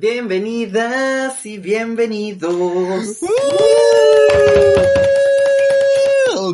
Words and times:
Bienvenidas 0.00 1.44
y 1.44 1.58
bienvenidos. 1.58 3.18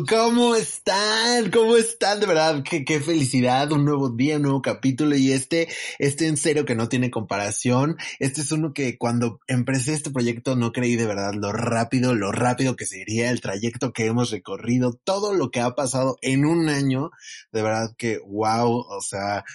¿Cómo 0.09 0.55
están? 0.55 1.51
¿Cómo 1.51 1.77
están? 1.77 2.19
De 2.19 2.25
verdad, 2.25 2.63
qué, 2.67 2.83
qué, 2.83 2.99
felicidad, 2.99 3.71
un 3.71 3.85
nuevo 3.85 4.09
día, 4.09 4.37
un 4.37 4.41
nuevo 4.41 4.63
capítulo 4.63 5.15
y 5.15 5.31
este, 5.31 5.67
este 5.99 6.25
en 6.25 6.37
serio 6.37 6.65
que 6.65 6.73
no 6.73 6.89
tiene 6.89 7.11
comparación. 7.11 7.97
Este 8.17 8.41
es 8.41 8.51
uno 8.51 8.73
que 8.73 8.97
cuando 8.97 9.39
empecé 9.45 9.93
este 9.93 10.09
proyecto 10.09 10.55
no 10.55 10.71
creí 10.71 10.95
de 10.95 11.05
verdad 11.05 11.35
lo 11.35 11.51
rápido, 11.51 12.15
lo 12.15 12.31
rápido 12.31 12.75
que 12.75 12.87
sería 12.87 13.29
el 13.29 13.41
trayecto 13.41 13.93
que 13.93 14.07
hemos 14.07 14.31
recorrido, 14.31 14.93
todo 15.03 15.35
lo 15.35 15.51
que 15.51 15.59
ha 15.59 15.75
pasado 15.75 16.17
en 16.23 16.45
un 16.45 16.67
año. 16.67 17.11
De 17.51 17.61
verdad 17.61 17.91
que 17.95 18.17
wow, 18.25 18.71
o 18.71 19.01
sea, 19.01 19.45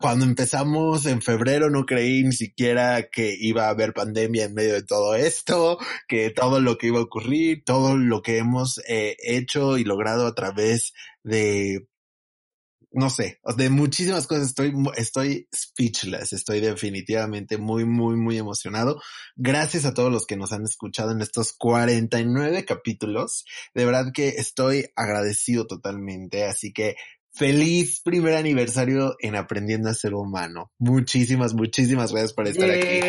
cuando 0.00 0.24
empezamos 0.24 1.04
en 1.04 1.20
febrero 1.20 1.68
no 1.68 1.84
creí 1.84 2.24
ni 2.24 2.32
siquiera 2.32 3.10
que 3.10 3.36
iba 3.38 3.66
a 3.66 3.68
haber 3.68 3.92
pandemia 3.92 4.46
en 4.46 4.54
medio 4.54 4.72
de 4.72 4.82
todo 4.82 5.14
esto, 5.14 5.78
que 6.08 6.30
todo 6.30 6.58
lo 6.58 6.78
que 6.78 6.86
iba 6.86 7.00
a 7.00 7.02
ocurrir, 7.02 7.64
todo 7.66 7.98
lo 7.98 8.22
que 8.22 8.38
hemos 8.38 8.80
eh, 8.88 9.16
hecho 9.22 9.76
y 9.76 9.84
logrado 9.84 10.26
a 10.26 10.34
través 10.34 10.94
de, 11.22 11.86
no 12.92 13.10
sé, 13.10 13.40
de 13.58 13.68
muchísimas 13.68 14.26
cosas. 14.26 14.46
Estoy, 14.46 14.72
estoy 14.96 15.48
speechless. 15.54 16.32
Estoy 16.32 16.60
definitivamente 16.60 17.58
muy, 17.58 17.84
muy, 17.84 18.16
muy 18.16 18.38
emocionado. 18.38 19.02
Gracias 19.36 19.84
a 19.84 19.92
todos 19.92 20.10
los 20.10 20.26
que 20.26 20.38
nos 20.38 20.52
han 20.52 20.64
escuchado 20.64 21.12
en 21.12 21.20
estos 21.20 21.52
49 21.52 22.64
capítulos. 22.64 23.44
De 23.74 23.84
verdad 23.84 24.12
que 24.14 24.28
estoy 24.28 24.86
agradecido 24.96 25.66
totalmente. 25.66 26.46
Así 26.46 26.72
que 26.72 26.96
Feliz 27.32 28.00
primer 28.02 28.34
aniversario 28.34 29.16
en 29.20 29.36
Aprendiendo 29.36 29.88
a 29.88 29.94
Ser 29.94 30.14
Humano. 30.14 30.72
Muchísimas, 30.78 31.54
muchísimas 31.54 32.12
gracias 32.12 32.32
por 32.32 32.48
estar 32.48 32.68
aquí. 32.68 33.00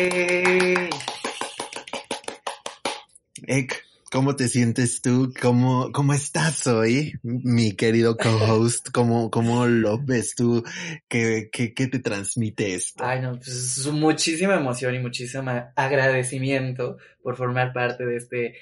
Ek, 3.48 3.84
¿cómo 4.12 4.36
te 4.36 4.48
sientes 4.48 5.02
tú? 5.02 5.34
¿Cómo, 5.40 5.90
cómo 5.92 6.14
estás 6.14 6.68
hoy, 6.68 7.14
mi 7.22 7.74
querido 7.74 8.16
co-host? 8.16 8.90
¿Cómo, 8.92 9.30
¿Cómo 9.30 9.66
lo 9.66 9.98
ves 9.98 10.36
tú? 10.36 10.62
¿Qué, 11.08 11.50
qué, 11.52 11.74
qué 11.74 11.88
te 11.88 11.98
transmite 11.98 12.74
esto? 12.74 13.04
Ay, 13.04 13.20
no, 13.20 13.32
pues 13.32 13.86
muchísima 13.92 14.54
emoción 14.54 14.94
y 14.94 15.00
muchísimo 15.00 15.50
agradecimiento 15.74 16.96
por 17.22 17.36
formar 17.36 17.72
parte 17.72 18.06
de 18.06 18.16
este 18.16 18.54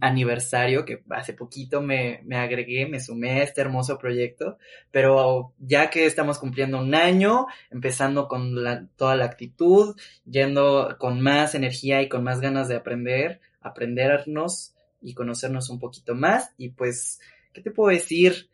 aniversario 0.00 0.84
que 0.84 1.02
hace 1.10 1.34
poquito 1.34 1.82
me, 1.82 2.22
me, 2.24 2.36
agregué, 2.36 2.86
me 2.86 3.00
sumé 3.00 3.40
a 3.40 3.42
este 3.42 3.60
hermoso 3.60 3.98
proyecto, 3.98 4.58
pero 4.90 5.52
ya 5.58 5.90
que 5.90 6.06
estamos 6.06 6.38
cumpliendo 6.38 6.78
un 6.78 6.94
año, 6.94 7.46
empezando 7.70 8.28
con 8.28 8.90
toda 8.96 9.14
la 9.16 9.24
actitud, 9.26 9.94
yendo 10.24 10.96
con 10.98 11.20
más 11.20 11.54
energía 11.54 12.02
y 12.02 12.08
con 12.08 12.24
más 12.24 12.40
ganas 12.40 12.68
de 12.68 12.76
aprender, 12.76 13.40
aprendernos 13.60 14.74
y 15.02 15.14
conocernos 15.14 15.70
un 15.70 15.78
poquito 15.78 16.14
más 16.14 16.50
y 16.56 16.70
pues, 16.70 17.20
¿qué 17.52 17.60
te 17.60 17.70
puedo 17.70 17.90
decir? 17.90 18.48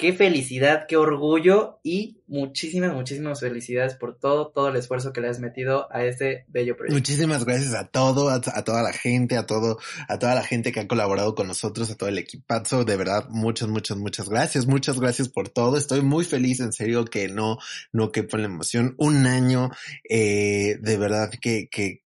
Qué 0.00 0.14
felicidad, 0.14 0.86
qué 0.88 0.96
orgullo 0.96 1.78
y 1.82 2.22
muchísimas, 2.26 2.94
muchísimas 2.94 3.38
felicidades 3.38 3.94
por 3.96 4.18
todo, 4.18 4.48
todo 4.48 4.70
el 4.70 4.76
esfuerzo 4.76 5.12
que 5.12 5.20
le 5.20 5.28
has 5.28 5.40
metido 5.40 5.92
a 5.92 6.04
este 6.04 6.46
bello 6.48 6.74
proyecto. 6.74 6.96
Muchísimas 6.96 7.44
gracias 7.44 7.74
a 7.74 7.86
todo, 7.88 8.30
a, 8.30 8.40
toda 8.40 8.82
la 8.82 8.94
gente, 8.94 9.36
a 9.36 9.44
todo, 9.44 9.78
a 10.08 10.18
toda 10.18 10.34
la 10.34 10.42
gente 10.42 10.72
que 10.72 10.80
ha 10.80 10.88
colaborado 10.88 11.34
con 11.34 11.48
nosotros, 11.48 11.90
a 11.90 11.96
todo 11.96 12.08
el 12.08 12.16
equipazo, 12.16 12.86
de 12.86 12.96
verdad, 12.96 13.26
muchas, 13.28 13.68
muchas, 13.68 13.98
muchas 13.98 14.30
gracias, 14.30 14.66
muchas 14.66 14.98
gracias 14.98 15.28
por 15.28 15.50
todo. 15.50 15.76
Estoy 15.76 16.00
muy 16.00 16.24
feliz, 16.24 16.60
en 16.60 16.72
serio, 16.72 17.04
que 17.04 17.28
no, 17.28 17.58
no 17.92 18.10
quepo 18.10 18.38
en 18.38 18.42
la 18.42 18.48
emoción. 18.48 18.94
Un 18.96 19.26
año, 19.26 19.70
eh, 20.08 20.78
de 20.80 20.96
verdad 20.96 21.30
que, 21.38 21.68
que 21.70 22.04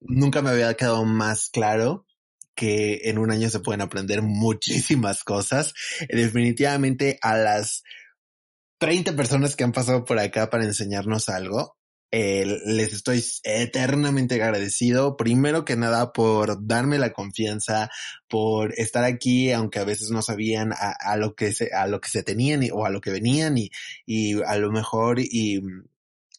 nunca 0.00 0.42
me 0.42 0.50
había 0.50 0.74
quedado 0.74 1.04
más 1.04 1.48
claro 1.48 2.06
que 2.54 3.02
en 3.04 3.18
un 3.18 3.30
año 3.30 3.50
se 3.50 3.60
pueden 3.60 3.80
aprender 3.80 4.22
muchísimas 4.22 5.24
cosas. 5.24 5.74
Definitivamente 6.08 7.18
a 7.22 7.36
las 7.36 7.82
30 8.78 9.14
personas 9.14 9.56
que 9.56 9.64
han 9.64 9.72
pasado 9.72 10.04
por 10.04 10.18
acá 10.18 10.50
para 10.50 10.64
enseñarnos 10.64 11.28
algo, 11.28 11.76
eh, 12.14 12.58
les 12.66 12.92
estoy 12.92 13.24
eternamente 13.42 14.34
agradecido. 14.34 15.16
Primero 15.16 15.64
que 15.64 15.76
nada 15.76 16.12
por 16.12 16.66
darme 16.66 16.98
la 16.98 17.14
confianza, 17.14 17.90
por 18.28 18.74
estar 18.78 19.04
aquí, 19.04 19.50
aunque 19.50 19.78
a 19.78 19.84
veces 19.84 20.10
no 20.10 20.20
sabían 20.20 20.72
a, 20.76 21.16
lo 21.16 21.34
que 21.34 21.52
se, 21.52 21.72
a 21.72 21.86
lo 21.86 22.00
que 22.02 22.10
se 22.10 22.22
tenían 22.22 22.60
o 22.72 22.84
a 22.84 22.90
lo 22.90 23.00
que 23.00 23.12
venían 23.12 23.56
y, 23.56 23.70
y 24.04 24.42
a 24.42 24.56
lo 24.56 24.70
mejor 24.70 25.20
y 25.20 25.62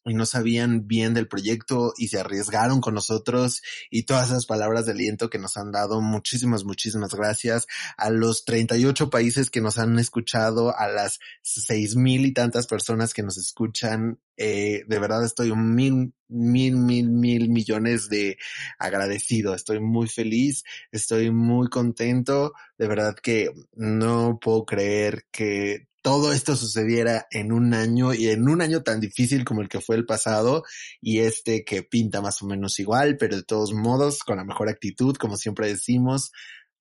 y 0.06 0.14
no 0.14 0.26
sabían 0.26 0.88
bien 0.88 1.14
del 1.14 1.28
proyecto 1.28 1.94
y 1.98 2.10
se 2.10 2.20
arriesgaron 2.20 2.82
con 2.82 2.94
nosotros 2.94 3.62
y 3.90 4.04
todas 4.04 4.28
esas 4.28 4.46
palabras 4.46 4.86
de 4.86 4.92
aliento 4.92 5.30
que 5.30 5.40
nos 5.40 5.58
han 5.58 5.72
dado. 5.72 6.02
Muchísimas, 6.02 6.66
muchísimas 6.66 7.14
gracias 7.14 7.68
a 7.98 8.10
los 8.10 8.46
38 8.46 9.10
países 9.10 9.50
que 9.50 9.62
nos 9.62 9.78
han 9.78 9.98
escuchado, 10.00 10.78
a 10.78 10.88
las 10.88 11.20
seis 11.42 11.96
mil 11.96 12.26
y 12.26 12.34
tantas 12.34 12.68
personas 12.68 13.14
que 13.14 13.24
nos 13.24 13.38
escuchan. 13.38 14.20
Eh, 14.36 14.84
de 14.88 15.00
verdad 15.00 15.24
estoy 15.24 15.56
mil, 15.56 16.14
mil, 16.28 16.76
mil, 16.78 17.10
mil 17.10 17.50
millones 17.50 18.10
de 18.10 18.38
agradecido. 18.80 19.54
Estoy 19.54 19.80
muy 19.80 20.08
feliz, 20.08 20.64
estoy 20.92 21.32
muy 21.32 21.70
contento. 21.70 22.54
De 22.78 22.88
verdad 22.88 23.16
que 23.16 23.52
no 23.74 24.40
puedo 24.42 24.66
creer 24.66 25.26
que 25.32 25.88
todo 26.04 26.34
esto 26.34 26.56
sucediera 26.58 27.28
en 27.32 27.54
un 27.54 27.74
año 27.74 28.14
y 28.14 28.28
en 28.28 28.48
un 28.50 28.62
año 28.62 28.84
tan 28.84 29.00
difícil 29.00 29.46
como 29.46 29.62
el 29.62 29.70
que 29.70 29.80
fue 29.80 29.96
el 29.96 30.06
pasado 30.06 30.64
y 31.02 31.20
este 31.20 31.64
que 31.64 31.82
pinta 31.82 32.22
más 32.22 32.42
o 32.44 32.46
menos 32.46 32.78
igual, 32.80 33.16
pero 33.18 33.38
de 33.38 33.44
todos 33.44 33.74
modos 33.74 34.20
con 34.20 34.36
la 34.38 34.44
mejor 34.44 34.68
actitud, 34.68 35.16
como 35.16 35.38
siempre 35.38 35.70
decimos, 35.70 36.32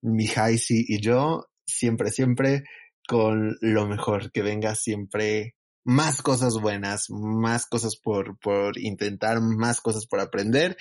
mi 0.03 0.27
Haisi 0.27 0.85
y 0.89 1.01
yo, 1.01 1.49
siempre, 1.65 2.11
siempre 2.11 2.65
con 3.07 3.57
lo 3.61 3.87
mejor, 3.87 4.33
que 4.33 4.43
venga 4.43 4.75
siempre 4.75 5.55
más 5.85 6.21
cosas 6.21 6.55
buenas, 6.55 7.09
más 7.09 7.67
cosas 7.67 7.97
por, 7.97 8.37
por 8.41 8.77
intentar, 8.77 9.41
más 9.41 9.81
cosas 9.81 10.07
por 10.07 10.19
aprender 10.19 10.77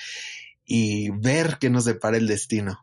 y 0.65 1.11
ver 1.11 1.57
qué 1.59 1.69
nos 1.69 1.85
depara 1.85 2.17
el 2.17 2.27
destino. 2.27 2.79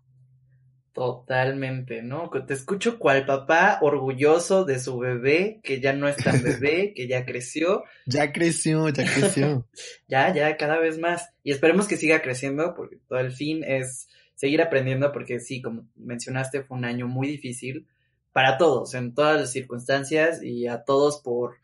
Totalmente, 0.98 2.02
¿no? 2.02 2.28
Te 2.44 2.54
escucho 2.54 2.98
cual 2.98 3.24
papá 3.24 3.78
orgulloso 3.82 4.64
de 4.64 4.80
su 4.80 4.98
bebé, 4.98 5.60
que 5.62 5.80
ya 5.80 5.92
no 5.92 6.08
es 6.08 6.16
tan 6.16 6.42
bebé, 6.42 6.92
que 6.92 7.06
ya 7.06 7.24
creció. 7.24 7.84
Ya 8.06 8.32
creció, 8.32 8.88
ya 8.88 9.04
creció. 9.04 9.68
ya, 10.08 10.34
ya, 10.34 10.56
cada 10.56 10.80
vez 10.80 10.98
más. 10.98 11.30
Y 11.44 11.52
esperemos 11.52 11.86
que 11.86 11.96
siga 11.96 12.20
creciendo, 12.20 12.74
porque 12.74 12.98
todo 13.08 13.20
el 13.20 13.30
fin 13.30 13.62
es 13.62 14.08
seguir 14.34 14.60
aprendiendo, 14.60 15.12
porque 15.12 15.38
sí, 15.38 15.62
como 15.62 15.86
mencionaste, 15.94 16.64
fue 16.64 16.76
un 16.76 16.84
año 16.84 17.06
muy 17.06 17.28
difícil 17.28 17.86
para 18.32 18.58
todos, 18.58 18.92
en 18.94 19.14
todas 19.14 19.40
las 19.40 19.52
circunstancias 19.52 20.42
y 20.42 20.66
a 20.66 20.82
todos 20.82 21.20
por, 21.22 21.58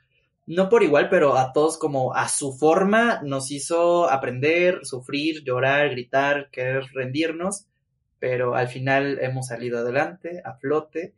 no 0.47 0.69
por 0.69 0.85
igual, 0.85 1.09
pero 1.09 1.37
a 1.37 1.53
todos 1.53 1.77
como 1.77 2.15
a 2.15 2.29
su 2.29 2.53
forma 2.53 3.21
nos 3.25 3.51
hizo 3.51 4.09
aprender, 4.09 4.79
sufrir, 4.85 5.43
llorar, 5.43 5.91
gritar, 5.91 6.51
querer 6.53 6.85
rendirnos 6.93 7.67
pero 8.25 8.55
al 8.55 8.69
final 8.69 9.19
hemos 9.21 9.49
salido 9.49 9.81
adelante, 9.81 10.41
a 10.47 10.55
flote, 10.55 11.13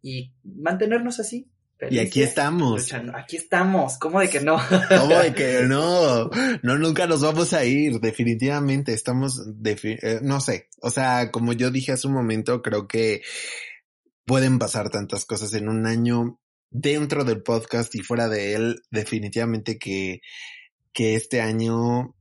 y 0.00 0.30
mantenernos 0.44 1.18
así. 1.18 1.50
y 1.90 1.98
aquí 1.98 2.22
estamos. 2.22 2.94
Aquí 3.16 3.36
estamos, 3.36 3.98
¿cómo 3.98 4.20
de 4.20 4.30
que 4.30 4.40
no? 4.40 4.58
¿Cómo 4.88 5.18
de 5.18 5.34
que 5.34 5.62
no? 5.68 6.30
No, 6.62 6.78
nunca 6.78 7.08
nos 7.08 7.20
vamos 7.20 7.52
a 7.52 7.64
ir, 7.64 7.98
definitivamente. 7.98 8.92
Estamos, 8.92 9.42
eh, 9.64 10.20
no 10.22 10.40
sé, 10.40 10.68
o 10.80 10.90
sea, 10.90 11.32
como 11.32 11.52
yo 11.52 11.72
dije 11.72 11.90
hace 11.90 12.06
un 12.06 12.14
momento, 12.14 12.62
creo 12.62 12.86
que 12.86 13.22
pueden 14.24 14.60
pasar 14.60 14.88
tantas 14.88 15.24
cosas 15.24 15.52
en 15.54 15.68
un 15.68 15.84
año 15.84 16.38
dentro 16.70 17.24
del 17.24 17.42
podcast 17.42 17.92
y 17.96 18.02
fuera 18.02 18.28
de 18.28 18.54
él, 18.54 18.82
definitivamente 18.92 19.80
que, 19.80 20.20
que 20.92 21.16
este 21.16 21.40
año 21.40 22.14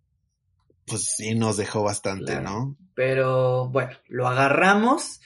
pues 0.92 1.06
sí 1.16 1.36
nos 1.36 1.56
dejó 1.56 1.84
bastante, 1.84 2.42
¿no? 2.42 2.76
Pero 2.94 3.70
bueno, 3.70 3.92
lo 4.10 4.28
agarramos, 4.28 5.22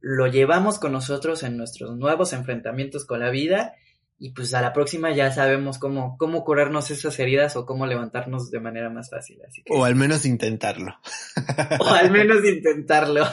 lo 0.00 0.28
llevamos 0.28 0.78
con 0.78 0.92
nosotros 0.92 1.42
en 1.42 1.56
nuestros 1.56 1.96
nuevos 1.96 2.32
enfrentamientos 2.32 3.04
con 3.04 3.18
la 3.18 3.30
vida 3.30 3.74
y 4.18 4.30
pues 4.30 4.54
a 4.54 4.60
la 4.60 4.72
próxima 4.72 5.10
ya 5.10 5.32
sabemos 5.32 5.78
cómo, 5.78 6.16
cómo 6.16 6.44
curarnos 6.44 6.92
esas 6.92 7.18
heridas 7.18 7.56
o 7.56 7.66
cómo 7.66 7.86
levantarnos 7.86 8.52
de 8.52 8.60
manera 8.60 8.88
más 8.88 9.10
fácil. 9.10 9.40
Así 9.46 9.64
O 9.70 9.84
al 9.84 9.96
menos 9.96 10.24
intentarlo. 10.24 10.94
o 11.80 11.88
al 11.88 12.12
menos 12.12 12.44
intentarlo. 12.44 13.26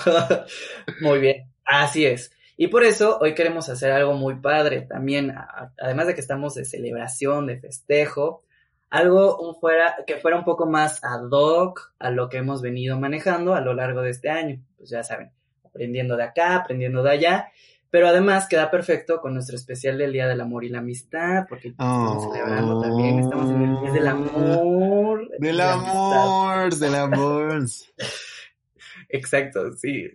Muy 1.02 1.20
bien, 1.20 1.52
así 1.64 2.08
es. 2.08 2.32
Y 2.58 2.68
por 2.68 2.84
eso 2.84 3.20
hoy 3.22 3.36
queremos 3.36 3.70
hacer 3.70 3.92
algo 3.92 4.14
muy 4.14 4.36
padre 4.40 4.82
también, 4.82 5.34
además 5.80 6.08
de 6.08 6.16
que 6.16 6.22
estamos 6.22 6.56
de 6.56 6.66
celebración, 6.66 7.46
de 7.46 7.60
festejo, 7.60 8.44
algo 8.92 9.58
fuera, 9.60 9.96
que 10.06 10.18
fuera 10.18 10.38
un 10.38 10.44
poco 10.44 10.68
más 10.68 11.04
ad 11.04 11.30
hoc 11.32 11.94
a 11.98 12.12
lo 12.12 12.30
que 12.30 12.38
hemos 12.38 12.62
venido 12.62 13.00
manejando 13.00 13.56
a 13.56 13.62
lo 13.62 13.74
largo 13.74 14.02
de 14.02 14.12
este 14.12 14.30
año. 14.30 14.62
Pues 14.78 14.90
ya 14.90 15.02
saben, 15.04 15.32
aprendiendo 15.66 16.18
de 16.18 16.24
acá, 16.24 16.58
aprendiendo 16.58 17.02
de 17.02 17.12
allá. 17.12 17.52
Pero 17.90 18.08
además 18.08 18.48
queda 18.48 18.70
perfecto 18.70 19.20
con 19.20 19.34
nuestro 19.34 19.56
especial 19.56 19.98
del 19.98 20.14
Día 20.14 20.28
del 20.28 20.40
Amor 20.40 20.64
y 20.64 20.70
la 20.70 20.80
Amistad, 20.80 21.46
porque 21.50 21.70
estamos 21.70 22.24
celebrando 22.24 22.82
también, 22.82 23.20
estamos 23.20 23.50
en 23.50 23.62
el 23.64 23.82
Día 23.82 23.92
del 23.92 24.08
Amor. 24.08 25.30
Del 25.40 25.62
amor, 25.62 26.76
del 26.76 26.96
amor. 26.96 27.66
Exacto, 29.10 29.74
sí. 29.74 30.10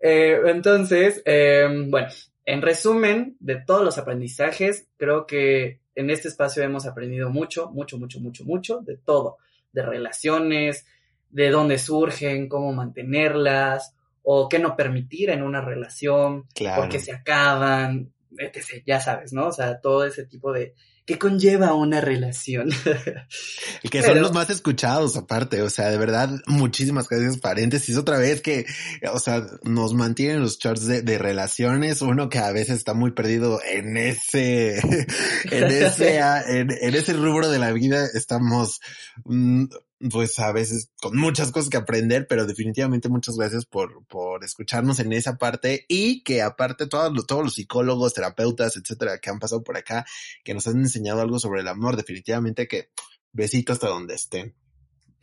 Eh, 0.00 0.40
entonces, 0.46 1.22
em, 1.26 1.90
bueno, 1.90 2.08
en 2.46 2.62
resumen 2.62 3.36
de 3.40 3.56
todos 3.56 3.84
los 3.84 3.98
aprendizajes, 3.98 4.88
creo 4.96 5.26
que 5.26 5.80
en 5.98 6.10
este 6.10 6.28
espacio 6.28 6.62
hemos 6.62 6.86
aprendido 6.86 7.28
mucho, 7.28 7.70
mucho, 7.70 7.98
mucho, 7.98 8.20
mucho, 8.20 8.44
mucho, 8.44 8.78
de 8.80 8.96
todo, 8.96 9.38
de 9.72 9.82
relaciones, 9.82 10.86
de 11.30 11.50
dónde 11.50 11.76
surgen, 11.78 12.48
cómo 12.48 12.72
mantenerlas, 12.72 13.94
o 14.22 14.48
qué 14.48 14.58
no 14.60 14.76
permitir 14.76 15.30
en 15.30 15.42
una 15.42 15.60
relación, 15.60 16.46
Claro. 16.54 16.82
por 16.82 16.90
qué 16.90 17.00
se 17.00 17.12
acaban, 17.12 18.12
etc. 18.36 18.82
Ya 18.86 19.00
sabes, 19.00 19.32
¿no? 19.32 19.48
O 19.48 19.52
sea, 19.52 19.80
todo 19.80 20.04
ese 20.04 20.24
tipo 20.24 20.52
de... 20.52 20.74
¿Qué 21.08 21.18
conlleva 21.18 21.72
una 21.72 22.02
relación? 22.02 22.68
Y 23.82 23.88
que 23.88 24.02
son 24.02 24.20
los 24.20 24.32
más 24.32 24.50
escuchados 24.50 25.16
aparte, 25.16 25.62
o 25.62 25.70
sea, 25.70 25.88
de 25.88 25.96
verdad, 25.96 26.30
muchísimas 26.46 27.08
gracias 27.08 27.38
paréntesis 27.38 27.96
otra 27.96 28.18
vez 28.18 28.42
que, 28.42 28.66
o 29.12 29.18
sea, 29.18 29.46
nos 29.62 29.94
mantienen 29.94 30.40
los 30.40 30.58
charts 30.58 30.86
de, 30.86 31.00
de 31.02 31.16
relaciones, 31.16 32.02
uno 32.02 32.28
que 32.28 32.38
a 32.38 32.52
veces 32.52 32.76
está 32.76 32.92
muy 32.92 33.12
perdido 33.12 33.60
en 33.62 33.96
ese, 33.96 34.78
en 35.50 35.64
ese, 35.64 36.20
ah, 36.20 36.42
en, 36.46 36.70
en 36.70 36.94
ese 36.94 37.12
rubro 37.14 37.48
de 37.48 37.58
la 37.58 37.72
vida, 37.72 38.06
estamos, 38.12 38.80
mm, 39.24 39.66
pues 40.10 40.38
a 40.38 40.52
veces 40.52 40.90
con 41.00 41.16
muchas 41.16 41.50
cosas 41.50 41.70
que 41.70 41.76
aprender, 41.76 42.26
pero 42.28 42.46
definitivamente 42.46 43.08
muchas 43.08 43.36
gracias 43.36 43.64
por, 43.64 44.06
por 44.06 44.44
escucharnos 44.44 45.00
en 45.00 45.12
esa 45.12 45.38
parte 45.38 45.86
y 45.88 46.22
que 46.22 46.42
aparte 46.42 46.86
todos 46.86 47.12
los, 47.12 47.26
todos 47.26 47.42
los 47.42 47.54
psicólogos, 47.54 48.14
terapeutas, 48.14 48.76
etcétera, 48.76 49.18
que 49.18 49.30
han 49.30 49.40
pasado 49.40 49.62
por 49.64 49.76
acá, 49.76 50.06
que 50.44 50.54
nos 50.54 50.66
han 50.68 50.78
enseñado 50.78 50.97
algo 51.06 51.38
sobre 51.38 51.60
el 51.60 51.68
amor, 51.68 51.96
definitivamente 51.96 52.66
que 52.66 52.90
Besito 53.32 53.72
hasta 53.72 53.88
donde 53.88 54.14
estén. 54.14 54.54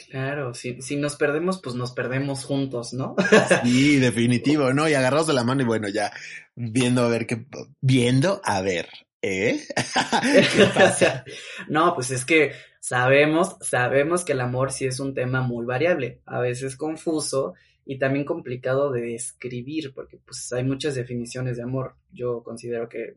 claro, 0.10 0.54
si, 0.54 0.82
si 0.82 0.96
nos 0.96 1.16
perdemos, 1.16 1.62
pues 1.62 1.76
nos 1.76 1.92
perdemos 1.92 2.46
juntos, 2.46 2.94
¿no? 2.94 3.16
Sí, 3.64 3.98
definitivo, 3.98 4.74
¿no? 4.74 4.88
Y 4.88 4.94
agarrados 4.94 5.28
de 5.28 5.34
la 5.34 5.44
mano 5.44 5.62
y 5.62 5.66
bueno, 5.66 5.90
ya 5.90 6.12
viendo 6.56 7.04
a 7.04 7.10
ver 7.10 7.26
qué, 7.28 7.46
viendo 7.82 8.42
a 8.44 8.62
ver, 8.62 8.88
¿eh? 9.22 9.60
¿Qué 10.56 10.66
pasa? 10.74 11.24
No, 11.68 11.94
pues 11.96 12.12
es 12.12 12.26
que 12.26 12.52
sabemos, 12.80 13.58
sabemos 13.62 14.24
que 14.24 14.34
el 14.34 14.42
amor 14.42 14.72
sí 14.72 14.86
es 14.86 15.00
un 15.00 15.14
tema 15.14 15.42
muy 15.42 15.66
variable, 15.66 16.22
a 16.26 16.40
veces 16.40 16.78
confuso 16.78 17.56
y 17.86 17.98
también 18.00 18.26
complicado 18.26 18.92
de 18.92 19.02
describir, 19.02 19.94
porque 19.94 20.18
pues 20.18 20.52
hay 20.54 20.64
muchas 20.64 20.96
definiciones 20.96 21.58
de 21.58 21.64
amor. 21.64 21.96
Yo 22.12 22.44
considero 22.44 22.88
que 22.90 23.16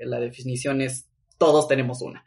la 0.00 0.20
definición 0.20 0.80
es 0.80 1.06
todos 1.44 1.68
tenemos 1.68 2.00
una. 2.00 2.24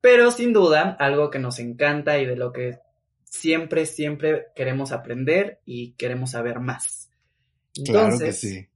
Pero 0.00 0.30
sin 0.30 0.52
duda, 0.52 0.96
algo 1.00 1.30
que 1.30 1.38
nos 1.38 1.58
encanta 1.58 2.18
y 2.18 2.26
de 2.26 2.36
lo 2.36 2.52
que 2.52 2.78
siempre, 3.24 3.86
siempre 3.86 4.46
queremos 4.54 4.92
aprender 4.92 5.60
y 5.64 5.92
queremos 5.92 6.30
saber 6.30 6.60
más. 6.60 7.10
Claro 7.74 8.08
que 8.08 8.14
Entonces, 8.14 8.40
sí. 8.40 8.68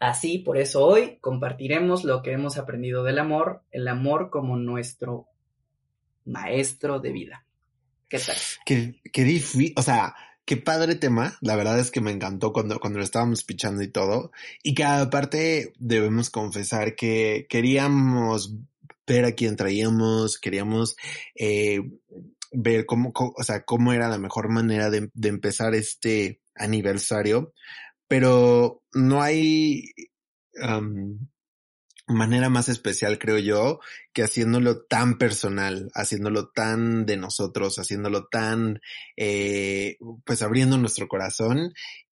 Así, 0.00 0.38
por 0.38 0.58
eso 0.58 0.84
hoy 0.84 1.18
compartiremos 1.20 2.04
lo 2.04 2.22
que 2.22 2.32
hemos 2.32 2.58
aprendido 2.58 3.04
del 3.04 3.18
amor, 3.18 3.62
el 3.70 3.86
amor 3.88 4.30
como 4.30 4.56
nuestro 4.56 5.28
maestro 6.24 6.98
de 6.98 7.12
vida. 7.12 7.46
¿Qué 8.08 8.18
tal? 8.18 8.36
Qué, 8.64 9.00
qué 9.12 9.24
difícil, 9.24 9.72
o 9.76 9.82
sea, 9.82 10.14
qué 10.44 10.56
padre 10.56 10.94
tema. 10.94 11.36
La 11.40 11.56
verdad 11.56 11.78
es 11.78 11.90
que 11.90 12.00
me 12.00 12.10
encantó 12.10 12.52
cuando, 12.52 12.78
cuando 12.80 12.98
lo 12.98 13.04
estábamos 13.04 13.44
pichando 13.44 13.82
y 13.82 13.88
todo. 13.88 14.32
Y 14.62 14.74
que 14.74 14.84
aparte 14.84 15.72
debemos 15.78 16.30
confesar 16.30 16.94
que 16.94 17.46
queríamos 17.48 18.54
ver 19.06 19.24
a 19.24 19.32
quién 19.32 19.56
traíamos, 19.56 20.38
queríamos 20.38 20.96
eh, 21.34 21.80
ver 22.52 22.86
cómo, 22.86 23.12
o 23.14 23.42
sea, 23.42 23.64
cómo 23.64 23.92
era 23.92 24.08
la 24.08 24.18
mejor 24.18 24.48
manera 24.48 24.90
de, 24.90 25.10
empezar 25.22 25.74
este 25.74 26.40
aniversario, 26.54 27.52
pero 28.08 28.82
no 28.92 29.22
hay 29.22 29.92
am, 30.62 31.28
manera 32.06 32.48
más 32.48 32.68
especial, 32.68 33.18
creo 33.18 33.38
yo, 33.38 33.80
que 34.12 34.22
haciéndolo 34.22 34.84
tan 34.84 35.18
personal, 35.18 35.90
haciéndolo 35.94 36.50
tan 36.50 37.04
de 37.04 37.16
nosotros, 37.16 37.78
haciéndolo 37.78 38.26
tan, 38.26 38.80
eh, 39.16 39.98
pues 40.24 40.42
abriendo 40.42 40.78
nuestro 40.78 41.08
corazón 41.08 41.72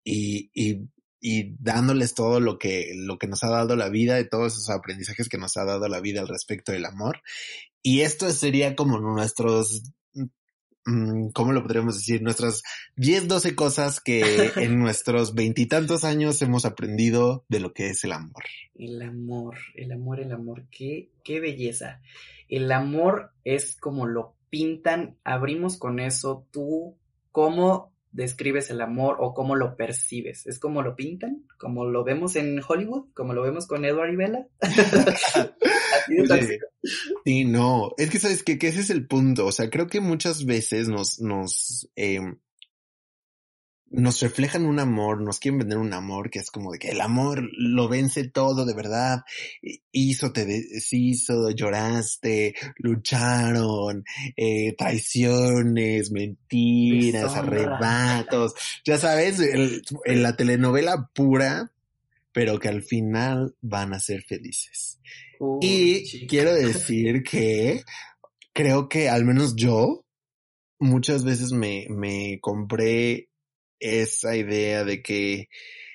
y, 0.04 0.50
y, 0.54 0.88
y 1.28 1.56
dándoles 1.58 2.14
todo 2.14 2.38
lo 2.38 2.56
que, 2.56 2.92
lo 2.94 3.18
que 3.18 3.26
nos 3.26 3.42
ha 3.42 3.50
dado 3.50 3.74
la 3.74 3.88
vida 3.88 4.20
y 4.20 4.28
todos 4.28 4.52
esos 4.52 4.70
aprendizajes 4.70 5.28
que 5.28 5.38
nos 5.38 5.56
ha 5.56 5.64
dado 5.64 5.88
la 5.88 5.98
vida 5.98 6.20
al 6.20 6.28
respecto 6.28 6.70
del 6.70 6.84
amor. 6.84 7.20
Y 7.82 8.02
esto 8.02 8.30
sería 8.30 8.76
como 8.76 9.00
nuestros, 9.00 9.90
mm, 10.84 11.30
¿cómo 11.30 11.52
lo 11.52 11.64
podríamos 11.64 11.96
decir? 11.96 12.22
Nuestras 12.22 12.62
10, 12.94 13.26
12 13.26 13.56
cosas 13.56 13.98
que 13.98 14.20
en 14.56 14.78
nuestros 14.78 15.34
veintitantos 15.34 16.04
años 16.04 16.40
hemos 16.42 16.64
aprendido 16.64 17.44
de 17.48 17.58
lo 17.58 17.72
que 17.72 17.88
es 17.88 18.04
el 18.04 18.12
amor. 18.12 18.44
El 18.76 19.02
amor, 19.02 19.56
el 19.74 19.90
amor, 19.90 20.20
el 20.20 20.30
amor, 20.30 20.68
qué, 20.70 21.10
qué 21.24 21.40
belleza. 21.40 22.02
El 22.48 22.70
amor 22.70 23.32
es 23.42 23.74
como 23.74 24.06
lo 24.06 24.36
pintan, 24.48 25.18
abrimos 25.24 25.76
con 25.76 25.98
eso, 25.98 26.46
tú, 26.52 26.96
¿cómo 27.32 27.95
describes 28.16 28.70
el 28.70 28.80
amor 28.80 29.18
o 29.20 29.34
cómo 29.34 29.54
lo 29.54 29.76
percibes? 29.76 30.46
¿Es 30.46 30.58
como 30.58 30.82
lo 30.82 30.96
pintan? 30.96 31.44
¿Como 31.58 31.84
lo 31.84 32.02
vemos 32.02 32.34
en 32.36 32.60
Hollywood? 32.66 33.08
¿Como 33.14 33.34
lo 33.34 33.42
vemos 33.42 33.66
con 33.66 33.84
Edward 33.84 34.12
y 34.12 34.16
Bella? 34.16 34.46
Oye. 36.30 36.58
Sí, 37.24 37.44
no, 37.44 37.92
es 37.98 38.10
que 38.10 38.18
sabes 38.18 38.42
que, 38.42 38.58
que 38.58 38.68
ese 38.68 38.80
es 38.80 38.90
el 38.90 39.06
punto, 39.06 39.46
o 39.46 39.52
sea, 39.52 39.70
creo 39.70 39.86
que 39.86 40.00
muchas 40.00 40.44
veces 40.44 40.88
nos, 40.88 41.20
nos, 41.20 41.90
eh, 41.96 42.20
nos 43.88 44.20
reflejan 44.20 44.66
un 44.66 44.78
amor, 44.80 45.22
nos 45.22 45.38
quieren 45.38 45.58
vender 45.58 45.78
un 45.78 45.92
amor 45.92 46.28
que 46.30 46.40
es 46.40 46.50
como 46.50 46.72
de 46.72 46.78
que 46.78 46.88
el 46.90 47.00
amor 47.00 47.48
lo 47.56 47.88
vence 47.88 48.28
todo 48.28 48.64
de 48.66 48.74
verdad, 48.74 49.20
hi- 49.62 49.82
hizo, 49.92 50.32
te 50.32 50.44
deshizo, 50.44 51.50
lloraste, 51.50 52.54
lucharon, 52.78 54.04
eh, 54.36 54.74
traiciones, 54.76 56.10
mentiras, 56.10 57.22
Deshonra. 57.22 57.38
arrebatos, 57.38 58.54
ya 58.84 58.98
sabes, 58.98 59.38
el- 59.40 59.82
en 60.04 60.22
la 60.22 60.36
telenovela 60.36 61.10
pura, 61.14 61.72
pero 62.32 62.58
que 62.58 62.68
al 62.68 62.82
final 62.82 63.54
van 63.60 63.94
a 63.94 64.00
ser 64.00 64.22
felices. 64.24 64.98
Uy, 65.38 65.66
Y 65.66 66.04
chica. 66.04 66.26
quiero 66.28 66.54
decir 66.54 67.22
que 67.22 67.82
creo 68.52 68.88
que 68.88 69.08
al 69.08 69.24
menos 69.24 69.54
yo 69.56 70.04
muchas 70.78 71.24
veces 71.24 71.52
me, 71.52 71.86
me 71.88 72.38
compré 72.40 73.30
esa 73.80 74.36
idea 74.36 74.84
de 74.84 75.02
que 75.02 75.48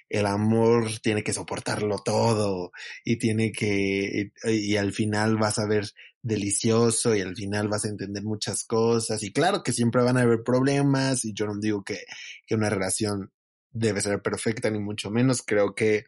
el 0.10 0.26
amor 0.26 1.00
tiene 1.02 1.24
que 1.24 1.34
soportarlo 1.34 2.00
todo 2.00 2.72
y 3.06 3.18
tiene 3.18 3.52
que, 3.52 4.32
y, 4.44 4.76
al 4.76 4.92
final 4.92 5.38
vas 5.38 5.58
a 5.58 5.68
ver 5.68 5.86
delicioso 6.22 7.16
y 7.16 7.22
al 7.22 7.36
final 7.36 7.70
vas 7.70 7.86
a 7.86 7.90
entender 7.90 8.24
muchas 8.24 8.66
cosas 8.66 9.24
y 9.24 9.32
claro 9.32 9.64
que 9.64 9.72
siempre 9.72 10.04
van 10.04 10.18
a 10.18 10.22
haber 10.22 10.44
problemas 10.44 11.24
y 11.24 11.34
yo 11.34 11.46
no 11.46 11.54
digo 11.60 11.84
que, 11.84 12.00
que 12.46 12.56
una 12.56 12.70
relación 12.70 13.32
debe 13.72 14.02
ser 14.02 14.22
perfecta 14.22 14.70
ni 14.70 14.80
mucho 14.80 15.10
menos, 15.10 15.44
creo 15.44 15.76
que 15.76 16.08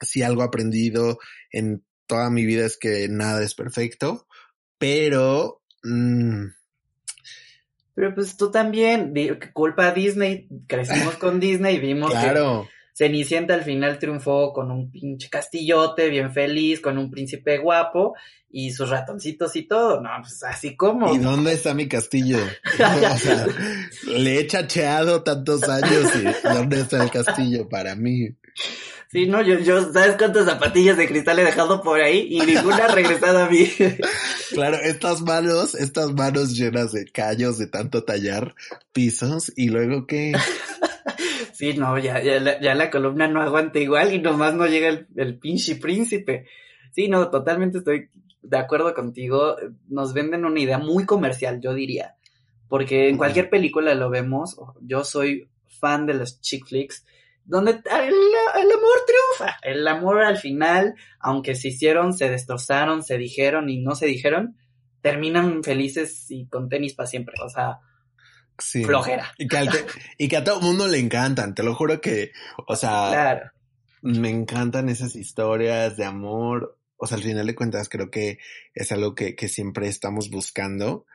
si 0.00 0.22
algo 0.22 0.42
he 0.42 0.46
aprendido 0.46 1.18
en 1.52 1.84
toda 2.06 2.28
mi 2.28 2.44
vida 2.44 2.66
es 2.66 2.76
que 2.76 3.08
nada 3.08 3.42
es 3.42 3.54
perfecto, 3.54 4.26
pero 4.78 5.62
mm, 5.84 6.46
Pero 7.96 8.14
pues 8.14 8.36
tú 8.36 8.50
también, 8.50 9.14
culpa 9.54 9.88
a 9.88 9.92
Disney, 9.92 10.46
crecimos 10.66 11.14
con 11.18 11.40
Disney 11.40 11.76
y 11.76 11.80
vimos 11.80 12.12
que 12.12 12.66
Cenicienta 12.92 13.52
al 13.52 13.62
final 13.62 13.98
triunfó 13.98 14.52
con 14.54 14.70
un 14.70 14.90
pinche 14.90 15.28
castillote 15.28 16.08
bien 16.08 16.32
feliz, 16.32 16.80
con 16.80 16.96
un 16.96 17.10
príncipe 17.10 17.58
guapo 17.58 18.14
y 18.50 18.70
sus 18.70 18.88
ratoncitos 18.88 19.54
y 19.56 19.62
todo. 19.62 20.00
No, 20.00 20.10
pues 20.20 20.42
así 20.44 20.76
como. 20.76 21.14
¿y 21.14 21.18
dónde 21.18 21.52
está 21.52 21.74
mi 21.74 21.88
castillo? 21.88 22.38
O 22.74 23.18
sea, 23.18 23.46
le 24.06 24.40
he 24.40 24.46
chacheado 24.46 25.22
tantos 25.22 25.62
años 25.68 26.10
y 26.16 26.48
¿dónde 26.48 26.80
está 26.80 27.02
el 27.02 27.10
castillo 27.10 27.68
para 27.68 27.94
mí? 27.96 28.28
Sí, 29.16 29.24
no, 29.24 29.40
yo, 29.40 29.58
yo, 29.60 29.80
¿sabes 29.94 30.16
cuántas 30.18 30.44
zapatillas 30.44 30.98
de 30.98 31.08
cristal 31.08 31.38
he 31.38 31.44
dejado 31.44 31.80
por 31.80 32.02
ahí? 32.02 32.26
Y 32.28 32.40
ninguna 32.40 32.84
ha 32.84 32.94
regresado 32.94 33.44
a 33.44 33.48
mí. 33.48 33.66
Claro, 34.50 34.76
estas 34.76 35.22
manos, 35.22 35.74
estas 35.74 36.12
manos 36.12 36.54
llenas 36.54 36.92
de 36.92 37.06
callos 37.06 37.56
de 37.56 37.66
tanto 37.66 38.04
tallar 38.04 38.54
pisos 38.92 39.50
y 39.56 39.70
luego 39.70 40.06
que 40.06 40.32
Sí, 41.54 41.72
no, 41.72 41.98
ya, 41.98 42.22
ya, 42.22 42.38
la, 42.40 42.60
ya 42.60 42.74
la 42.74 42.90
columna 42.90 43.26
no 43.26 43.40
aguanta 43.40 43.78
igual 43.78 44.12
y 44.12 44.20
nomás 44.20 44.52
no 44.52 44.66
llega 44.66 44.88
el, 44.88 45.06
el 45.16 45.38
pinche 45.38 45.76
príncipe. 45.76 46.46
Sí, 46.92 47.08
no, 47.08 47.30
totalmente 47.30 47.78
estoy 47.78 48.10
de 48.42 48.58
acuerdo 48.58 48.92
contigo. 48.92 49.56
Nos 49.88 50.12
venden 50.12 50.44
una 50.44 50.60
idea 50.60 50.76
muy 50.76 51.06
comercial, 51.06 51.62
yo 51.62 51.72
diría. 51.72 52.16
Porque 52.68 53.08
en 53.08 53.16
cualquier 53.16 53.48
película 53.48 53.94
lo 53.94 54.10
vemos. 54.10 54.58
Yo 54.82 55.04
soy 55.04 55.48
fan 55.80 56.04
de 56.04 56.12
los 56.12 56.42
chick 56.42 56.66
flicks. 56.66 57.06
Donde 57.46 57.70
el, 57.70 57.80
el, 57.80 58.72
amor 58.72 58.98
triunfa. 59.06 59.56
El 59.62 59.86
amor 59.86 60.22
al 60.22 60.36
final, 60.36 60.94
aunque 61.20 61.54
se 61.54 61.68
hicieron, 61.68 62.12
se 62.12 62.28
destrozaron, 62.28 63.02
se 63.02 63.16
dijeron 63.16 63.70
y 63.70 63.80
no 63.80 63.94
se 63.94 64.06
dijeron, 64.06 64.56
terminan 65.00 65.62
felices 65.62 66.26
y 66.30 66.46
con 66.46 66.68
tenis 66.68 66.94
para 66.94 67.06
siempre. 67.06 67.34
O 67.44 67.48
sea, 67.48 67.78
flojera. 68.58 69.32
Y 69.38 69.46
que, 69.46 69.68
y 70.18 70.28
que 70.28 70.36
a 70.36 70.44
todo 70.44 70.58
el 70.58 70.64
mundo 70.64 70.88
le 70.88 70.98
encantan, 70.98 71.54
te 71.54 71.62
lo 71.62 71.74
juro 71.74 72.00
que, 72.00 72.32
o 72.66 72.74
sea, 72.74 73.08
claro. 73.10 73.50
me 74.02 74.30
encantan 74.30 74.88
esas 74.88 75.14
historias 75.14 75.96
de 75.96 76.04
amor. 76.04 76.76
O 76.96 77.06
sea, 77.06 77.18
al 77.18 77.24
final 77.24 77.46
de 77.46 77.54
cuentas 77.54 77.88
creo 77.88 78.10
que 78.10 78.38
es 78.74 78.90
algo 78.90 79.14
que, 79.14 79.36
que 79.36 79.48
siempre 79.48 79.86
estamos 79.86 80.30
buscando. 80.30 81.06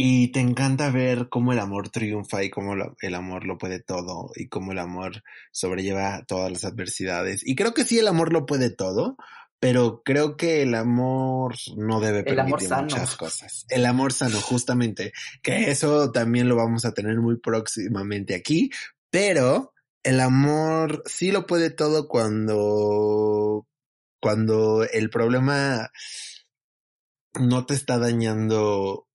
Y 0.00 0.30
te 0.30 0.38
encanta 0.38 0.92
ver 0.92 1.28
cómo 1.28 1.52
el 1.52 1.58
amor 1.58 1.88
triunfa 1.88 2.44
y 2.44 2.50
cómo 2.50 2.74
el 3.00 3.14
amor 3.16 3.44
lo 3.44 3.58
puede 3.58 3.80
todo 3.80 4.30
y 4.36 4.46
cómo 4.46 4.70
el 4.70 4.78
amor 4.78 5.24
sobrelleva 5.50 6.22
todas 6.24 6.52
las 6.52 6.64
adversidades. 6.64 7.44
Y 7.44 7.56
creo 7.56 7.74
que 7.74 7.84
sí, 7.84 7.98
el 7.98 8.06
amor 8.06 8.32
lo 8.32 8.46
puede 8.46 8.70
todo, 8.70 9.16
pero 9.58 10.02
creo 10.04 10.36
que 10.36 10.62
el 10.62 10.76
amor 10.76 11.56
no 11.76 11.98
debe 11.98 12.22
permitir 12.22 12.70
muchas 12.70 13.16
cosas. 13.16 13.66
El 13.70 13.84
amor 13.86 14.12
sano, 14.12 14.40
justamente, 14.40 15.12
que 15.42 15.68
eso 15.68 16.12
también 16.12 16.48
lo 16.48 16.54
vamos 16.54 16.84
a 16.84 16.94
tener 16.94 17.16
muy 17.16 17.40
próximamente 17.40 18.36
aquí, 18.36 18.70
pero 19.10 19.72
el 20.04 20.20
amor 20.20 21.02
sí 21.06 21.32
lo 21.32 21.44
puede 21.44 21.70
todo 21.70 22.06
cuando, 22.06 23.66
cuando 24.20 24.84
el 24.84 25.10
problema 25.10 25.90
no 27.34 27.66
te 27.66 27.74
está 27.74 27.98
dañando 27.98 29.07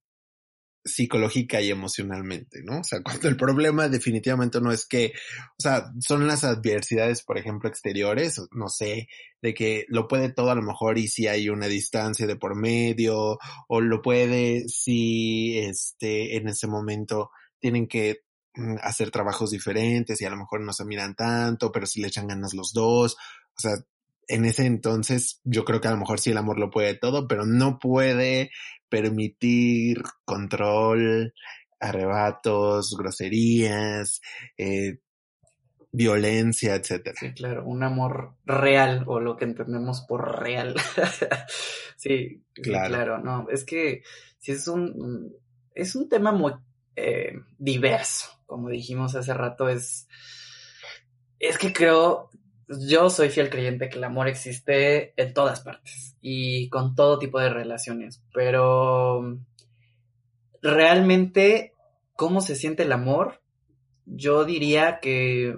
psicológica 0.85 1.61
y 1.61 1.71
emocionalmente, 1.71 2.61
¿no? 2.63 2.79
O 2.79 2.83
sea, 2.83 3.01
cuando 3.03 3.27
el 3.27 3.37
problema 3.37 3.87
definitivamente 3.87 4.59
no 4.61 4.71
es 4.71 4.85
que, 4.85 5.13
o 5.57 5.61
sea, 5.61 5.91
son 5.99 6.27
las 6.27 6.43
adversidades, 6.43 7.23
por 7.23 7.37
ejemplo, 7.37 7.69
exteriores, 7.69 8.41
no 8.51 8.69
sé, 8.69 9.07
de 9.41 9.53
que 9.53 9.85
lo 9.89 10.07
puede 10.07 10.31
todo 10.31 10.51
a 10.51 10.55
lo 10.55 10.61
mejor 10.61 10.97
y 10.97 11.07
si 11.07 11.27
hay 11.27 11.49
una 11.49 11.67
distancia 11.67 12.27
de 12.27 12.35
por 12.35 12.55
medio, 12.55 13.37
o 13.67 13.81
lo 13.81 14.01
puede 14.01 14.67
si, 14.67 15.57
este, 15.59 16.37
en 16.37 16.47
ese 16.47 16.67
momento 16.67 17.31
tienen 17.59 17.87
que 17.87 18.21
mm, 18.55 18.75
hacer 18.81 19.11
trabajos 19.11 19.51
diferentes 19.51 20.19
y 20.21 20.25
a 20.25 20.29
lo 20.29 20.37
mejor 20.37 20.61
no 20.61 20.73
se 20.73 20.85
miran 20.85 21.15
tanto, 21.15 21.71
pero 21.71 21.85
si 21.85 22.01
le 22.01 22.07
echan 22.07 22.27
ganas 22.27 22.53
los 22.53 22.73
dos, 22.73 23.15
o 23.55 23.61
sea, 23.61 23.73
en 24.27 24.45
ese 24.45 24.65
entonces 24.65 25.41
yo 25.43 25.65
creo 25.65 25.81
que 25.81 25.87
a 25.87 25.91
lo 25.91 25.97
mejor 25.97 26.19
sí 26.19 26.31
el 26.31 26.37
amor 26.37 26.59
lo 26.59 26.69
puede 26.69 26.95
todo, 26.95 27.27
pero 27.27 27.45
no 27.45 27.79
puede 27.79 28.51
permitir 28.89 30.01
control, 30.25 31.33
arrebatos, 31.79 32.95
groserías, 32.97 34.21
eh, 34.57 34.99
violencia, 35.91 36.75
etcétera. 36.75 37.15
Sí, 37.19 37.33
claro, 37.33 37.65
un 37.65 37.83
amor 37.83 38.35
real 38.45 39.03
o 39.07 39.19
lo 39.19 39.37
que 39.37 39.45
entendemos 39.45 40.01
por 40.01 40.41
real. 40.41 40.75
sí, 41.97 42.43
claro. 42.53 43.19
no, 43.19 43.47
es 43.49 43.63
que 43.63 44.03
si 44.39 44.51
es 44.51 44.67
un 44.67 45.33
es 45.75 45.95
un 45.95 46.07
tema 46.07 46.31
muy 46.31 46.53
eh, 46.95 47.33
diverso, 47.57 48.29
como 48.45 48.69
dijimos 48.69 49.15
hace 49.15 49.33
rato, 49.33 49.69
es 49.69 50.07
es 51.39 51.57
que 51.57 51.73
creo 51.73 52.29
yo 52.67 53.09
soy 53.09 53.29
fiel 53.29 53.49
creyente 53.49 53.89
que 53.89 53.97
el 53.97 54.03
amor 54.03 54.27
existe 54.27 55.13
en 55.21 55.33
todas 55.33 55.61
partes 55.61 56.15
y 56.21 56.69
con 56.69 56.95
todo 56.95 57.19
tipo 57.19 57.39
de 57.39 57.49
relaciones, 57.49 58.23
pero 58.33 59.39
realmente 60.61 61.73
cómo 62.15 62.41
se 62.41 62.55
siente 62.55 62.83
el 62.83 62.91
amor, 62.91 63.41
yo 64.05 64.45
diría 64.45 64.99
que 65.01 65.57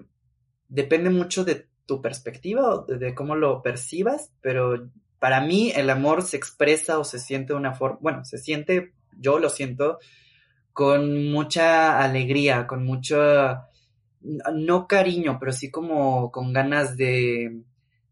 depende 0.68 1.10
mucho 1.10 1.44
de 1.46 1.68
tu 1.86 2.02
perspectiva 2.02 2.74
o 2.74 2.86
de 2.86 3.14
cómo 3.14 3.36
lo 3.36 3.62
percibas, 3.62 4.32
pero 4.42 4.90
para 5.20 5.42
mí 5.42 5.72
el 5.76 5.90
amor 5.90 6.24
se 6.24 6.38
expresa 6.38 7.00
o 7.00 7.04
se 7.04 7.20
siente 7.20 7.54
de 7.54 7.60
una 7.60 7.74
forma, 7.74 8.00
bueno, 8.02 8.26
se 8.26 8.38
siente, 8.38 8.94
yo 9.18 9.40
lo 9.40 9.50
siento, 9.50 10.00
con 10.74 11.32
mucha 11.32 12.04
alegría, 12.04 12.68
con 12.68 12.84
mucha 12.84 13.70
no 14.54 14.88
cariño, 14.88 15.38
pero 15.40 15.52
sí 15.52 15.70
como 15.70 16.32
con 16.32 16.54
ganas 16.54 16.98
de, 16.98 17.62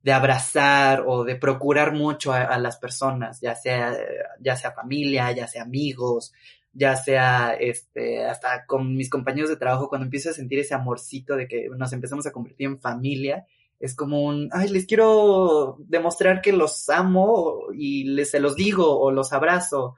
de 0.04 0.12
abrazar 0.12 1.04
o 1.08 1.24
de 1.24 1.36
procurar 1.36 1.94
mucho 1.94 2.34
a, 2.34 2.58
las 2.60 2.78
personas, 2.78 3.40
ya 3.42 3.56
sea, 3.56 3.96
ya 4.40 4.56
sea 4.56 4.72
familia, 4.72 5.32
ya 5.32 5.48
sea 5.48 5.64
amigos, 5.64 6.34
ya 6.74 6.96
sea 6.96 7.54
este, 7.54 8.26
hasta 8.26 8.66
con 8.66 8.96
mis 8.96 9.10
compañeros 9.10 9.50
de 9.50 9.56
trabajo, 9.56 9.90
cuando 9.90 10.06
empiezo 10.06 10.30
a 10.30 10.34
sentir 10.34 10.60
ese 10.60 10.74
amorcito 10.74 11.36
de 11.36 11.48
que 11.48 11.70
nos 11.70 11.94
empezamos 11.94 12.28
a 12.28 12.32
convertir 12.32 12.68
en 12.68 12.80
familia, 12.80 13.46
es 13.80 13.96
como 13.96 14.24
un, 14.24 14.50
ay, 14.52 14.70
les 14.70 14.86
quiero 14.86 15.78
demostrar 15.80 16.42
que 16.42 16.54
los 16.54 16.90
amo 16.90 17.68
y 17.74 18.04
les 18.04 18.32
se 18.32 18.40
los 18.40 18.56
digo 18.56 19.00
o 19.00 19.12
los 19.12 19.34
abrazo. 19.34 19.96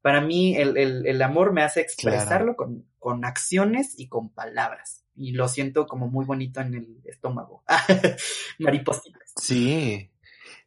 Para 0.00 0.20
mí 0.20 0.56
el, 0.56 0.76
el, 0.76 1.22
amor 1.22 1.52
me 1.52 1.62
hace 1.62 1.80
expresarlo 1.80 2.56
con, 2.56 2.84
con 2.98 3.24
acciones 3.24 3.98
y 3.98 4.08
con 4.08 4.28
palabras 4.28 5.05
y 5.16 5.32
lo 5.32 5.48
siento 5.48 5.86
como 5.86 6.08
muy 6.08 6.24
bonito 6.24 6.60
en 6.60 6.74
el 6.74 7.00
estómago. 7.04 7.62
Maripositas. 8.58 9.32
Sí. 9.40 10.10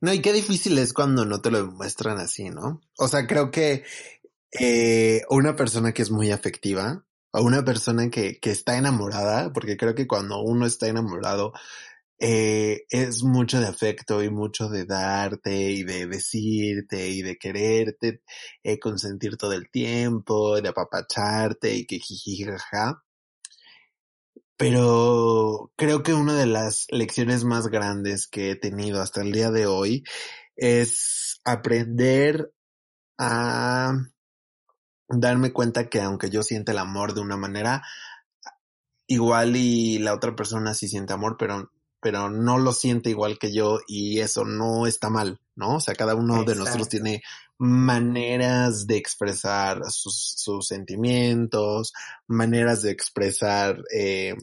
No, 0.02 0.14
y 0.14 0.22
qué 0.22 0.34
difícil 0.34 0.78
es 0.78 0.94
cuando 0.94 1.26
no 1.26 1.42
te 1.42 1.52
lo 1.52 1.66
muestran 1.72 2.18
así, 2.20 2.50
¿no? 2.50 2.82
O 2.98 3.08
sea, 3.08 3.28
creo 3.28 3.52
que 3.52 3.84
eh, 4.52 5.22
una 5.30 5.56
persona 5.56 5.92
que 5.92 6.02
es 6.02 6.12
muy 6.12 6.32
afectiva 6.32 7.06
o 7.32 7.42
una 7.42 7.64
persona 7.64 8.10
que, 8.10 8.40
que 8.40 8.52
está 8.52 8.78
enamorada, 8.78 9.52
porque 9.54 9.78
creo 9.78 9.94
que 9.96 10.08
cuando 10.08 10.42
uno 10.42 10.66
está 10.66 10.88
enamorado, 10.88 11.54
eh, 12.22 12.86
es 12.90 13.24
mucho 13.24 13.62
de 13.62 13.68
afecto 13.68 14.22
y 14.22 14.30
mucho 14.30 14.68
de 14.68 14.86
darte 14.86 15.72
y 15.72 15.84
de 15.84 16.06
decirte 16.06 17.10
y 17.10 17.22
de 17.22 17.38
quererte, 17.38 18.24
eh, 18.62 18.78
consentir 18.78 19.38
todo 19.38 19.54
el 19.54 19.70
tiempo, 19.70 20.60
de 20.62 20.70
apapacharte 20.70 21.74
y 21.74 21.86
que 21.86 22.00
jiji 22.00 22.44
jaja. 22.44 23.04
Pero 24.60 25.72
creo 25.78 26.04
que 26.04 26.14
una 26.14 26.34
de 26.36 26.46
las 26.46 26.86
lecciones 26.90 27.46
más 27.46 27.70
grandes 27.70 28.28
que 28.28 28.52
he 28.52 28.56
tenido 28.58 29.02
hasta 29.02 29.22
el 29.22 29.32
día 29.32 29.52
de 29.52 29.68
hoy 29.68 30.04
es 30.58 31.40
aprender 31.46 32.52
a 33.18 33.94
darme 35.08 35.54
cuenta 35.54 35.88
que 35.88 36.02
aunque 36.02 36.30
yo 36.30 36.44
sienta 36.44 36.74
el 36.74 36.78
amor 36.78 37.14
de 37.14 37.22
una 37.22 37.38
manera, 37.38 37.84
igual 39.08 39.56
y 39.56 39.98
la 40.00 40.14
otra 40.14 40.36
persona 40.36 40.74
sí 40.74 40.90
siente 40.90 41.14
amor, 41.14 41.38
pero, 41.40 41.72
pero 42.02 42.30
no 42.30 42.58
lo 42.58 42.74
siente 42.74 43.10
igual 43.10 43.38
que 43.38 43.54
yo 43.54 43.80
y 43.88 44.20
eso 44.20 44.46
no 44.46 44.88
está 44.88 45.10
mal, 45.10 45.40
¿no? 45.56 45.76
O 45.76 45.80
sea, 45.80 45.96
cada 45.96 46.16
uno 46.16 46.44
de 46.44 46.56
nosotros 46.56 46.90
tiene 46.90 47.22
maneras 47.58 48.88
de 48.88 48.98
expresar 48.98 49.82
sus, 49.90 50.34
sus 50.38 50.68
sentimientos, 50.68 51.94
maneras 52.28 52.82
de 52.82 52.92
expresar 52.92 53.84
eh, 53.94 54.36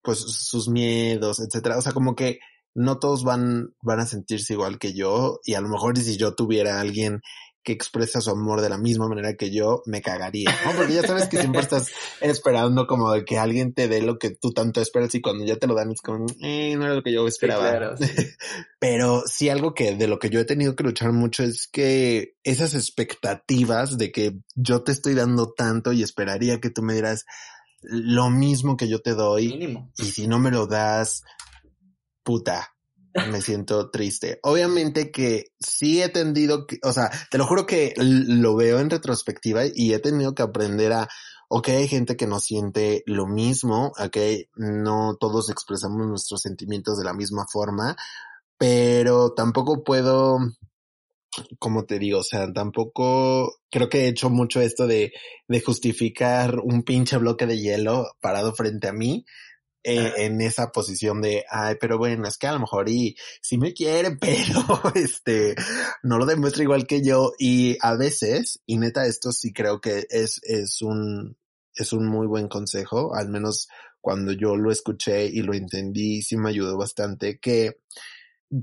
pues 0.00 0.20
sus 0.20 0.68
miedos, 0.68 1.40
etcétera. 1.40 1.76
O 1.76 1.82
sea, 1.82 1.92
como 1.92 2.14
que 2.14 2.38
no 2.74 2.98
todos 2.98 3.24
van, 3.24 3.74
van 3.82 4.00
a 4.00 4.06
sentirse 4.06 4.52
igual 4.52 4.78
que 4.78 4.94
yo 4.94 5.40
y 5.44 5.54
a 5.54 5.60
lo 5.60 5.68
mejor 5.68 5.98
si 5.98 6.16
yo 6.16 6.34
tuviera 6.34 6.76
a 6.76 6.80
alguien 6.80 7.22
que 7.66 7.72
expresa 7.72 8.20
su 8.20 8.30
amor 8.30 8.60
de 8.60 8.68
la 8.68 8.78
misma 8.78 9.08
manera 9.08 9.34
que 9.34 9.50
yo, 9.50 9.82
me 9.86 10.00
cagaría, 10.00 10.56
¿no? 10.64 10.70
Porque 10.76 10.94
ya 10.94 11.02
sabes 11.02 11.26
que 11.26 11.36
siempre 11.36 11.62
estás 11.62 11.90
esperando 12.20 12.86
como 12.86 13.10
de 13.10 13.24
que 13.24 13.38
alguien 13.38 13.74
te 13.74 13.88
dé 13.88 14.02
lo 14.02 14.20
que 14.20 14.30
tú 14.30 14.52
tanto 14.52 14.80
esperas 14.80 15.12
y 15.16 15.20
cuando 15.20 15.44
ya 15.44 15.56
te 15.56 15.66
lo 15.66 15.74
dan 15.74 15.90
es 15.90 16.00
como, 16.00 16.26
eh, 16.40 16.76
no 16.76 16.84
era 16.84 16.94
lo 16.94 17.02
que 17.02 17.12
yo 17.12 17.26
esperaba. 17.26 17.96
Pero 18.78 19.24
sí 19.26 19.48
algo 19.48 19.74
que 19.74 19.96
de 19.96 20.06
lo 20.06 20.20
que 20.20 20.30
yo 20.30 20.38
he 20.38 20.44
tenido 20.44 20.76
que 20.76 20.84
luchar 20.84 21.10
mucho 21.10 21.42
es 21.42 21.66
que 21.66 22.36
esas 22.44 22.74
expectativas 22.74 23.98
de 23.98 24.12
que 24.12 24.38
yo 24.54 24.84
te 24.84 24.92
estoy 24.92 25.14
dando 25.14 25.52
tanto 25.52 25.92
y 25.92 26.04
esperaría 26.04 26.60
que 26.60 26.70
tú 26.70 26.82
me 26.82 26.92
dieras 26.92 27.24
lo 27.82 28.30
mismo 28.30 28.76
que 28.76 28.86
yo 28.86 29.00
te 29.00 29.14
doy. 29.14 29.90
Y 29.98 30.04
si 30.04 30.28
no 30.28 30.38
me 30.38 30.52
lo 30.52 30.68
das, 30.68 31.24
puta, 32.22 32.75
me 33.30 33.40
siento 33.40 33.90
triste. 33.90 34.38
Obviamente 34.42 35.10
que 35.10 35.46
sí 35.58 36.02
he 36.02 36.08
tendido 36.08 36.66
o 36.82 36.92
sea, 36.92 37.10
te 37.30 37.38
lo 37.38 37.46
juro 37.46 37.66
que 37.66 37.94
lo 37.96 38.56
veo 38.56 38.80
en 38.80 38.90
retrospectiva 38.90 39.62
y 39.72 39.92
he 39.92 39.98
tenido 39.98 40.34
que 40.34 40.42
aprender 40.42 40.92
a, 40.92 41.08
ok, 41.48 41.68
hay 41.68 41.88
gente 41.88 42.16
que 42.16 42.26
no 42.26 42.40
siente 42.40 43.02
lo 43.06 43.26
mismo, 43.26 43.92
ok, 43.98 44.16
no 44.56 45.16
todos 45.18 45.50
expresamos 45.50 46.06
nuestros 46.06 46.40
sentimientos 46.42 46.98
de 46.98 47.04
la 47.04 47.14
misma 47.14 47.44
forma, 47.50 47.96
pero 48.58 49.32
tampoco 49.32 49.82
puedo 49.84 50.38
como 51.58 51.84
te 51.84 51.98
digo, 51.98 52.20
o 52.20 52.22
sea, 52.22 52.50
tampoco 52.52 53.58
creo 53.70 53.88
que 53.88 54.04
he 54.04 54.08
hecho 54.08 54.30
mucho 54.30 54.60
esto 54.60 54.86
de, 54.86 55.12
de 55.48 55.60
justificar 55.60 56.58
un 56.58 56.82
pinche 56.82 57.18
bloque 57.18 57.46
de 57.46 57.58
hielo 57.58 58.06
parado 58.20 58.54
frente 58.54 58.88
a 58.88 58.92
mí. 58.92 59.24
Eh, 59.88 60.24
en 60.24 60.40
esa 60.40 60.72
posición 60.72 61.22
de, 61.22 61.44
ay, 61.48 61.76
pero 61.80 61.96
bueno, 61.96 62.26
es 62.26 62.38
que 62.38 62.48
a 62.48 62.52
lo 62.52 62.58
mejor 62.58 62.88
y 62.88 63.16
sí 63.40 63.56
me 63.56 63.72
quiere, 63.72 64.16
pero 64.20 64.82
este, 64.96 65.54
no 66.02 66.18
lo 66.18 66.26
demuestra 66.26 66.64
igual 66.64 66.88
que 66.88 67.04
yo 67.04 67.34
y 67.38 67.78
a 67.80 67.94
veces, 67.94 68.60
y 68.66 68.78
neta, 68.78 69.06
esto 69.06 69.30
sí 69.30 69.52
creo 69.52 69.80
que 69.80 70.04
es, 70.10 70.40
es 70.42 70.82
un, 70.82 71.36
es 71.72 71.92
un 71.92 72.08
muy 72.08 72.26
buen 72.26 72.48
consejo, 72.48 73.14
al 73.14 73.28
menos 73.28 73.68
cuando 74.00 74.32
yo 74.32 74.56
lo 74.56 74.72
escuché 74.72 75.26
y 75.26 75.42
lo 75.42 75.54
entendí, 75.54 76.20
sí 76.20 76.36
me 76.36 76.50
ayudó 76.50 76.76
bastante, 76.76 77.38
que 77.38 77.78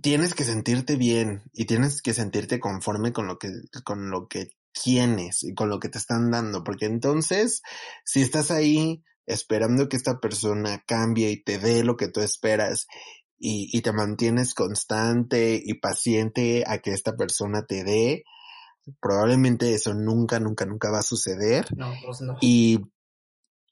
tienes 0.01 0.33
que 0.33 0.43
sentirte 0.43 0.97
bien 0.97 1.43
y 1.53 1.63
tienes 1.63 2.01
que 2.01 2.13
sentirte 2.13 2.59
conforme 2.59 3.13
con 3.13 3.27
lo 3.27 3.39
que, 3.39 3.49
con 3.85 4.09
lo 4.09 4.27
que 4.27 4.49
tienes 4.73 5.43
y 5.43 5.53
con 5.53 5.69
lo 5.69 5.79
que 5.79 5.87
te 5.87 5.99
están 5.99 6.31
dando, 6.31 6.65
porque 6.65 6.85
entonces, 6.85 7.61
si 8.03 8.21
estás 8.21 8.51
ahí 8.51 9.05
esperando 9.25 9.89
que 9.89 9.97
esta 9.97 10.19
persona 10.19 10.83
cambie 10.85 11.31
y 11.31 11.43
te 11.43 11.59
dé 11.59 11.83
lo 11.83 11.95
que 11.97 12.07
tú 12.07 12.19
esperas 12.21 12.87
y, 13.37 13.69
y 13.77 13.81
te 13.81 13.91
mantienes 13.91 14.53
constante 14.53 15.61
y 15.63 15.73
paciente 15.75 16.63
a 16.67 16.77
que 16.79 16.91
esta 16.91 17.15
persona 17.15 17.65
te 17.65 17.83
dé, 17.83 18.23
probablemente 19.01 19.73
eso 19.73 19.93
nunca, 19.93 20.39
nunca, 20.39 20.65
nunca 20.65 20.91
va 20.91 20.99
a 20.99 21.03
suceder. 21.03 21.65
No, 21.75 21.93
pues 22.05 22.21
no. 22.21 22.37
Y, 22.41 22.79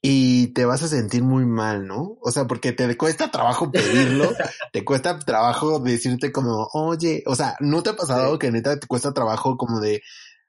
y 0.02 0.48
te 0.48 0.64
vas 0.64 0.82
a 0.82 0.88
sentir 0.88 1.22
muy 1.22 1.46
mal, 1.46 1.86
¿no? 1.86 2.18
O 2.22 2.30
sea, 2.32 2.46
porque 2.46 2.72
te 2.72 2.96
cuesta 2.96 3.30
trabajo 3.30 3.70
pedirlo, 3.70 4.30
te 4.72 4.84
cuesta 4.84 5.18
trabajo 5.18 5.78
decirte 5.78 6.32
como, 6.32 6.68
oye, 6.72 7.22
o 7.26 7.36
sea, 7.36 7.56
¿no 7.60 7.82
te 7.82 7.90
ha 7.90 7.96
pasado 7.96 8.32
Sí. 8.32 8.38
que 8.40 8.50
neta 8.50 8.78
te 8.80 8.86
cuesta 8.86 9.12
trabajo 9.14 9.56
como 9.56 9.80
de, 9.80 10.02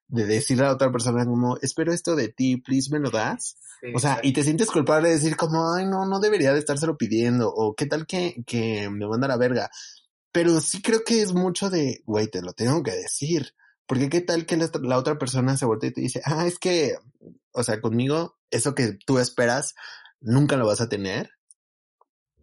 de 0.08 0.26
decirle 0.26 0.64
a 0.64 0.68
la 0.68 0.74
otra 0.74 0.92
persona 0.92 1.26
como, 1.26 1.58
espero 1.62 1.94
esto 1.94 2.16
de 2.16 2.30
ti, 2.30 2.58
please 2.58 2.90
me 2.92 3.00
lo 3.00 3.10
das? 3.10 3.58
Sí, 3.82 3.88
O 3.96 4.00
sea, 4.00 4.20
y 4.24 4.34
te 4.34 4.44
sientes 4.44 4.70
culpable 4.72 5.10
de 5.10 5.16
decir 5.16 5.36
como, 5.36 5.74
ay, 5.74 5.86
no, 5.86 6.06
no 6.06 6.20
debería 6.20 6.54
de 6.54 6.60
estárselo 6.60 6.98
pidiendo, 6.98 7.50
o 7.54 7.76
qué 7.76 7.86
tal 7.86 8.06
que, 8.06 8.44
que 8.46 8.90
me 8.90 9.08
manda 9.08 9.28
la 9.28 9.38
verga. 9.38 9.70
Pero 10.32 10.60
sí 10.62 10.82
creo 10.82 11.04
que 11.04 11.22
es 11.22 11.34
mucho 11.34 11.70
de, 11.70 12.02
güey, 12.06 12.28
te 12.28 12.42
lo 12.42 12.54
tengo 12.54 12.82
que 12.84 12.92
decir. 12.92 13.54
Porque 13.86 14.10
qué 14.10 14.22
tal 14.22 14.46
que 14.46 14.58
la, 14.58 14.70
la 14.82 14.98
otra 14.98 15.18
persona 15.20 15.58
se 15.58 15.66
voltea 15.66 15.90
y 15.90 15.94
te 15.94 16.02
dice, 16.02 16.22
ah, 16.26 16.48
es 16.48 16.58
que, 16.58 16.96
o 17.52 17.64
sea, 17.64 17.82
conmigo, 17.82 18.38
eso 18.50 18.74
que 18.74 18.98
tú 19.06 19.20
esperas, 19.20 19.76
nunca 20.22 20.56
lo 20.56 20.66
vas 20.66 20.82
a 20.82 20.90
tener. 20.90 21.30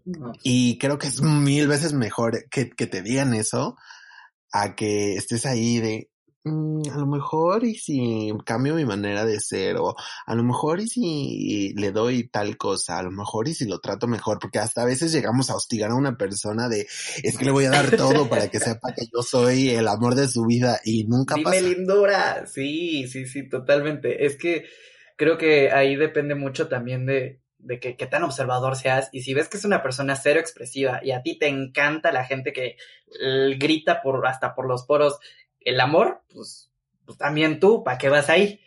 No, 0.05 0.33
Y 0.43 0.79
creo 0.79 0.99
que 0.99 1.09
es 1.09 1.21
mil 1.23 1.69
veces 1.69 1.93
mejor 1.93 2.49
que, 2.51 2.71
que 2.71 2.87
te 2.87 3.03
digan 3.03 3.35
eso 3.35 3.77
a 4.53 4.75
que 4.75 5.15
estés 5.17 5.47
ahí 5.47 5.79
de, 5.79 6.11
"Mm, 6.20 6.20
a 6.43 6.97
lo 6.97 7.07
mejor 7.07 7.65
y 7.65 7.75
si 7.75 8.33
cambio 8.47 8.75
mi 8.75 8.87
manera 8.87 9.27
de 9.27 9.41
ser 9.41 9.77
o 9.77 9.95
a 10.25 10.35
lo 10.35 10.43
mejor 10.43 10.81
y 10.81 10.89
si 10.89 11.75
le 11.77 11.93
doy 11.93 12.29
tal 12.29 12.57
cosa, 12.57 12.99
a 12.99 13.03
lo 13.03 13.11
mejor 13.11 13.49
y 13.49 13.55
si 13.55 13.67
lo 13.67 13.79
trato 13.81 14.07
mejor, 14.07 14.39
porque 14.39 14.59
hasta 14.59 14.83
a 14.83 14.87
veces 14.87 15.13
llegamos 15.13 15.51
a 15.51 15.57
hostigar 15.57 15.91
a 15.91 15.97
una 15.97 16.17
persona 16.17 16.69
de, 16.69 16.87
es 17.23 17.37
que 17.37 17.45
le 17.45 17.51
voy 17.51 17.67
a 17.67 17.71
dar 17.71 17.95
todo 17.97 18.29
para 18.29 18.49
que 18.49 18.59
sepa 18.59 18.95
que 18.95 19.05
yo 19.13 19.23
soy 19.23 19.71
el 19.71 19.87
amor 19.87 20.15
de 20.15 20.29
su 20.29 20.47
vida 20.47 20.81
y 20.85 21.05
nunca 21.05 21.35
Dime 21.35 21.51
pasa. 21.51 21.61
lindura. 21.63 22.47
Sí, 22.47 23.07
sí, 23.07 23.27
sí, 23.27 23.47
totalmente. 23.47 24.25
Es 24.25 24.37
que 24.37 24.65
creo 25.17 25.37
que 25.37 25.71
ahí 25.71 25.97
depende 25.97 26.35
mucho 26.35 26.69
también 26.69 27.05
de, 27.05 27.41
de 27.59 27.79
que, 27.79 27.97
qué 27.97 28.07
tan 28.07 28.23
observador 28.23 28.77
seas. 28.77 29.09
Y 29.13 29.23
si 29.23 29.35
ves 29.35 29.49
que 29.49 29.59
es 29.59 29.65
una 29.65 29.83
persona 29.83 30.17
cero 30.17 30.41
expresiva 30.41 31.01
y 31.03 31.13
a 31.13 31.23
ti 31.23 31.39
te 31.39 31.49
encanta 31.49 32.13
la 32.13 32.25
gente 32.25 32.53
que 32.53 32.77
grita 33.59 34.03
por, 34.03 34.27
hasta 34.27 34.55
por 34.55 34.67
los 34.67 34.85
poros 34.85 35.19
el 35.61 35.81
amor, 35.81 36.23
pues, 36.33 36.71
pues 37.05 37.19
también 37.19 37.61
tú, 37.61 37.85
¿para 37.85 37.99
qué 37.99 38.09
vas 38.09 38.31
ahí? 38.31 38.61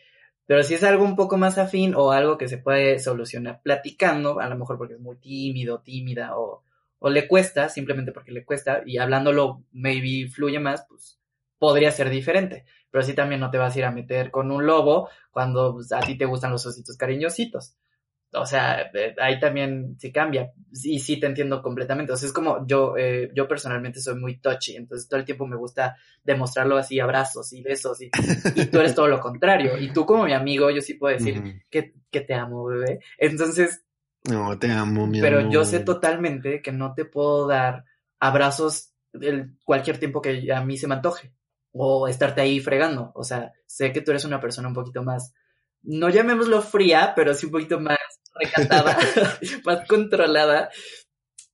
Pero 0.46 0.64
si 0.64 0.74
es 0.74 0.84
algo 0.84 1.04
un 1.06 1.16
poco 1.16 1.38
más 1.38 1.58
afín 1.58 1.96
o 1.96 2.12
algo 2.12 2.38
que 2.38 2.48
se 2.48 2.58
puede 2.58 3.00
solucionar 3.00 3.62
platicando, 3.64 4.40
a 4.40 4.50
lo 4.50 4.58
mejor 4.58 4.78
porque 4.78 4.96
es 4.96 5.00
muy 5.00 5.18
tímido, 5.18 5.82
tímida 5.82 6.38
o, 6.38 6.64
o 7.00 7.10
le 7.10 7.28
cuesta, 7.28 7.70
simplemente 7.70 8.12
porque 8.12 8.32
le 8.32 8.46
cuesta 8.46 8.84
y 8.86 8.98
hablándolo 8.98 9.64
maybe 9.72 10.30
fluye 10.30 10.60
más, 10.60 10.86
pues 10.88 11.20
podría 11.58 11.92
ser 11.92 12.10
diferente. 12.10 12.66
Pero 12.92 13.04
sí 13.04 13.14
también 13.14 13.40
no 13.40 13.50
te 13.50 13.58
vas 13.58 13.76
a 13.76 13.80
ir 13.80 13.86
a 13.86 13.92
meter 13.92 14.32
con 14.32 14.52
un 14.52 14.66
lobo 14.66 15.10
cuando 15.32 15.74
pues, 15.74 15.92
a 15.94 16.02
ti 16.02 16.18
te 16.18 16.26
gustan 16.26 16.52
los 16.52 16.66
ositos 16.66 16.98
cariñositos. 16.98 17.76
O 18.36 18.46
sea, 18.46 18.90
eh, 18.94 19.16
ahí 19.20 19.40
también 19.40 19.96
sí 20.00 20.12
cambia. 20.12 20.52
Y 20.84 21.00
sí 21.00 21.20
te 21.20 21.28
entiendo 21.28 21.62
completamente. 21.62 22.14
O 22.14 22.18
sea, 22.18 22.28
es 22.28 22.34
como 22.34 22.66
yo, 22.68 22.96
eh, 22.98 23.32
yo 23.36 23.48
personalmente 23.48 24.00
soy 24.00 24.16
muy 24.16 24.40
touchy, 24.40 24.76
entonces 24.76 25.08
todo 25.08 25.20
el 25.20 25.26
tiempo 25.26 25.46
me 25.46 25.56
gusta 25.56 25.96
demostrarlo 26.24 26.78
así, 26.78 27.00
abrazos 27.00 27.54
y 27.54 27.62
besos, 27.62 28.02
y, 28.02 28.10
y 28.56 28.66
tú 28.66 28.80
eres 28.80 28.96
todo 28.96 29.08
lo 29.08 29.20
contrario. 29.20 29.78
Y 29.78 29.92
tú 29.94 30.06
como 30.06 30.26
mi 30.26 30.34
amigo, 30.34 30.70
yo 30.72 30.82
sí 30.82 30.96
puedo 30.96 31.14
decir 31.16 31.44
que, 31.70 31.94
que 32.10 32.22
te 32.22 32.34
amo, 32.34 32.66
bebé. 32.66 33.00
Entonces, 33.18 33.84
No, 34.30 34.58
te 34.58 34.72
amo, 34.72 35.06
mi 35.08 35.22
pero 35.22 35.40
amor. 35.40 35.52
yo 35.52 35.66
sé 35.66 35.80
totalmente 35.82 36.62
que 36.62 36.72
no 36.72 36.94
te 36.94 37.06
puedo 37.06 37.48
dar 37.48 37.86
abrazos 38.20 38.94
el, 39.14 39.58
cualquier 39.64 40.00
tiempo 40.00 40.22
que 40.22 40.52
a 40.52 40.62
mí 40.64 40.78
se 40.78 40.88
me 40.88 40.96
antoje 40.96 41.34
o 41.72 42.08
estarte 42.08 42.42
ahí 42.42 42.60
fregando. 42.60 43.12
O 43.16 43.24
sea, 43.24 43.52
sé 43.66 43.92
que 43.92 44.02
tú 44.02 44.12
eres 44.12 44.26
una 44.26 44.40
persona 44.40 44.68
un 44.70 44.74
poquito 44.74 45.04
más, 45.04 45.34
no 45.84 46.10
llamémoslo 46.10 46.62
fría, 46.62 47.14
pero 47.16 47.34
sí 47.34 47.48
un 47.48 47.52
poquito 47.52 47.80
más 47.80 47.98
recatada, 48.34 48.98
más 49.66 49.88
controlada. 49.88 50.70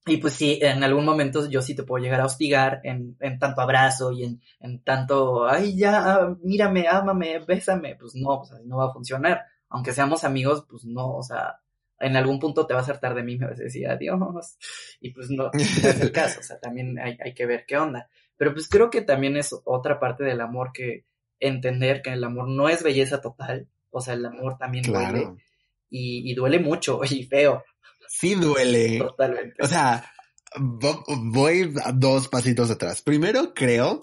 Y 0.06 0.16
pues 0.16 0.34
sí, 0.34 0.58
en 0.62 0.82
algún 0.82 1.04
momento 1.04 1.48
yo 1.48 1.60
sí 1.60 1.74
te 1.74 1.82
puedo 1.82 2.02
llegar 2.02 2.20
a 2.20 2.26
hostigar 2.26 2.80
en, 2.84 3.16
en 3.20 3.38
tanto 3.38 3.60
abrazo 3.60 4.12
y 4.12 4.24
en, 4.24 4.40
en 4.58 4.82
tanto, 4.82 5.46
ay, 5.46 5.76
ya, 5.76 6.34
mírame, 6.42 6.88
ámame, 6.88 7.40
bésame. 7.40 7.96
Pues 7.96 8.14
no, 8.14 8.38
pues 8.40 8.52
no 8.64 8.78
va 8.78 8.86
a 8.86 8.92
funcionar. 8.92 9.42
Aunque 9.68 9.92
seamos 9.92 10.24
amigos, 10.24 10.64
pues 10.68 10.84
no, 10.84 11.16
o 11.16 11.22
sea, 11.22 11.60
en 12.00 12.16
algún 12.16 12.40
punto 12.40 12.66
te 12.66 12.74
vas 12.74 12.88
a 12.88 12.92
hartar 12.92 13.14
de 13.14 13.22
mí, 13.22 13.36
me 13.36 13.46
vas 13.46 13.60
a 13.60 13.64
decir 13.64 13.86
adiós. 13.86 14.56
Y 15.00 15.10
pues 15.12 15.30
no, 15.30 15.50
no 15.52 15.60
es 15.60 16.00
el 16.00 16.10
caso, 16.12 16.40
o 16.40 16.42
sea, 16.42 16.58
también 16.58 16.98
hay, 16.98 17.16
hay 17.22 17.34
que 17.34 17.46
ver 17.46 17.64
qué 17.66 17.76
onda. 17.76 18.08
Pero 18.36 18.54
pues 18.54 18.68
creo 18.68 18.90
que 18.90 19.02
también 19.02 19.36
es 19.36 19.54
otra 19.64 20.00
parte 20.00 20.24
del 20.24 20.40
amor 20.40 20.72
que 20.72 21.04
entender 21.38 22.00
que 22.00 22.12
el 22.14 22.24
amor 22.24 22.48
no 22.48 22.68
es 22.68 22.82
belleza 22.82 23.20
total, 23.20 23.68
o 23.90 24.00
sea, 24.00 24.14
el 24.14 24.24
amor 24.24 24.56
también 24.58 24.84
duele 24.84 25.20
Claro. 25.20 25.36
Y, 25.90 26.30
y 26.30 26.34
duele 26.34 26.58
mucho 26.58 27.00
y 27.08 27.24
feo, 27.24 27.64
Sí 28.08 28.34
duele. 28.34 28.98
totalmente. 28.98 29.54
O 29.62 29.66
sea, 29.68 30.10
vo- 30.56 31.04
voy 31.32 31.72
a 31.84 31.92
dos 31.92 32.28
pasitos 32.28 32.70
atrás. 32.70 33.02
Primero, 33.02 33.54
creo 33.54 34.00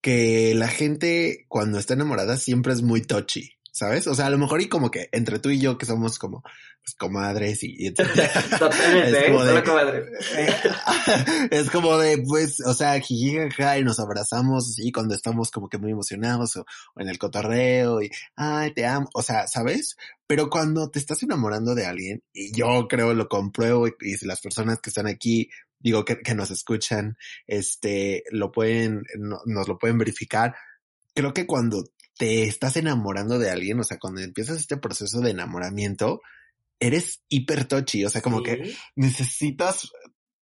que 0.00 0.54
la 0.54 0.68
gente 0.68 1.44
cuando 1.48 1.78
está 1.78 1.94
enamorada 1.94 2.36
siempre 2.36 2.72
es 2.72 2.82
muy 2.82 3.00
touchy, 3.02 3.52
¿sabes? 3.74 4.06
O 4.06 4.14
sea, 4.14 4.26
a 4.26 4.30
lo 4.30 4.38
mejor 4.38 4.60
y 4.62 4.68
como 4.68 4.88
que 4.90 5.08
entre 5.10 5.40
tú 5.40 5.50
y 5.50 5.58
yo 5.58 5.76
que 5.76 5.84
somos 5.84 6.16
como 6.20 6.42
pues, 6.42 6.94
comadres 6.96 7.62
y, 7.64 7.74
y. 7.76 7.90
Totalmente, 8.58 9.10
Es 9.10 9.24
¿eh? 9.24 9.26
como 9.30 9.44
de- 9.44 9.50
Solo 9.50 9.64
es 11.50 11.70
como 11.70 11.98
de, 11.98 12.18
pues, 12.26 12.60
o 12.64 12.72
sea, 12.72 12.98
jiji, 13.00 13.36
jaja, 13.50 13.78
y 13.78 13.84
nos 13.84 13.98
abrazamos 13.98 14.70
así 14.70 14.92
cuando 14.92 15.14
estamos 15.14 15.50
como 15.50 15.68
que 15.68 15.78
muy 15.78 15.90
emocionados 15.90 16.56
o, 16.56 16.60
o 16.94 17.00
en 17.00 17.08
el 17.08 17.18
cotorreo 17.18 18.00
y, 18.00 18.10
ay, 18.36 18.72
te 18.74 18.86
amo, 18.86 19.08
o 19.12 19.22
sea, 19.22 19.46
¿sabes? 19.48 19.96
Pero 20.26 20.48
cuando 20.50 20.88
te 20.90 20.98
estás 21.00 21.22
enamorando 21.22 21.74
de 21.74 21.86
alguien, 21.86 22.22
y 22.32 22.56
yo 22.56 22.86
creo 22.88 23.12
lo 23.12 23.28
compruebo, 23.28 23.88
y, 23.88 23.92
y 24.02 24.14
si 24.16 24.26
las 24.26 24.40
personas 24.40 24.78
que 24.80 24.90
están 24.90 25.06
aquí, 25.08 25.50
digo 25.80 26.04
que, 26.04 26.18
que 26.20 26.34
nos 26.34 26.50
escuchan, 26.50 27.16
este, 27.46 28.22
lo 28.30 28.52
pueden, 28.52 29.02
no- 29.18 29.40
nos 29.46 29.66
lo 29.68 29.78
pueden 29.78 29.98
verificar, 29.98 30.54
creo 31.14 31.32
que 31.34 31.46
cuando 31.46 31.84
te 32.16 32.44
estás 32.44 32.76
enamorando 32.76 33.38
de 33.38 33.50
alguien, 33.50 33.80
o 33.80 33.84
sea, 33.84 33.98
cuando 33.98 34.20
empiezas 34.20 34.58
este 34.58 34.76
proceso 34.76 35.20
de 35.20 35.30
enamoramiento, 35.30 36.20
eres 36.80 37.22
hiper 37.28 37.64
touchy, 37.66 38.04
o 38.04 38.10
sea, 38.10 38.20
como 38.22 38.42
que 38.42 38.74
necesitas 38.96 39.88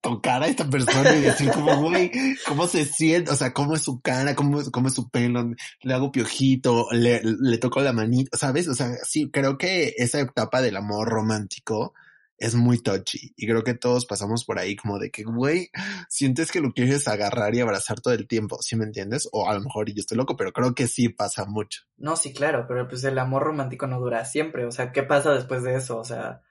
tocar 0.02 0.43
a 0.43 0.47
esta 0.47 0.69
persona 0.69 1.15
y 1.15 1.21
decir 1.21 1.49
como, 1.52 1.78
güey, 1.82 2.12
¿cómo 2.45 2.67
se 2.67 2.84
siente? 2.86 3.32
O 3.32 3.36
sea, 3.38 3.54
¿cómo 3.54 3.76
es 3.76 3.84
su 3.84 4.02
cara? 4.02 4.36
¿Cómo, 4.36 4.60
es- 4.60 4.69
cómo 4.69 4.89
es 4.89 4.93
su 4.93 5.10
pelo? 5.10 5.52
Le 5.82 5.93
hago 5.93 6.12
piojito, 6.12 6.88
le, 6.91 7.21
le 7.23 7.58
toco 7.58 7.80
la 7.82 7.93
manita, 7.93 8.38
¿sabes? 8.38 8.67
O 8.67 8.73
sea, 8.73 8.89
sí, 9.08 9.30
creo 9.32 9.58
que 9.58 9.93
esa 9.97 10.19
etapa 10.19 10.62
del 10.62 10.76
amor 10.76 11.08
romántico 11.08 11.93
es 12.38 12.56
muy 12.56 12.80
touchy 12.80 13.34
y 13.36 13.48
creo 13.48 13.63
que 13.63 13.74
todos 13.74 14.06
pasamos 14.06 14.46
por 14.46 14.60
ahí 14.60 14.76
como 14.76 15.00
de 15.00 15.12
que, 15.12 15.24
güey, 15.24 15.69
sientes 16.10 16.52
que 16.52 16.62
lo 16.62 16.74
quieres 16.74 17.08
agarrar 17.08 17.56
y 17.56 17.62
abrazar 17.62 18.02
todo 18.02 18.13
el 18.13 18.28
tiempo, 18.28 18.58
¿sí 18.62 18.76
me 18.76 18.86
entiendes? 18.86 19.30
O 19.32 19.50
a 19.50 19.54
lo 19.54 19.62
mejor 19.62 19.89
yo 19.89 20.00
estoy 20.00 20.17
loco, 20.17 20.36
pero 20.36 20.52
creo 20.52 20.74
que 20.76 20.88
sí 20.88 21.10
pasa 21.10 21.46
mucho. 21.46 21.84
No, 21.98 22.15
sí, 22.15 22.34
claro, 22.34 22.65
pero 22.67 22.88
pues 22.88 23.04
el 23.04 23.17
amor 23.19 23.43
romántico 23.43 23.88
no 23.88 24.00
dura 24.00 24.26
siempre. 24.26 24.65
O 24.65 24.72
sea, 24.72 24.91
¿qué 24.91 25.04
pasa 25.04 25.34
después 25.34 25.63
de 25.63 25.76
eso? 25.76 25.98
O 25.98 26.04
sea, 26.04 26.41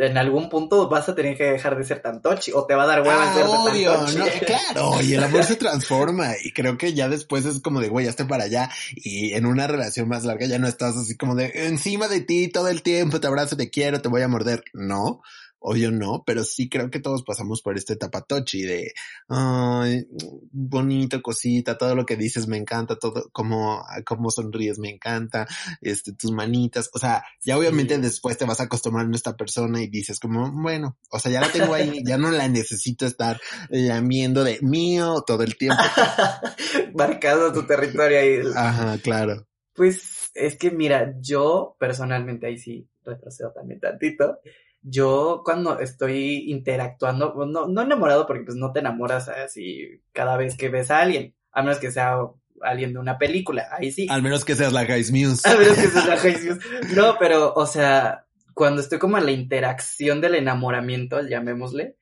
en 0.00 0.18
algún 0.18 0.48
punto 0.48 0.88
vas 0.88 1.08
a 1.08 1.14
tener 1.14 1.36
que 1.36 1.44
dejar 1.44 1.76
de 1.76 1.84
ser 1.84 2.00
tan 2.02 2.22
tochi 2.22 2.52
o 2.52 2.66
te 2.66 2.74
va 2.74 2.84
a 2.84 2.86
dar 2.86 3.02
hueva 3.02 3.30
Ah, 3.30 3.34
ser 3.34 3.44
obvio, 3.46 3.92
tan 3.92 4.06
tochi. 4.06 4.16
no, 4.18 4.24
claro, 4.46 5.02
y 5.02 5.14
el 5.14 5.22
amor 5.24 5.44
se 5.44 5.56
transforma 5.56 6.32
y 6.42 6.52
creo 6.52 6.76
que 6.78 6.94
ya 6.94 7.08
después 7.08 7.44
es 7.46 7.60
como 7.60 7.80
de, 7.80 7.88
güey, 7.88 8.04
ya 8.06 8.10
esté 8.10 8.24
para 8.24 8.44
allá 8.44 8.70
y 8.96 9.34
en 9.34 9.46
una 9.46 9.66
relación 9.66 10.08
más 10.08 10.24
larga 10.24 10.46
ya 10.46 10.58
no 10.58 10.68
estás 10.68 10.96
así 10.96 11.16
como 11.16 11.34
de 11.34 11.50
encima 11.54 12.08
de 12.08 12.20
ti 12.20 12.48
todo 12.48 12.68
el 12.68 12.82
tiempo, 12.82 13.20
te 13.20 13.26
abrazo, 13.26 13.56
te 13.56 13.70
quiero, 13.70 14.00
te 14.00 14.08
voy 14.08 14.22
a 14.22 14.28
morder. 14.28 14.64
No, 14.72 15.22
obvio 15.60 15.90
no, 15.90 16.24
pero 16.26 16.42
sí 16.44 16.68
creo 16.68 16.90
que 16.90 17.00
todos 17.00 17.22
pasamos 17.22 17.62
por 17.62 17.76
esta 17.76 17.92
etapa 17.92 18.22
tochi 18.22 18.62
de, 18.62 18.92
ay, 19.28 20.06
bonito, 20.50 21.22
cosita, 21.22 21.78
todo 21.78 21.94
lo 21.94 22.06
que 22.06 22.16
dices 22.16 22.48
me 22.48 22.56
encanta, 22.56 22.96
todo, 22.96 23.28
como, 23.32 23.84
cómo 24.06 24.30
sonríes 24.30 24.78
me 24.78 24.90
encanta, 24.90 25.46
este, 25.80 26.12
tus 26.14 26.32
manitas, 26.32 26.90
o 26.92 26.98
sea, 26.98 27.22
ya 27.44 27.56
obviamente 27.56 27.94
Sí. 27.96 28.00
después 28.00 28.36
te 28.38 28.44
vas 28.44 28.60
acostumbrando 28.60 29.14
a 29.14 29.16
esta 29.16 29.36
persona 29.36 29.82
y 29.82 29.88
dices 29.88 30.18
como, 30.18 30.50
bueno, 30.52 30.96
o 31.10 31.18
sea, 31.18 31.30
ya 31.30 31.40
la 31.40 31.52
tengo 31.52 31.74
ahí, 31.74 32.02
ya 32.04 32.18
no 32.18 32.30
la 32.30 32.48
necesito 32.48 33.06
estar 33.06 33.40
lamiendo 33.68 34.44
de 34.44 34.58
mío 34.62 35.22
todo 35.26 35.42
el 35.42 35.56
tiempo. 35.56 35.82
Marcado 36.94 37.52
tu 37.52 37.66
territorio 37.66 38.18
ahí. 38.18 38.38
Ajá, 38.56 38.98
claro. 38.98 39.46
Pues 39.74 40.30
es 40.34 40.56
que 40.56 40.70
mira, 40.70 41.14
yo 41.20 41.76
personalmente 41.78 42.46
ahí 42.46 42.58
sí 42.58 42.88
retrocedo 43.04 43.52
también 43.52 43.80
tantito. 43.80 44.38
Yo 44.82 45.42
cuando 45.44 45.78
estoy 45.78 46.50
interactuando, 46.50 47.34
no, 47.46 47.66
no 47.66 47.82
enamorado 47.82 48.26
porque 48.26 48.44
pues 48.44 48.56
no 48.56 48.72
te 48.72 48.80
enamoras 48.80 49.28
así 49.28 50.00
cada 50.12 50.36
vez 50.36 50.56
que 50.56 50.68
ves 50.68 50.90
a 50.90 51.00
alguien, 51.00 51.34
a 51.52 51.62
menos 51.62 51.78
que 51.78 51.90
sea 51.90 52.16
alguien 52.62 52.92
de 52.92 52.98
una 52.98 53.18
película, 53.18 53.68
ahí 53.72 53.90
sí. 53.92 54.06
Al 54.10 54.22
menos 54.22 54.44
que 54.44 54.54
seas 54.54 54.72
la 54.72 54.84
Guys 54.84 55.10
Muse. 55.12 55.48
A 55.48 55.56
menos 55.56 55.76
que 55.76 55.86
seas 55.88 56.06
la 56.06 56.16
Guys 56.16 56.44
Muse. 56.44 56.94
No, 56.94 57.16
pero, 57.18 57.52
o 57.54 57.66
sea, 57.66 58.26
cuando 58.54 58.80
estoy 58.80 58.98
como 58.98 59.18
en 59.18 59.26
la 59.26 59.32
interacción 59.32 60.20
del 60.20 60.34
enamoramiento, 60.34 61.20
llamémosle, 61.26 61.96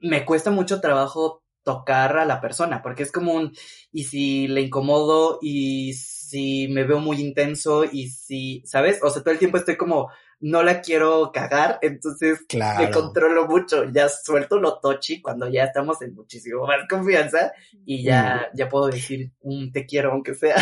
me 0.00 0.24
cuesta 0.24 0.50
mucho 0.50 0.80
trabajo 0.80 1.42
tocar 1.62 2.18
a 2.18 2.24
la 2.24 2.40
persona, 2.40 2.82
porque 2.82 3.04
es 3.04 3.12
como 3.12 3.34
un, 3.34 3.52
y 3.92 4.04
si 4.04 4.48
le 4.48 4.62
incomodo, 4.62 5.38
y 5.40 5.92
si 5.94 6.68
me 6.68 6.84
veo 6.84 6.98
muy 6.98 7.20
intenso, 7.20 7.84
y 7.84 8.08
si, 8.08 8.62
¿sabes? 8.66 8.98
O 9.02 9.10
sea, 9.10 9.22
todo 9.22 9.32
el 9.32 9.38
tiempo 9.38 9.58
estoy 9.58 9.76
como 9.76 10.10
no 10.42 10.64
la 10.64 10.80
quiero 10.80 11.30
cagar, 11.32 11.78
entonces 11.82 12.40
me 12.52 12.90
controlo 12.90 13.46
mucho, 13.46 13.84
ya 13.92 14.08
suelto 14.08 14.58
lo 14.58 14.80
tochi 14.80 15.22
cuando 15.22 15.48
ya 15.48 15.64
estamos 15.64 16.02
en 16.02 16.14
muchísimo 16.14 16.66
más 16.66 16.80
confianza 16.90 17.52
y 17.86 18.02
ya, 18.02 18.48
ya 18.52 18.68
puedo 18.68 18.88
decir 18.88 19.30
un 19.40 19.70
te 19.70 19.86
quiero 19.86 20.10
aunque 20.10 20.34
sea. 20.34 20.56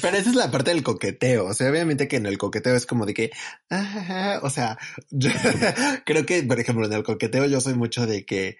Pero 0.00 0.16
esa 0.16 0.30
es 0.30 0.36
la 0.36 0.52
parte 0.52 0.70
del 0.70 0.84
coqueteo, 0.84 1.46
o 1.46 1.52
sea, 1.52 1.68
obviamente 1.68 2.06
que 2.06 2.16
en 2.16 2.26
el 2.26 2.38
coqueteo 2.38 2.76
es 2.76 2.86
como 2.86 3.06
de 3.06 3.14
que, 3.14 3.30
o 4.42 4.50
sea, 4.50 4.78
yo 5.10 5.30
creo 6.04 6.24
que, 6.24 6.44
por 6.44 6.60
ejemplo, 6.60 6.86
en 6.86 6.92
el 6.92 7.02
coqueteo 7.02 7.46
yo 7.46 7.60
soy 7.60 7.74
mucho 7.74 8.06
de 8.06 8.24
que 8.24 8.56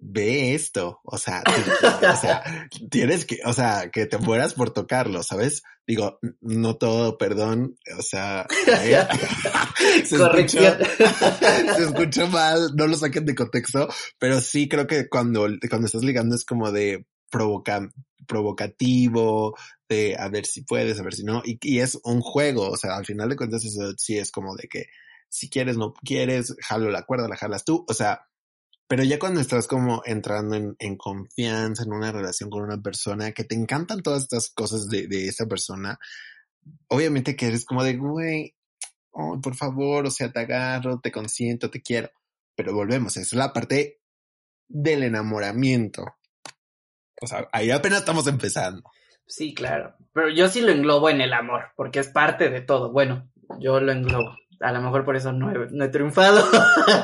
ve 0.00 0.54
esto, 0.54 1.00
o 1.04 1.18
sea, 1.18 1.42
o 1.46 2.16
sea, 2.16 2.42
tienes 2.90 3.26
que, 3.26 3.38
o 3.44 3.52
sea, 3.52 3.90
que 3.90 4.06
te 4.06 4.18
mueras 4.18 4.54
por 4.54 4.70
tocarlo, 4.70 5.22
¿sabes? 5.22 5.62
Digo, 5.86 6.18
no 6.40 6.76
todo, 6.76 7.18
perdón, 7.18 7.76
o 7.98 8.02
sea, 8.02 8.46
se, 10.04 10.16
escuchó, 10.16 10.60
se 11.76 11.82
escuchó 11.82 12.28
mal, 12.28 12.70
no 12.74 12.86
lo 12.86 12.96
saquen 12.96 13.26
de 13.26 13.34
contexto, 13.34 13.88
pero 14.18 14.40
sí 14.40 14.68
creo 14.68 14.86
que 14.86 15.08
cuando, 15.08 15.46
cuando 15.68 15.86
estás 15.86 16.02
ligando 16.02 16.34
es 16.34 16.44
como 16.44 16.72
de 16.72 17.06
provoca, 17.30 17.88
provocativo, 18.26 19.56
de 19.88 20.16
a 20.18 20.28
ver 20.28 20.46
si 20.46 20.62
puedes, 20.62 20.98
a 20.98 21.02
ver 21.02 21.14
si 21.14 21.24
no, 21.24 21.42
y, 21.44 21.58
y 21.60 21.80
es 21.80 21.98
un 22.04 22.20
juego, 22.20 22.70
o 22.70 22.76
sea, 22.76 22.96
al 22.96 23.04
final 23.04 23.28
de 23.28 23.36
cuentas 23.36 23.64
eso 23.64 23.92
sí 23.98 24.16
es 24.16 24.30
como 24.30 24.56
de 24.56 24.66
que 24.68 24.86
si 25.28 25.48
quieres, 25.48 25.76
no 25.76 25.94
quieres, 25.94 26.56
jalo 26.60 26.90
la 26.90 27.04
cuerda, 27.04 27.28
la 27.28 27.36
jalas 27.36 27.64
tú, 27.64 27.84
o 27.88 27.94
sea, 27.94 28.26
pero 28.90 29.04
ya 29.04 29.20
cuando 29.20 29.40
estás 29.40 29.68
como 29.68 30.02
entrando 30.04 30.56
en, 30.56 30.96
confianza, 30.96 31.84
en 31.84 31.92
una 31.92 32.10
relación 32.10 32.50
con 32.50 32.64
una 32.64 32.82
persona, 32.82 33.30
que 33.30 33.44
te 33.44 33.54
encantan 33.54 34.02
todas 34.02 34.22
estas 34.22 34.50
cosas 34.50 34.88
de, 34.88 35.06
esa 35.28 35.46
persona, 35.46 35.96
obviamente 36.88 37.36
que 37.36 37.46
eres 37.46 37.64
como 37.64 37.84
de, 37.84 37.96
güey, 37.96 38.56
oh, 39.12 39.40
por 39.40 39.54
favor, 39.54 40.06
o 40.06 40.10
sea, 40.10 40.32
te 40.32 40.40
agarro, 40.40 40.98
te 40.98 41.12
consiento, 41.12 41.70
te 41.70 41.80
quiero. 41.80 42.10
Pero 42.56 42.74
volvemos, 42.74 43.16
es 43.16 43.32
la 43.32 43.52
parte 43.52 44.00
del 44.66 45.04
enamoramiento. 45.04 46.04
O 47.22 47.28
sea, 47.28 47.48
ahí 47.52 47.70
apenas 47.70 48.00
estamos 48.00 48.26
empezando. 48.26 48.82
Sí, 49.24 49.54
claro. 49.54 49.94
Pero 50.12 50.30
yo 50.30 50.48
sí 50.48 50.62
lo 50.62 50.72
englobo 50.72 51.08
en 51.10 51.20
el 51.20 51.32
amor, 51.32 51.66
porque 51.76 52.00
es 52.00 52.08
parte 52.08 52.50
de 52.50 52.60
todo. 52.60 52.90
Bueno, 52.90 53.30
yo 53.60 53.78
lo 53.78 53.92
englobo 53.92 54.36
a 54.60 54.72
lo 54.72 54.82
mejor 54.82 55.04
por 55.04 55.16
eso 55.16 55.32
no 55.32 55.50
he, 55.50 55.88
triunfado, 55.88 56.44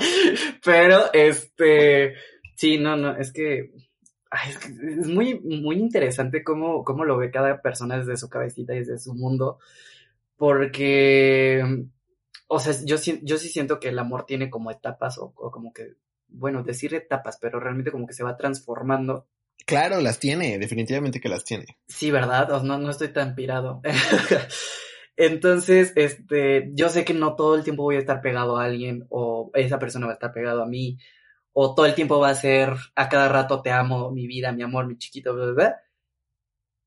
pero 0.65 1.13
este, 1.13 2.15
sí, 2.55 2.79
no, 2.79 2.97
no, 2.97 3.17
es 3.17 3.33
que, 3.33 3.73
es 4.63 5.07
muy, 5.07 5.41
muy 5.41 5.77
interesante 5.77 6.45
cómo, 6.45 6.85
cómo 6.85 7.05
lo 7.05 7.17
ve 7.17 7.31
cada 7.31 7.63
persona 7.63 7.99
desde 7.99 8.17
su 8.17 8.29
cabecita 8.29 8.75
y 8.75 8.81
desde 8.81 8.99
su 8.99 9.15
mundo, 9.15 9.59
porque, 10.37 11.87
o 12.47 12.61
sea, 12.61 12.75
yo, 12.85 12.97
yo 13.23 13.39
sí 13.39 13.49
siento 13.49 13.81
que 13.81 13.89
el 13.89 13.99
amor 13.99 14.27
tiene 14.27 14.51
como 14.51 14.71
etapas 14.71 15.19
o, 15.19 15.33
como 15.33 15.73
que, 15.73 15.95
bueno, 16.29 16.63
decir 16.63 16.95
etapas, 16.95 17.39
pero 17.41 17.59
realmente 17.59 17.91
como 17.91 18.07
que 18.07 18.15
se 18.15 18.25
va 18.25 18.37
transformando 18.37 19.27
Claro, 19.65 20.01
las 20.01 20.21
tiene, 20.21 20.59
definitivamente 20.59 21.21
que 21.21 21.29
las 21.29 21.45
tiene. 21.45 21.65
Sí, 21.89 22.13
¿verdad? 22.13 22.53
O 22.53 22.63
no, 22.63 22.79
no 22.79 22.91
estoy 22.91 23.09
tan 23.09 23.35
pirado. 23.35 23.81
Entonces, 25.17 25.93
este, 25.97 26.71
yo 26.75 26.89
sé 26.91 27.05
que 27.05 27.15
no 27.15 27.37
todo 27.37 27.57
el 27.57 27.65
tiempo 27.65 27.83
voy 27.83 27.97
a 27.97 28.01
estar 28.01 28.21
pegado 28.21 28.59
a 28.59 28.65
alguien 28.65 29.07
o 29.09 29.51
esa 29.55 29.79
persona 29.79 30.07
va 30.07 30.13
a 30.13 30.15
estar 30.15 30.33
pegado 30.33 30.63
a 30.63 30.67
mí 30.67 30.99
o 31.59 31.75
todo 31.75 31.87
el 31.87 31.95
tiempo 31.95 32.21
va 32.21 32.29
a 32.29 32.35
ser 32.35 32.75
a 32.95 33.09
cada 33.09 33.31
rato 33.31 33.63
te 33.63 33.71
amo, 33.71 34.11
mi 34.11 34.27
vida, 34.27 34.53
mi 34.53 34.63
amor, 34.63 34.87
mi 34.87 34.99
chiquito, 34.99 35.35
bla, 35.35 35.81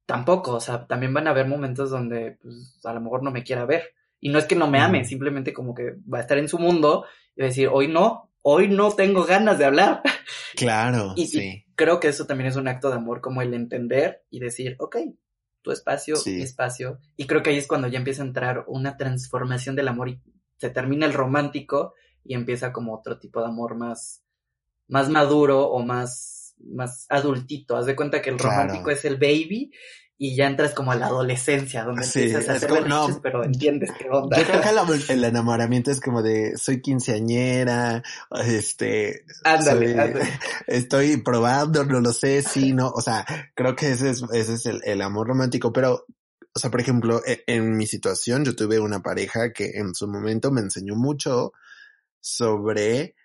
Tampoco, 0.05 0.53
o 0.53 0.59
sea, 0.59 0.85
también 0.85 1.11
van 1.11 1.25
a 1.25 1.31
haber 1.31 1.47
momentos 1.47 1.89
donde 1.89 2.37
pues, 2.39 2.79
a 2.83 2.93
lo 2.93 3.01
mejor 3.01 3.23
no 3.23 3.31
me 3.31 3.43
quiera 3.43 3.65
ver. 3.65 3.95
Y 4.19 4.29
no 4.29 4.37
es 4.37 4.45
que 4.45 4.55
no 4.55 4.69
me 4.69 4.79
ame, 4.79 5.05
simplemente 5.05 5.53
como 5.53 5.73
que 5.73 5.95
va 6.11 6.19
a 6.19 6.21
estar 6.21 6.37
en 6.37 6.47
su 6.47 6.59
mundo 6.59 7.05
y 7.35 7.43
decir, 7.43 7.67
hoy 7.71 7.87
no, 7.87 8.31
hoy 8.43 8.67
no 8.67 8.91
tengo 8.91 9.23
ganas 9.23 9.57
de 9.57 9.65
hablar. 9.65 10.03
Claro, 10.55 11.13
y, 11.15 11.25
sí. 11.25 11.65
creo 11.73 11.99
que 11.99 12.09
eso 12.09 12.27
también 12.27 12.49
es 12.49 12.55
un 12.55 12.67
acto 12.67 12.89
de 12.89 12.97
amor, 12.97 13.21
como 13.21 13.41
el 13.41 13.55
entender 13.55 14.23
y 14.29 14.39
decir, 14.39 14.75
ok, 14.77 14.97
tu 15.61 15.71
espacio, 15.71 16.15
mi 16.25 16.41
espacio. 16.41 16.99
Y 17.15 17.27
creo 17.27 17.43
que 17.43 17.51
ahí 17.51 17.57
es 17.57 17.67
cuando 17.67 17.87
ya 17.87 17.97
empieza 17.97 18.23
a 18.23 18.27
entrar 18.27 18.65
una 18.67 18.97
transformación 18.97 19.75
del 19.75 19.87
amor 19.87 20.09
y 20.09 20.21
se 20.57 20.69
termina 20.69 21.05
el 21.05 21.13
romántico 21.13 21.93
y 22.23 22.33
empieza 22.33 22.71
como 22.71 22.95
otro 22.95 23.19
tipo 23.19 23.39
de 23.41 23.47
amor 23.47 23.75
más, 23.75 24.23
más 24.87 25.09
maduro 25.09 25.67
o 25.67 25.83
más, 25.83 26.55
más 26.59 27.05
adultito. 27.09 27.77
Haz 27.77 27.85
de 27.85 27.95
cuenta 27.95 28.21
que 28.21 28.29
el 28.29 28.39
romántico 28.39 28.91
es 28.91 29.05
el 29.05 29.15
baby 29.15 29.71
y 30.21 30.35
ya 30.35 30.47
entras 30.47 30.73
como 30.73 30.91
a 30.91 30.95
la 30.95 31.05
adolescencia, 31.05 31.85
donde 31.85 32.03
empiezas 32.03 32.49
a 32.49 32.53
hacer 32.55 32.69
pero 33.23 33.45
entiendes 33.45 33.89
qué 33.97 34.09
onda. 34.09 34.37
Yo 34.37 34.45
creo 34.45 34.61
que 34.61 35.13
el, 35.13 35.23
enamoramiento 35.23 35.91
es 35.91 36.01
como 36.01 36.21
de 36.21 36.57
soy 36.57 36.81
quinceañera, 36.81 38.03
este, 38.45 39.23
ándale, 39.45 39.95
estoy 40.67 41.17
probando, 41.17 41.85
no 41.85 42.01
lo 42.01 42.11
sé, 42.11 42.41
sí, 42.41 42.73
no, 42.73 42.89
o 42.89 42.99
sea, 42.99 43.25
creo 43.55 43.77
que 43.77 43.91
ese 43.91 44.09
es, 44.09 44.21
ese 44.33 44.55
es 44.55 44.65
el, 44.65 44.81
el 44.83 45.01
amor 45.01 45.27
romántico, 45.27 45.71
pero 45.71 46.05
o 46.53 46.59
sea, 46.59 46.69
por 46.69 46.81
ejemplo, 46.81 47.21
e, 47.25 47.45
en, 47.47 47.77
mi 47.77 47.87
situación, 47.87 48.43
yo 48.43 48.57
tuve 48.57 48.77
una 48.77 49.01
pareja 49.01 49.53
que 49.53 49.71
en 49.75 49.95
su 49.95 50.05
momento 50.05 50.51
me 50.51 50.59
enseñó 50.59 50.95
mucho 50.97 51.53
sobre 52.19 53.15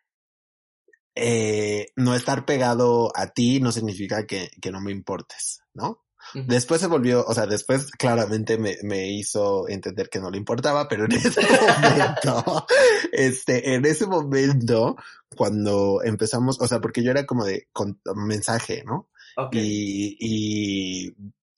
eh, 1.17 1.89
no 1.97 2.15
estar 2.15 2.45
pegado 2.45 3.11
a 3.17 3.33
ti 3.33 3.59
no 3.59 3.73
significa 3.73 4.27
que, 4.27 4.51
que 4.61 4.71
no 4.71 4.81
me 4.81 4.93
importes, 4.93 5.61
¿no? 5.73 6.04
Después 6.33 6.81
se 6.81 6.87
volvió, 6.87 7.25
o 7.25 7.35
sea, 7.35 7.47
después 7.47 7.91
claramente 7.93 8.59
me, 8.59 8.77
me, 8.83 9.11
hizo 9.11 9.69
entender 9.69 10.09
que 10.09 10.21
no 10.21 10.31
le 10.31 10.39
importaba, 10.39 10.89
pero 10.89 11.05
en 11.05 11.13
ese 11.13 11.41
momento, 11.83 12.67
este, 13.13 13.75
en 13.75 13.85
ese 13.85 14.07
momento, 14.07 14.97
cuando 15.37 16.01
empezamos, 16.03 16.61
o 16.61 16.67
sea, 16.67 16.81
porque 16.81 17.03
yo 17.03 17.11
era 17.11 17.27
como 17.27 17.45
de 17.45 17.69
con, 17.73 18.01
mensaje, 18.15 18.83
¿no? 18.85 19.09
Y, 19.53 20.17
y 20.21 21.15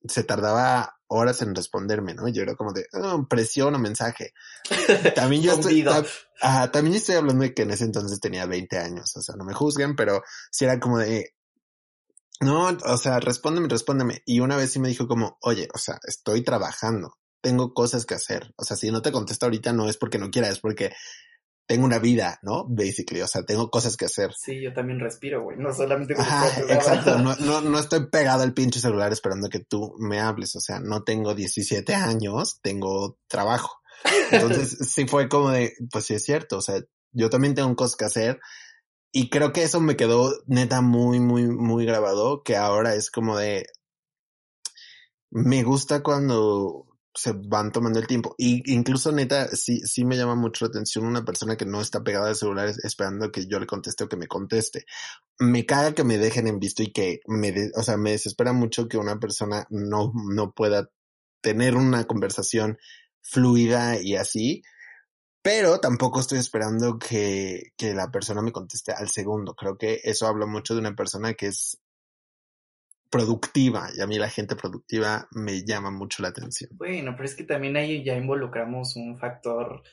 se 0.08 0.24
tardaba 0.24 0.96
horas 1.08 1.42
en 1.42 1.54
responderme, 1.54 2.14
¿no? 2.14 2.28
Yo 2.28 2.42
era 2.42 2.54
como 2.54 2.72
de 2.72 2.86
oh, 2.92 3.26
presión 3.28 3.74
o 3.74 3.78
mensaje. 3.78 4.32
También 5.14 5.42
yo 5.42 5.52
estoy, 5.54 5.84
también 6.72 6.96
estoy 6.96 7.16
hablando 7.16 7.44
de 7.44 7.54
que 7.54 7.62
en 7.62 7.70
ese 7.70 7.84
entonces 7.84 8.20
tenía 8.20 8.46
20 8.46 8.78
años, 8.78 9.16
o 9.16 9.22
sea, 9.22 9.36
no 9.36 9.44
me 9.44 9.54
juzguen, 9.54 9.94
pero 9.94 10.22
si 10.50 10.64
era 10.64 10.80
como 10.80 10.98
de, 10.98 11.35
no, 12.40 12.68
o 12.68 12.96
sea, 12.98 13.20
respóndeme, 13.20 13.68
respóndeme. 13.68 14.22
Y 14.26 14.40
una 14.40 14.56
vez 14.56 14.72
sí 14.72 14.78
me 14.78 14.88
dijo 14.88 15.08
como, 15.08 15.38
oye, 15.42 15.68
o 15.74 15.78
sea, 15.78 15.98
estoy 16.06 16.42
trabajando, 16.42 17.14
tengo 17.40 17.72
cosas 17.72 18.06
que 18.06 18.14
hacer. 18.14 18.52
O 18.56 18.64
sea, 18.64 18.76
si 18.76 18.90
no 18.90 19.02
te 19.02 19.12
contesto 19.12 19.46
ahorita 19.46 19.72
no 19.72 19.88
es 19.88 19.96
porque 19.96 20.18
no 20.18 20.30
quiera, 20.30 20.48
es 20.48 20.60
porque 20.60 20.92
tengo 21.66 21.84
una 21.84 21.98
vida, 21.98 22.38
¿no? 22.42 22.64
Basically, 22.68 23.20
o 23.22 23.26
sea, 23.26 23.42
tengo 23.42 23.70
cosas 23.70 23.96
que 23.96 24.04
hacer. 24.04 24.32
Sí, 24.36 24.62
yo 24.62 24.72
también 24.72 25.00
respiro, 25.00 25.42
güey, 25.42 25.58
no 25.58 25.72
solamente 25.72 26.14
Ajá, 26.16 26.60
exacto, 26.68 27.18
no, 27.18 27.34
no, 27.36 27.60
no 27.60 27.78
estoy 27.78 28.08
pegado 28.08 28.42
al 28.42 28.54
pinche 28.54 28.80
celular 28.80 29.12
esperando 29.12 29.48
que 29.48 29.60
tú 29.60 29.94
me 29.98 30.20
hables, 30.20 30.54
o 30.56 30.60
sea, 30.60 30.78
no 30.80 31.02
tengo 31.02 31.34
17 31.34 31.94
años, 31.94 32.60
tengo 32.62 33.18
trabajo. 33.26 33.80
Entonces, 34.30 34.78
sí 34.88 35.06
fue 35.06 35.28
como 35.28 35.50
de, 35.50 35.72
pues 35.90 36.04
sí 36.04 36.14
es 36.14 36.24
cierto, 36.24 36.58
o 36.58 36.62
sea, 36.62 36.80
yo 37.12 37.30
también 37.30 37.54
tengo 37.54 37.74
cosas 37.74 37.96
que 37.96 38.04
hacer 38.04 38.40
y 39.18 39.30
creo 39.30 39.50
que 39.50 39.62
eso 39.62 39.80
me 39.80 39.96
quedó 39.96 40.30
neta 40.46 40.82
muy, 40.82 41.20
muy, 41.20 41.46
muy 41.48 41.86
grabado, 41.86 42.42
que 42.42 42.54
ahora 42.54 42.94
es 42.94 43.10
como 43.10 43.38
de, 43.38 43.64
me 45.30 45.62
gusta 45.62 46.02
cuando 46.02 46.84
se 47.14 47.32
van 47.32 47.72
tomando 47.72 47.98
el 47.98 48.06
tiempo. 48.06 48.34
Y 48.36 48.70
incluso 48.70 49.12
neta, 49.12 49.48
sí, 49.56 49.80
sí 49.86 50.04
me 50.04 50.18
llama 50.18 50.34
mucho 50.34 50.66
la 50.66 50.68
atención 50.68 51.06
una 51.06 51.24
persona 51.24 51.56
que 51.56 51.64
no 51.64 51.80
está 51.80 52.04
pegada 52.04 52.28
al 52.28 52.36
celular 52.36 52.68
esperando 52.84 53.32
que 53.32 53.46
yo 53.46 53.58
le 53.58 53.66
conteste 53.66 54.04
o 54.04 54.08
que 54.10 54.18
me 54.18 54.26
conteste. 54.26 54.84
Me 55.38 55.64
caga 55.64 55.94
que 55.94 56.04
me 56.04 56.18
dejen 56.18 56.46
en 56.46 56.60
visto 56.60 56.82
y 56.82 56.92
que 56.92 57.20
me, 57.26 57.54
o 57.74 57.82
sea, 57.82 57.96
me 57.96 58.10
desespera 58.10 58.52
mucho 58.52 58.86
que 58.86 58.98
una 58.98 59.18
persona 59.18 59.66
no, 59.70 60.12
no 60.30 60.52
pueda 60.52 60.90
tener 61.40 61.74
una 61.74 62.04
conversación 62.04 62.76
fluida 63.22 63.98
y 63.98 64.16
así. 64.16 64.62
Pero 65.46 65.78
tampoco 65.78 66.18
estoy 66.18 66.38
esperando 66.38 66.98
que, 66.98 67.70
que 67.76 67.94
la 67.94 68.10
persona 68.10 68.42
me 68.42 68.50
conteste 68.50 68.90
al 68.90 69.08
segundo. 69.08 69.54
Creo 69.54 69.78
que 69.78 70.00
eso 70.02 70.26
habla 70.26 70.44
mucho 70.44 70.74
de 70.74 70.80
una 70.80 70.96
persona 70.96 71.34
que 71.34 71.46
es 71.46 71.80
productiva 73.10 73.86
y 73.96 74.00
a 74.00 74.08
mí 74.08 74.18
la 74.18 74.28
gente 74.28 74.56
productiva 74.56 75.28
me 75.30 75.64
llama 75.64 75.92
mucho 75.92 76.20
la 76.20 76.30
atención. 76.30 76.70
Bueno, 76.72 77.12
pero 77.14 77.26
es 77.26 77.36
que 77.36 77.44
también 77.44 77.76
ahí 77.76 78.02
ya 78.02 78.16
involucramos 78.16 78.96
un 78.96 79.18
factor 79.18 79.84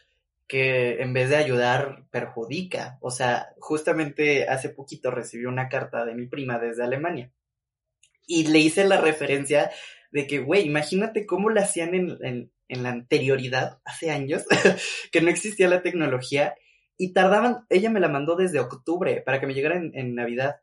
que 0.47 0.99
en 1.03 1.13
vez 1.13 1.29
de 1.29 1.35
ayudar 1.35 2.07
perjudica. 2.09 2.97
O 2.99 3.11
sea, 3.11 3.53
justamente 3.59 4.49
hace 4.49 4.69
poquito 4.69 5.11
recibí 5.11 5.45
una 5.45 5.69
carta 5.69 6.03
de 6.03 6.15
mi 6.15 6.25
prima 6.25 6.57
desde 6.57 6.83
Alemania 6.83 7.31
y 8.25 8.47
le 8.47 8.57
hice 8.57 8.85
la 8.85 8.99
referencia 8.99 9.69
de 10.13 10.25
que, 10.27 10.39
güey, 10.39 10.65
imagínate 10.65 11.25
cómo 11.25 11.49
la 11.49 11.63
hacían 11.63 11.93
en, 11.93 12.51
en 12.73 12.83
la 12.83 12.89
anterioridad, 12.89 13.79
hace 13.85 14.11
años, 14.11 14.43
que 15.11 15.21
no 15.21 15.29
existía 15.29 15.67
la 15.67 15.81
tecnología 15.81 16.55
y 16.97 17.13
tardaban, 17.13 17.65
ella 17.69 17.89
me 17.89 17.99
la 17.99 18.09
mandó 18.09 18.35
desde 18.35 18.59
octubre 18.59 19.21
para 19.25 19.39
que 19.39 19.47
me 19.47 19.53
llegara 19.53 19.77
en, 19.77 20.15
Navidad 20.15 20.57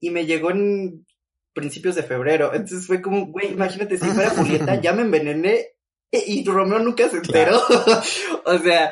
y 0.00 0.10
me 0.10 0.26
llegó 0.26 0.50
en 0.50 1.06
principios 1.52 1.94
de 1.94 2.02
febrero. 2.02 2.52
Entonces 2.54 2.86
fue 2.86 3.00
como, 3.00 3.26
güey, 3.26 3.52
imagínate 3.52 3.98
si 3.98 4.06
fuera 4.06 4.30
Julieta, 4.30 4.80
ya 4.80 4.92
me 4.92 5.02
envenené 5.02 5.68
y 6.10 6.44
Romeo 6.44 6.78
nunca 6.78 7.08
se 7.08 7.18
enteró. 7.18 7.60
o 8.44 8.58
sea, 8.58 8.90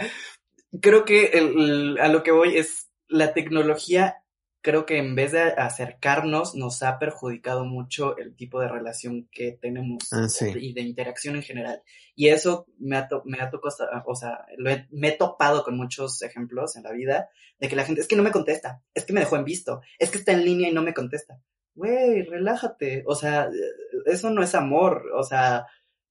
creo 0.81 1.05
que 1.05 1.27
el, 1.27 1.99
a 2.01 2.09
lo 2.09 2.23
que 2.23 2.33
voy 2.33 2.57
es 2.57 2.91
la 3.09 3.33
tecnología 3.33 4.22
creo 4.63 4.87
que 4.87 4.99
en 4.99 5.15
vez 5.15 5.33
de 5.33 5.43
acercarnos, 5.43 6.55
nos 6.55 6.83
ha 6.83 6.99
perjudicado 6.99 7.65
mucho 7.65 8.17
el 8.17 8.35
tipo 8.37 8.61
de 8.61 8.69
relación 8.69 9.29
que 9.31 9.59
tenemos 9.61 10.11
ah, 10.13 10.29
y 10.55 10.73
de 10.73 10.81
interacción 10.81 11.37
en 11.37 11.43
general. 11.43 11.83
Y 12.15 12.29
eso 12.29 12.67
me 12.79 12.97
ha, 12.97 13.09
me 13.25 13.41
ha 13.41 13.51
tocado, 13.51 13.75
o 14.07 14.15
sea, 14.15 14.47
me 14.91 15.09
he 15.09 15.13
topado 15.13 15.65
con 15.65 15.77
muchos 15.77 16.23
ejemplos 16.23 16.77
en 16.77 16.85
la 16.85 16.93
vida 16.93 17.29
de 17.59 17.69
que 17.69 17.77
la 17.77 17.85
gente, 17.85 18.01
es 18.01 18.09
que 18.09 18.17
no 18.17 18.23
me 18.23 18.31
contesta, 18.31 18.83
es 18.95 19.05
que 19.05 19.13
me 19.13 19.21
dejó 19.21 19.37
en 19.37 19.45
visto, 19.45 19.83
es 19.99 20.11
que 20.11 20.19
está 20.19 20.33
en 20.33 20.45
línea 20.45 20.71
y 20.71 20.73
no 20.75 20.83
me 20.83 20.95
contesta. 20.95 21.41
Güey, 21.75 22.23
relájate, 22.23 23.03
o 23.07 23.15
sea, 23.15 23.49
eso 24.07 24.31
no 24.31 24.43
es 24.43 24.55
amor, 24.55 25.05
o 25.15 25.25
sea, 25.25 25.67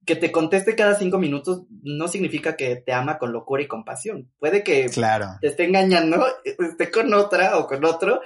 que 0.05 0.15
te 0.15 0.31
conteste 0.31 0.75
cada 0.75 0.95
cinco 0.95 1.19
minutos 1.19 1.63
no 1.83 2.07
significa 2.07 2.55
que 2.55 2.75
te 2.75 2.91
ama 2.91 3.19
con 3.19 3.31
locura 3.31 3.61
y 3.61 3.67
compasión. 3.67 4.31
Puede 4.39 4.63
que 4.63 4.89
te 5.41 5.47
esté 5.47 5.65
engañando, 5.65 6.25
esté 6.43 6.89
con 6.89 7.13
otra 7.13 7.57
o 7.57 7.67
con 7.67 7.85
otro, 7.85 8.21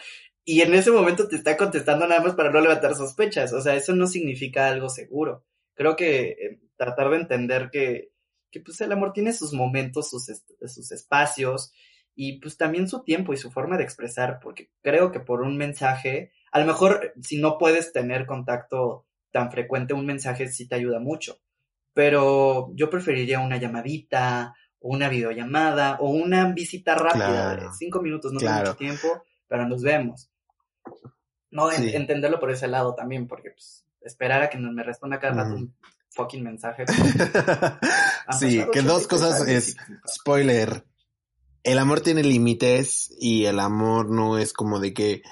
y 0.46 0.62
en 0.62 0.74
ese 0.74 0.92
momento 0.92 1.28
te 1.28 1.36
está 1.36 1.58
contestando 1.58 2.08
nada 2.08 2.22
más 2.22 2.36
para 2.36 2.52
no 2.52 2.62
levantar 2.62 2.96
sospechas. 2.96 3.52
O 3.52 3.62
sea, 3.62 3.76
eso 3.76 3.94
no 3.94 4.08
significa 4.08 4.68
algo 4.68 4.90
seguro. 4.90 5.44
Creo 5.74 5.96
que 5.96 6.30
eh, 6.30 6.60
tratar 6.78 7.10
de 7.10 7.18
entender 7.18 7.70
que, 7.72 8.12
que 8.52 8.62
pues 8.62 8.80
el 8.80 8.92
amor 8.92 9.12
tiene 9.12 9.34
sus 9.34 9.52
momentos, 9.54 10.10
sus, 10.10 10.32
sus 10.68 10.92
espacios, 10.92 11.74
y 12.18 12.40
pues 12.40 12.56
también 12.56 12.88
su 12.88 13.04
tiempo 13.04 13.34
y 13.34 13.38
su 13.38 13.52
forma 13.52 13.78
de 13.78 13.84
expresar, 13.84 14.40
porque 14.42 14.72
creo 14.82 15.12
que 15.12 15.20
por 15.20 15.42
un 15.42 15.58
mensaje, 15.58 16.32
a 16.54 16.60
lo 16.60 16.66
mejor 16.66 17.14
si 17.22 17.38
no 17.38 17.58
puedes 17.58 17.92
tener 17.92 18.26
contacto 18.26 19.06
tan 19.32 19.52
frecuente, 19.52 19.94
un 19.94 20.06
mensaje 20.06 20.48
sí 20.48 20.66
te 20.66 20.76
ayuda 20.76 21.00
mucho 21.00 21.42
pero 21.96 22.72
yo 22.76 22.90
preferiría 22.90 23.40
una 23.40 23.56
llamadita 23.56 24.54
o 24.80 24.90
una 24.90 25.08
videollamada 25.08 25.98
o 26.02 26.10
una 26.10 26.52
visita 26.52 26.94
rápida 26.94 27.56
de 27.56 27.68
cinco 27.74 28.02
minutos, 28.02 28.34
no 28.34 28.40
claro. 28.40 28.66
mucho 28.66 28.76
tiempo, 28.76 29.24
pero 29.48 29.66
nos 29.66 29.82
vemos. 29.82 30.30
No, 31.50 31.72
entenderlo 31.72 32.38
por 32.38 32.52
ese 32.52 32.68
lado 32.68 32.94
también, 32.96 33.28
porque 33.28 33.52
pues, 33.52 33.86
esperar 34.02 34.44
a 34.44 34.50
que 34.50 34.58
me 34.58 34.84
responda 34.84 35.22
cada 35.22 35.44
rato 35.44 35.56
un 35.56 35.74
fucking 36.10 36.44
mensaje. 36.44 36.84
sí, 38.40 38.62
que 38.74 38.82
dos 38.82 39.08
cosas 39.08 39.48
es, 39.48 39.78
spoiler, 40.06 40.86
el 41.64 41.80
amor 41.80 42.02
tiene 42.02 42.24
límites 42.24 43.10
y 43.18 43.46
el 43.46 43.62
amor 43.62 44.10
no 44.10 44.38
es 44.38 44.52
como 44.52 44.82
de 44.82 44.94
que 44.94 45.24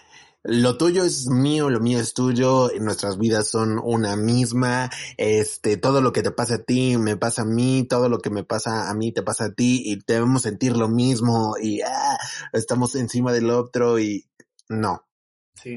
lo 0.43 0.77
tuyo 0.77 1.05
es 1.05 1.27
mío, 1.27 1.69
lo 1.69 1.79
mío 1.79 1.99
es 1.99 2.13
tuyo, 2.13 2.69
nuestras 2.79 3.17
vidas 3.17 3.47
son 3.47 3.79
una 3.81 4.17
misma, 4.17 4.89
este, 5.17 5.77
todo 5.77 6.01
lo 6.01 6.11
que 6.11 6.21
te 6.21 6.31
pasa 6.31 6.55
a 6.55 6.63
ti 6.63 6.97
me 6.97 7.15
pasa 7.15 7.43
a 7.43 7.45
mí, 7.45 7.87
todo 7.89 8.09
lo 8.09 8.19
que 8.19 8.29
me 8.29 8.43
pasa 8.43 8.89
a 8.89 8.93
mí 8.93 9.13
te 9.13 9.23
pasa 9.23 9.45
a 9.45 9.53
ti 9.53 9.81
y 9.85 9.99
debemos 10.05 10.41
sentir 10.41 10.75
lo 10.75 10.89
mismo 10.89 11.55
y 11.61 11.81
ah, 11.81 12.17
estamos 12.51 12.95
encima 12.95 13.31
del 13.31 13.49
otro 13.49 13.99
y 13.99 14.29
no. 14.67 15.07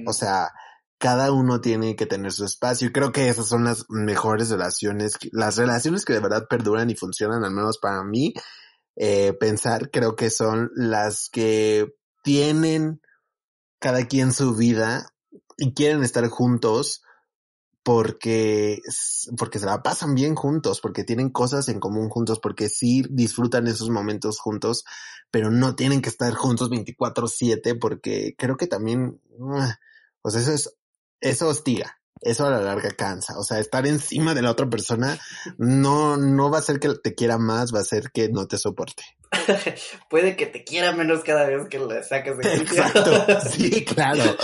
O 0.05 0.12
sea, 0.12 0.50
cada 0.98 1.31
uno 1.31 1.61
tiene 1.61 1.94
que 1.94 2.07
tener 2.07 2.33
su 2.33 2.44
espacio 2.44 2.88
y 2.88 2.92
creo 2.92 3.12
que 3.12 3.29
esas 3.29 3.46
son 3.46 3.64
las 3.64 3.87
mejores 3.88 4.50
relaciones, 4.50 5.16
las 5.31 5.57
relaciones 5.57 6.05
que 6.05 6.12
de 6.12 6.20
verdad 6.20 6.48
perduran 6.50 6.90
y 6.90 6.96
funcionan, 6.96 7.44
al 7.44 7.52
menos 7.52 7.79
para 7.79 8.02
mí, 8.02 8.35
eh, 8.96 9.33
pensar 9.35 9.90
creo 9.92 10.16
que 10.16 10.31
son 10.31 10.72
las 10.74 11.29
que 11.31 11.94
tienen 12.24 13.00
cada 13.79 14.07
quien 14.07 14.33
su 14.33 14.55
vida 14.55 15.12
y 15.57 15.75
quieren 15.75 16.03
estar 16.03 16.27
juntos 16.29 17.03
porque, 17.83 18.83
porque 19.39 19.61
se 19.61 19.67
la 19.67 19.83
pasan 19.83 20.15
bien 20.17 20.35
juntos, 20.35 20.81
porque 20.81 21.05
tienen 21.05 21.31
cosas 21.31 21.69
en 21.69 21.79
común 21.79 22.09
juntos, 22.09 22.41
porque 22.41 22.69
sí 22.69 23.05
disfrutan 23.11 23.69
esos 23.69 23.91
momentos 23.91 24.41
juntos, 24.41 24.85
pero 25.31 25.51
no 25.51 25.77
tienen 25.77 26.03
que 26.03 26.09
estar 26.09 26.35
juntos 26.35 26.69
24/7 26.69 27.79
porque 27.79 28.35
creo 28.37 28.57
que 28.57 28.67
también, 28.67 29.21
ah, 29.55 29.79
sea, 30.31 30.41
eso 30.41 30.53
es, 30.53 30.77
eso 31.21 31.49
hostiga 31.49 31.97
eso 32.20 32.46
a 32.46 32.50
la 32.50 32.61
larga 32.61 32.90
cansa. 32.90 33.38
O 33.38 33.42
sea, 33.42 33.59
estar 33.59 33.87
encima 33.87 34.35
de 34.35 34.42
la 34.42 34.50
otra 34.50 34.68
persona 34.68 35.18
no, 35.59 36.16
no 36.16 36.50
va 36.50 36.59
a 36.59 36.62
ser 36.62 36.81
que 36.81 36.90
te 37.02 37.14
quiera 37.14 37.38
más, 37.38 37.74
va 37.74 37.81
a 37.81 37.85
ser 37.85 38.11
que 38.12 38.29
no 38.29 38.46
te 38.46 38.59
soporte. 38.59 39.02
Puede 40.11 40.37
que 40.37 40.46
te 40.46 40.64
quiera 40.64 40.92
menos 40.92 41.22
cada 41.22 41.46
vez 41.46 41.68
que 41.68 41.79
le 41.79 42.02
saques 42.02 42.38
de 42.38 42.55
Exacto. 42.55 43.26
Sí, 43.50 43.85
claro. 43.85 44.37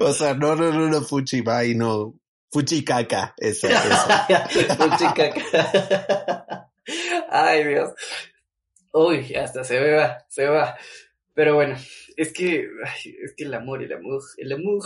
O 0.00 0.12
sea, 0.12 0.34
no, 0.34 0.54
no, 0.56 0.72
no, 0.72 0.88
no, 0.88 1.00
fuchi, 1.02 1.40
bye, 1.40 1.74
no. 1.74 2.14
Fuchi 2.52 2.84
caca. 2.84 3.34
Eso, 3.36 3.68
eso. 3.68 3.78
fuchi 4.76 5.04
caca. 5.14 6.68
Ay, 7.30 7.64
Dios. 7.64 7.90
Uy, 8.92 9.34
hasta 9.36 9.62
se 9.62 9.80
me 9.80 9.92
va, 9.92 10.24
se 10.28 10.46
va. 10.46 10.76
Pero 11.32 11.54
bueno, 11.54 11.76
es 12.16 12.32
que, 12.32 12.66
es 13.22 13.34
que 13.36 13.44
el 13.44 13.54
amor, 13.54 13.82
el 13.82 13.92
amor, 13.92 14.20
el 14.36 14.52
amor 14.52 14.82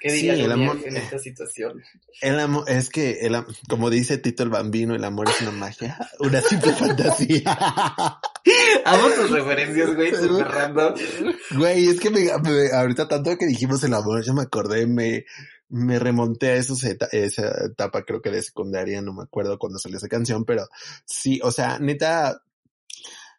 ¿Qué 0.00 0.12
diría 0.12 0.36
sí, 0.36 0.42
el 0.42 0.52
amor, 0.52 0.78
en 0.84 0.96
esta 0.96 1.18
situación? 1.18 1.82
El 2.20 2.38
amor, 2.38 2.64
es 2.68 2.88
que, 2.88 3.20
el, 3.22 3.36
como 3.68 3.90
dice 3.90 4.18
Tito 4.18 4.42
el 4.42 4.50
Bambino, 4.50 4.94
el 4.94 5.04
amor 5.04 5.28
es 5.28 5.40
una 5.40 5.50
magia, 5.50 5.98
una 6.20 6.40
simple 6.40 6.72
fantasía. 6.72 7.42
Amo 8.84 9.08
tus 9.16 9.30
referencias, 9.30 9.94
güey, 9.94 10.10
super 10.14 10.48
random. 10.48 10.94
Güey, 11.56 11.88
es 11.88 12.00
que 12.00 12.10
me, 12.10 12.30
ahorita 12.30 13.08
tanto 13.08 13.36
que 13.36 13.46
dijimos 13.46 13.82
el 13.84 13.94
amor, 13.94 14.24
yo 14.24 14.34
me 14.34 14.42
acordé, 14.42 14.86
me, 14.86 15.24
me 15.68 15.98
remonté 15.98 16.50
a 16.50 16.56
esos 16.56 16.84
esa 16.84 17.64
etapa, 17.64 18.04
creo 18.04 18.22
que 18.22 18.30
de 18.30 18.42
secundaria, 18.42 19.02
no 19.02 19.12
me 19.12 19.22
acuerdo 19.22 19.58
cuando 19.58 19.78
salió 19.78 19.98
esa 19.98 20.08
canción, 20.08 20.44
pero 20.44 20.68
sí, 21.04 21.40
o 21.42 21.50
sea, 21.50 21.78
neta, 21.80 22.42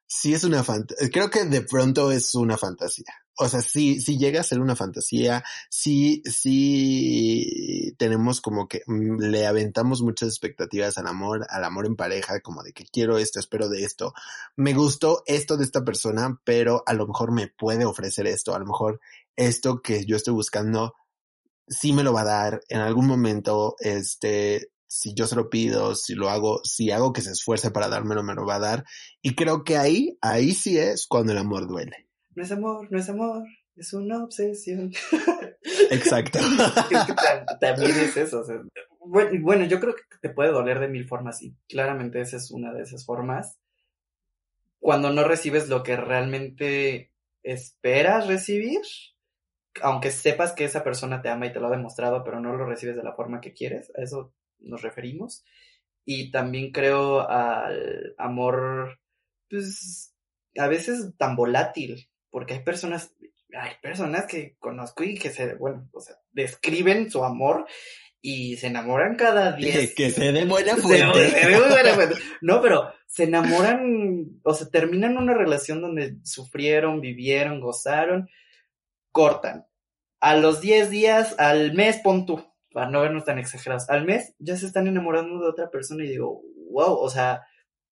sí 0.06 0.34
es 0.34 0.44
una 0.44 0.64
fantasía, 0.64 1.10
creo 1.10 1.30
que 1.30 1.46
de 1.46 1.62
pronto 1.62 2.12
es 2.12 2.36
una 2.36 2.58
fantasía 2.58 3.23
o 3.38 3.50
sea, 3.50 3.62
sí, 3.62 4.00
sí 4.00 4.18
llega 4.18 4.42
a 4.42 4.44
ser 4.44 4.60
una 4.60 4.76
fantasía, 4.76 5.44
sí, 5.70 6.22
sí 6.26 7.96
tenemos 7.98 8.42
como 8.42 8.68
que 8.68 8.84
mm, 8.86 9.20
le 9.22 9.48
aventamos 9.48 10.02
muchas 10.02 10.30
expectativas 10.30 10.98
al 10.98 11.08
amor, 11.08 11.46
al 11.50 11.64
amor 11.64 11.86
en 11.86 11.96
pareja, 11.96 12.40
como 12.42 12.64
de 12.64 12.74
que 12.74 12.86
quiero 12.86 13.18
esto, 13.18 13.40
espero 13.40 13.70
de 13.70 13.84
esto, 13.84 14.14
me 14.56 14.74
gustó 14.74 15.24
esto 15.26 15.58
de 15.58 15.64
esta 15.64 15.84
persona, 15.84 16.40
pero 16.44 16.84
a 16.86 16.94
lo 16.94 17.08
mejor 17.08 17.32
me 17.32 17.48
puede 17.48 17.86
ofrecer 17.86 18.28
esto, 18.28 18.56
a 18.56 18.60
lo 18.60 18.66
mejor 18.66 19.00
esto 19.36 19.82
que 19.82 20.06
yo 20.06 20.16
estoy 20.16 20.34
buscando 20.34 20.94
sí 21.68 21.94
me 21.94 22.04
lo 22.04 22.14
va 22.14 22.22
a 22.22 22.26
dar 22.26 22.62
en 22.70 22.82
algún 22.82 23.08
momento, 23.08 23.76
este, 23.80 24.72
si 24.88 25.14
yo 25.16 25.28
se 25.28 25.36
lo 25.36 25.50
pido, 25.50 25.96
si 25.96 26.14
lo 26.14 26.30
hago, 26.30 26.62
si 26.64 26.92
hago 26.92 27.14
que 27.14 27.22
se 27.22 27.32
esfuerce 27.32 27.72
para 27.72 27.88
dármelo, 27.88 28.24
me 28.24 28.36
lo 28.36 28.46
va 28.46 28.56
a 28.56 28.60
dar. 28.60 28.86
Y 29.22 29.36
creo 29.36 29.64
que 29.64 29.78
ahí, 29.78 30.18
ahí 30.22 30.54
sí 30.54 30.78
es 30.78 31.08
cuando 31.08 31.32
el 31.32 31.40
amor 31.40 31.68
duele 31.68 32.08
no 32.36 32.44
es 32.44 32.52
amor, 32.52 32.92
no 32.92 33.00
es 33.00 33.10
amor, 33.10 33.44
es 33.76 33.94
una 33.94 34.24
obsesión. 34.24 34.92
Exacto. 35.92 36.40
también 37.60 37.92
es 37.92 38.18
eso. 38.18 38.44
bueno, 39.00 39.66
yo 39.66 39.80
creo 39.80 39.96
que 39.96 40.04
te 40.22 40.30
puede 40.30 40.52
doler 40.52 40.80
de 40.80 40.88
mil 40.88 41.08
formas 41.08 41.42
y 41.42 41.56
claramente 41.68 42.22
esa 42.22 42.38
es 42.38 42.52
una 42.52 42.74
de 42.74 42.84
esas 42.84 43.06
formas. 43.06 43.58
Cuando 44.80 45.12
no 45.12 45.24
recibes 45.24 45.70
lo 45.70 45.82
que 45.84 45.96
realmente 45.96 47.12
esperas 47.42 48.28
recibir, 48.28 48.82
aunque 49.82 50.12
sepas 50.12 50.54
que 50.54 50.66
esa 50.66 50.84
persona 50.84 51.22
te 51.22 51.30
ama 51.30 51.48
y 51.48 51.54
te 51.54 51.60
lo 51.60 51.68
ha 51.68 51.72
demostrado, 51.72 52.24
pero 52.24 52.40
no 52.40 52.56
lo 52.56 52.66
recibes 52.66 52.96
de 52.96 53.04
la 53.04 53.16
forma 53.16 53.42
que 53.42 53.54
quieres, 53.54 53.92
a 53.98 54.02
eso 54.02 54.34
nos 54.60 54.82
referimos. 54.82 55.44
Y 56.06 56.32
también 56.32 56.72
creo 56.72 57.28
al 57.30 58.14
amor, 58.18 59.00
pues, 59.50 60.14
a 60.58 60.68
veces 60.68 61.14
tan 61.18 61.36
volátil, 61.36 62.10
porque 62.34 62.56
hay 62.56 62.60
personas, 62.62 63.14
hay 63.54 63.74
personas 63.80 64.26
que 64.26 64.58
conozco 64.58 65.04
y 65.04 65.20
que 65.20 65.30
se, 65.30 65.54
bueno, 65.54 65.88
o 65.94 66.02
sea, 66.02 66.16
describen 66.32 67.12
su 67.12 67.24
amor 67.24 67.68
y 68.24 68.58
se 68.58 68.68
enamoran 68.68 69.16
cada 69.16 69.52
día. 69.52 69.76
Que, 69.96 70.10
se 70.10 70.32
dé 70.32 70.44
buena 70.46 70.76
fuente. 70.76 71.30
Se, 71.30 71.48
dé 71.48 71.60
buena 71.60 71.94
fuente. 71.94 72.16
No, 72.42 72.60
pero 72.60 72.92
se 73.06 73.26
enamoran, 73.26 74.42
o 74.44 74.54
sea, 74.56 74.68
terminan 74.70 75.16
una 75.18 75.36
relación 75.36 75.80
donde 75.80 76.16
sufrieron, 76.24 77.02
vivieron, 77.02 77.62
gozaron, 77.62 78.28
cortan. 79.12 79.68
A 80.20 80.36
los 80.36 80.60
10 80.60 80.90
días, 80.90 81.36
al 81.38 81.76
mes, 81.76 81.98
pon 81.98 82.26
tú, 82.26 82.44
para 82.72 82.90
no 82.90 83.02
vernos 83.02 83.26
tan 83.26 83.38
exagerados, 83.38 83.88
al 83.92 84.06
mes 84.06 84.34
ya 84.40 84.56
se 84.56 84.66
están 84.66 84.88
enamorando 84.88 85.40
de 85.40 85.50
otra 85.50 85.70
persona 85.70 86.04
y 86.04 86.10
digo, 86.10 86.42
wow, 86.72 86.96
o 86.96 87.10
sea, 87.12 87.44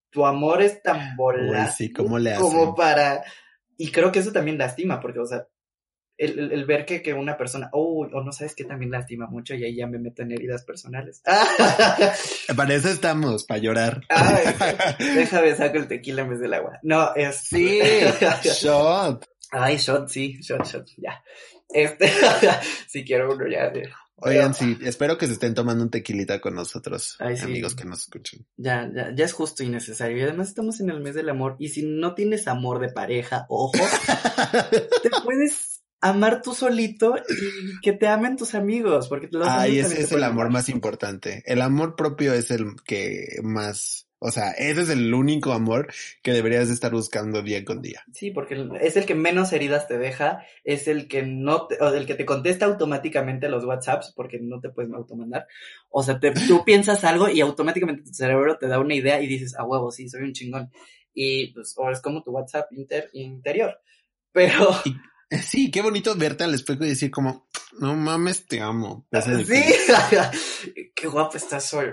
tu 0.09 0.25
amor 0.25 0.63
es 0.63 0.81
tan 0.81 1.15
volátil 1.15 1.89
sí, 1.89 1.93
¿cómo 1.93 2.17
le 2.17 2.33
como 2.37 2.73
para... 2.73 3.21
Y 3.77 3.91
creo 3.91 4.11
que 4.11 4.19
eso 4.19 4.31
también 4.31 4.57
lastima, 4.57 4.99
porque, 4.99 5.19
o 5.19 5.25
sea, 5.25 5.47
el, 6.17 6.51
el, 6.51 6.65
ver 6.65 6.85
que, 6.85 7.01
que, 7.01 7.13
una 7.13 7.35
persona, 7.35 7.69
oh, 7.73 8.05
o 8.05 8.23
no 8.23 8.31
sabes 8.31 8.53
que 8.53 8.63
también 8.63 8.91
lastima 8.91 9.25
mucho 9.27 9.55
y 9.55 9.63
ahí 9.63 9.75
ya 9.75 9.87
me 9.87 9.97
meto 9.97 10.21
en 10.21 10.31
heridas 10.31 10.63
personales. 10.63 11.23
para 12.55 12.73
eso 12.75 12.89
estamos, 12.89 13.43
para 13.43 13.59
llorar. 13.59 14.01
Ay, 14.09 14.53
déjame 15.15 15.55
saco 15.55 15.77
el 15.77 15.87
tequila 15.87 16.21
en 16.21 16.29
vez 16.29 16.39
del 16.39 16.53
agua. 16.53 16.79
No, 16.83 17.15
es... 17.15 17.37
Sí, 17.37 17.79
shot. 18.43 19.25
Ay, 19.51 19.77
shot, 19.77 20.09
sí, 20.09 20.37
shot, 20.41 20.65
shot, 20.65 20.87
ya. 20.97 21.23
Este, 21.73 22.11
si 22.87 23.03
quiero 23.03 23.33
uno 23.33 23.47
ya. 23.47 23.71
Oigan, 24.21 24.53
sí, 24.53 24.77
espero 24.83 25.17
que 25.17 25.27
se 25.27 25.33
estén 25.33 25.53
tomando 25.53 25.83
un 25.83 25.89
tequilita 25.89 26.39
con 26.39 26.55
nosotros, 26.55 27.17
amigos 27.19 27.75
que 27.75 27.85
nos 27.85 28.01
escuchen. 28.01 28.45
Ya, 28.57 28.89
ya, 28.93 29.13
ya 29.15 29.25
es 29.25 29.33
justo 29.33 29.63
y 29.63 29.69
necesario. 29.69 30.17
Y 30.17 30.21
además 30.21 30.49
estamos 30.49 30.79
en 30.79 30.89
el 30.89 30.99
mes 30.99 31.15
del 31.15 31.29
amor. 31.29 31.55
Y 31.59 31.69
si 31.69 31.83
no 31.83 32.13
tienes 32.13 32.47
amor 32.47 32.79
de 32.79 32.89
pareja, 32.89 33.45
ojo, 33.49 33.73
te 35.03 35.09
puedes 35.23 35.81
amar 36.01 36.41
tú 36.41 36.53
solito 36.53 37.15
y 37.17 37.79
que 37.81 37.93
te 37.93 38.07
amen 38.07 38.35
tus 38.35 38.55
amigos, 38.55 39.07
porque 39.07 39.29
los 39.31 39.47
Ay, 39.47 39.79
ese 39.79 40.01
es 40.01 40.11
el 40.11 40.23
amor 40.23 40.49
más 40.49 40.69
importante. 40.69 41.43
El 41.45 41.61
amor 41.61 41.95
propio 41.95 42.33
es 42.33 42.51
el 42.51 42.75
que 42.83 43.39
más 43.43 44.07
o 44.23 44.29
sea, 44.29 44.51
ese 44.51 44.81
es 44.81 44.89
el 44.89 45.11
único 45.15 45.51
amor 45.51 45.91
que 46.21 46.31
deberías 46.31 46.69
estar 46.69 46.91
buscando 46.91 47.41
día 47.41 47.65
con 47.65 47.81
día. 47.81 48.03
Sí, 48.13 48.29
porque 48.29 48.69
es 48.79 48.95
el 48.95 49.07
que 49.07 49.15
menos 49.15 49.51
heridas 49.51 49.87
te 49.87 49.97
deja, 49.97 50.45
es 50.63 50.87
el 50.87 51.07
que 51.07 51.23
no 51.23 51.65
te, 51.65 51.81
o 51.83 51.91
el 51.91 52.05
que 52.05 52.13
te 52.13 52.23
contesta 52.23 52.67
automáticamente 52.67 53.49
los 53.49 53.65
WhatsApps, 53.65 54.13
porque 54.15 54.39
no 54.39 54.59
te 54.59 54.69
puedes 54.69 54.93
automandar. 54.93 55.47
O 55.89 56.03
sea, 56.03 56.19
tú 56.19 56.63
piensas 56.65 57.03
algo 57.03 57.29
y 57.29 57.41
automáticamente 57.41 58.03
tu 58.03 58.13
cerebro 58.13 58.59
te 58.59 58.67
da 58.67 58.79
una 58.79 58.93
idea 58.93 59.19
y 59.19 59.25
dices, 59.25 59.57
a 59.57 59.63
huevo, 59.63 59.89
sí, 59.89 60.07
soy 60.07 60.21
un 60.21 60.33
chingón. 60.33 60.69
Y 61.15 61.51
pues, 61.53 61.73
o 61.77 61.89
es 61.89 61.99
como 61.99 62.21
tu 62.21 62.29
WhatsApp 62.29 62.71
inter, 62.73 63.09
interior. 63.13 63.81
Pero. 64.31 64.69
Sí, 65.39 65.71
qué 65.71 65.81
bonito 65.81 66.13
verte 66.15 66.43
al 66.43 66.53
espejo 66.53 66.83
y 66.83 66.89
decir 66.89 67.09
como, 67.09 67.47
no 67.79 67.95
mames, 67.95 68.45
te 68.47 68.59
amo. 68.59 69.07
Sí, 69.45 69.63
qué 70.95 71.07
guapo 71.07 71.37
estás 71.37 71.73
hoy. 71.73 71.87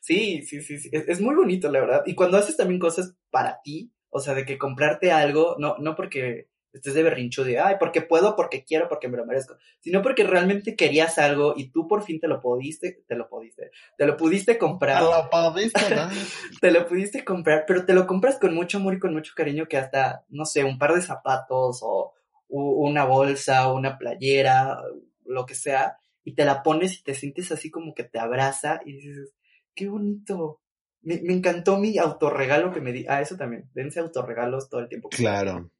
Sí, 0.00 0.42
sí, 0.42 0.62
sí, 0.62 0.78
sí. 0.78 0.88
Es, 0.92 1.20
muy 1.20 1.34
bonito, 1.34 1.70
la 1.70 1.80
verdad. 1.80 2.02
Y 2.06 2.14
cuando 2.14 2.38
haces 2.38 2.56
también 2.56 2.80
cosas 2.80 3.14
para 3.30 3.60
ti, 3.62 3.92
o 4.08 4.20
sea, 4.20 4.34
de 4.34 4.46
que 4.46 4.56
comprarte 4.56 5.12
algo, 5.12 5.56
no, 5.58 5.76
no 5.78 5.94
porque 5.94 6.48
estés 6.72 6.94
de 6.94 7.02
berrincho 7.02 7.44
de, 7.44 7.58
ay, 7.58 7.76
porque 7.78 8.00
puedo, 8.00 8.34
porque 8.34 8.64
quiero, 8.64 8.88
porque 8.88 9.08
me 9.08 9.18
lo 9.18 9.26
merezco, 9.26 9.56
sino 9.80 10.00
porque 10.00 10.24
realmente 10.24 10.74
querías 10.74 11.18
algo 11.18 11.52
y 11.54 11.70
tú 11.70 11.86
por 11.86 12.02
fin 12.02 12.18
te 12.18 12.28
lo 12.28 12.40
pudiste, 12.40 13.04
te 13.06 13.14
lo 13.14 13.28
pudiste, 13.28 13.70
te 13.98 14.06
lo 14.06 14.16
pudiste 14.16 14.56
comprar. 14.56 15.02
Te 15.02 15.04
lo 15.04 15.52
pudiste, 15.52 15.94
¿no? 15.94 16.08
te 16.60 16.70
lo 16.70 16.86
pudiste 16.86 17.24
comprar, 17.24 17.64
pero 17.66 17.84
te 17.84 17.92
lo 17.92 18.06
compras 18.06 18.38
con 18.38 18.54
mucho 18.54 18.78
amor 18.78 18.94
y 18.94 18.98
con 18.98 19.12
mucho 19.12 19.34
cariño 19.36 19.68
que 19.68 19.76
hasta, 19.76 20.24
no 20.30 20.46
sé, 20.46 20.64
un 20.64 20.78
par 20.78 20.94
de 20.94 21.02
zapatos 21.02 21.80
o 21.82 22.14
una 22.52 23.04
bolsa, 23.04 23.72
una 23.72 23.96
playera, 23.96 24.78
lo 25.24 25.46
que 25.46 25.54
sea, 25.54 25.96
y 26.24 26.34
te 26.34 26.44
la 26.44 26.62
pones 26.62 26.98
y 26.98 27.02
te 27.02 27.14
sientes 27.14 27.50
así 27.50 27.70
como 27.70 27.94
que 27.94 28.04
te 28.04 28.18
abraza 28.18 28.80
y 28.84 28.92
dices, 28.92 29.34
qué 29.74 29.88
bonito. 29.88 30.60
Me, 31.00 31.14
encantó 31.14 31.78
mi 31.78 31.98
autorregalo 31.98 32.72
que 32.72 32.80
me 32.80 32.92
di. 32.92 33.06
Ah, 33.08 33.20
eso 33.20 33.36
también. 33.36 33.68
Dense 33.74 34.00
autorregalos 34.00 34.68
todo 34.68 34.80
el 34.80 34.88
tiempo. 34.88 35.08
Claro. 35.08 35.70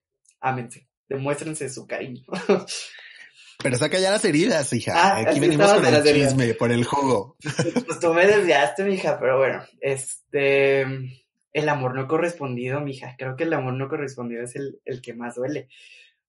Ámense. 0.40 0.88
Demuéstrense 1.08 1.68
su 1.68 1.86
cariño. 1.86 2.22
Pero 3.62 3.76
saca 3.76 4.00
ya 4.00 4.10
las 4.10 4.24
heridas, 4.24 4.72
hija. 4.72 4.92
Ah, 4.96 5.20
Aquí 5.20 5.38
venimos 5.38 5.72
con 5.72 5.86
el 5.86 6.02
chisme, 6.02 6.54
por 6.54 6.72
el 6.72 6.84
jugo. 6.84 7.36
Pues 7.86 8.00
tú 8.00 8.12
me 8.12 8.26
desviaste, 8.26 8.82
mija, 8.82 9.20
pero 9.20 9.38
bueno, 9.38 9.62
este, 9.80 10.80
el 11.52 11.68
amor 11.68 11.94
no 11.94 12.08
correspondido, 12.08 12.80
mija. 12.80 13.14
Creo 13.16 13.36
que 13.36 13.44
el 13.44 13.52
amor 13.52 13.74
no 13.74 13.88
correspondido 13.88 14.42
es 14.42 14.56
el, 14.56 14.80
el 14.84 15.00
que 15.00 15.14
más 15.14 15.36
duele 15.36 15.68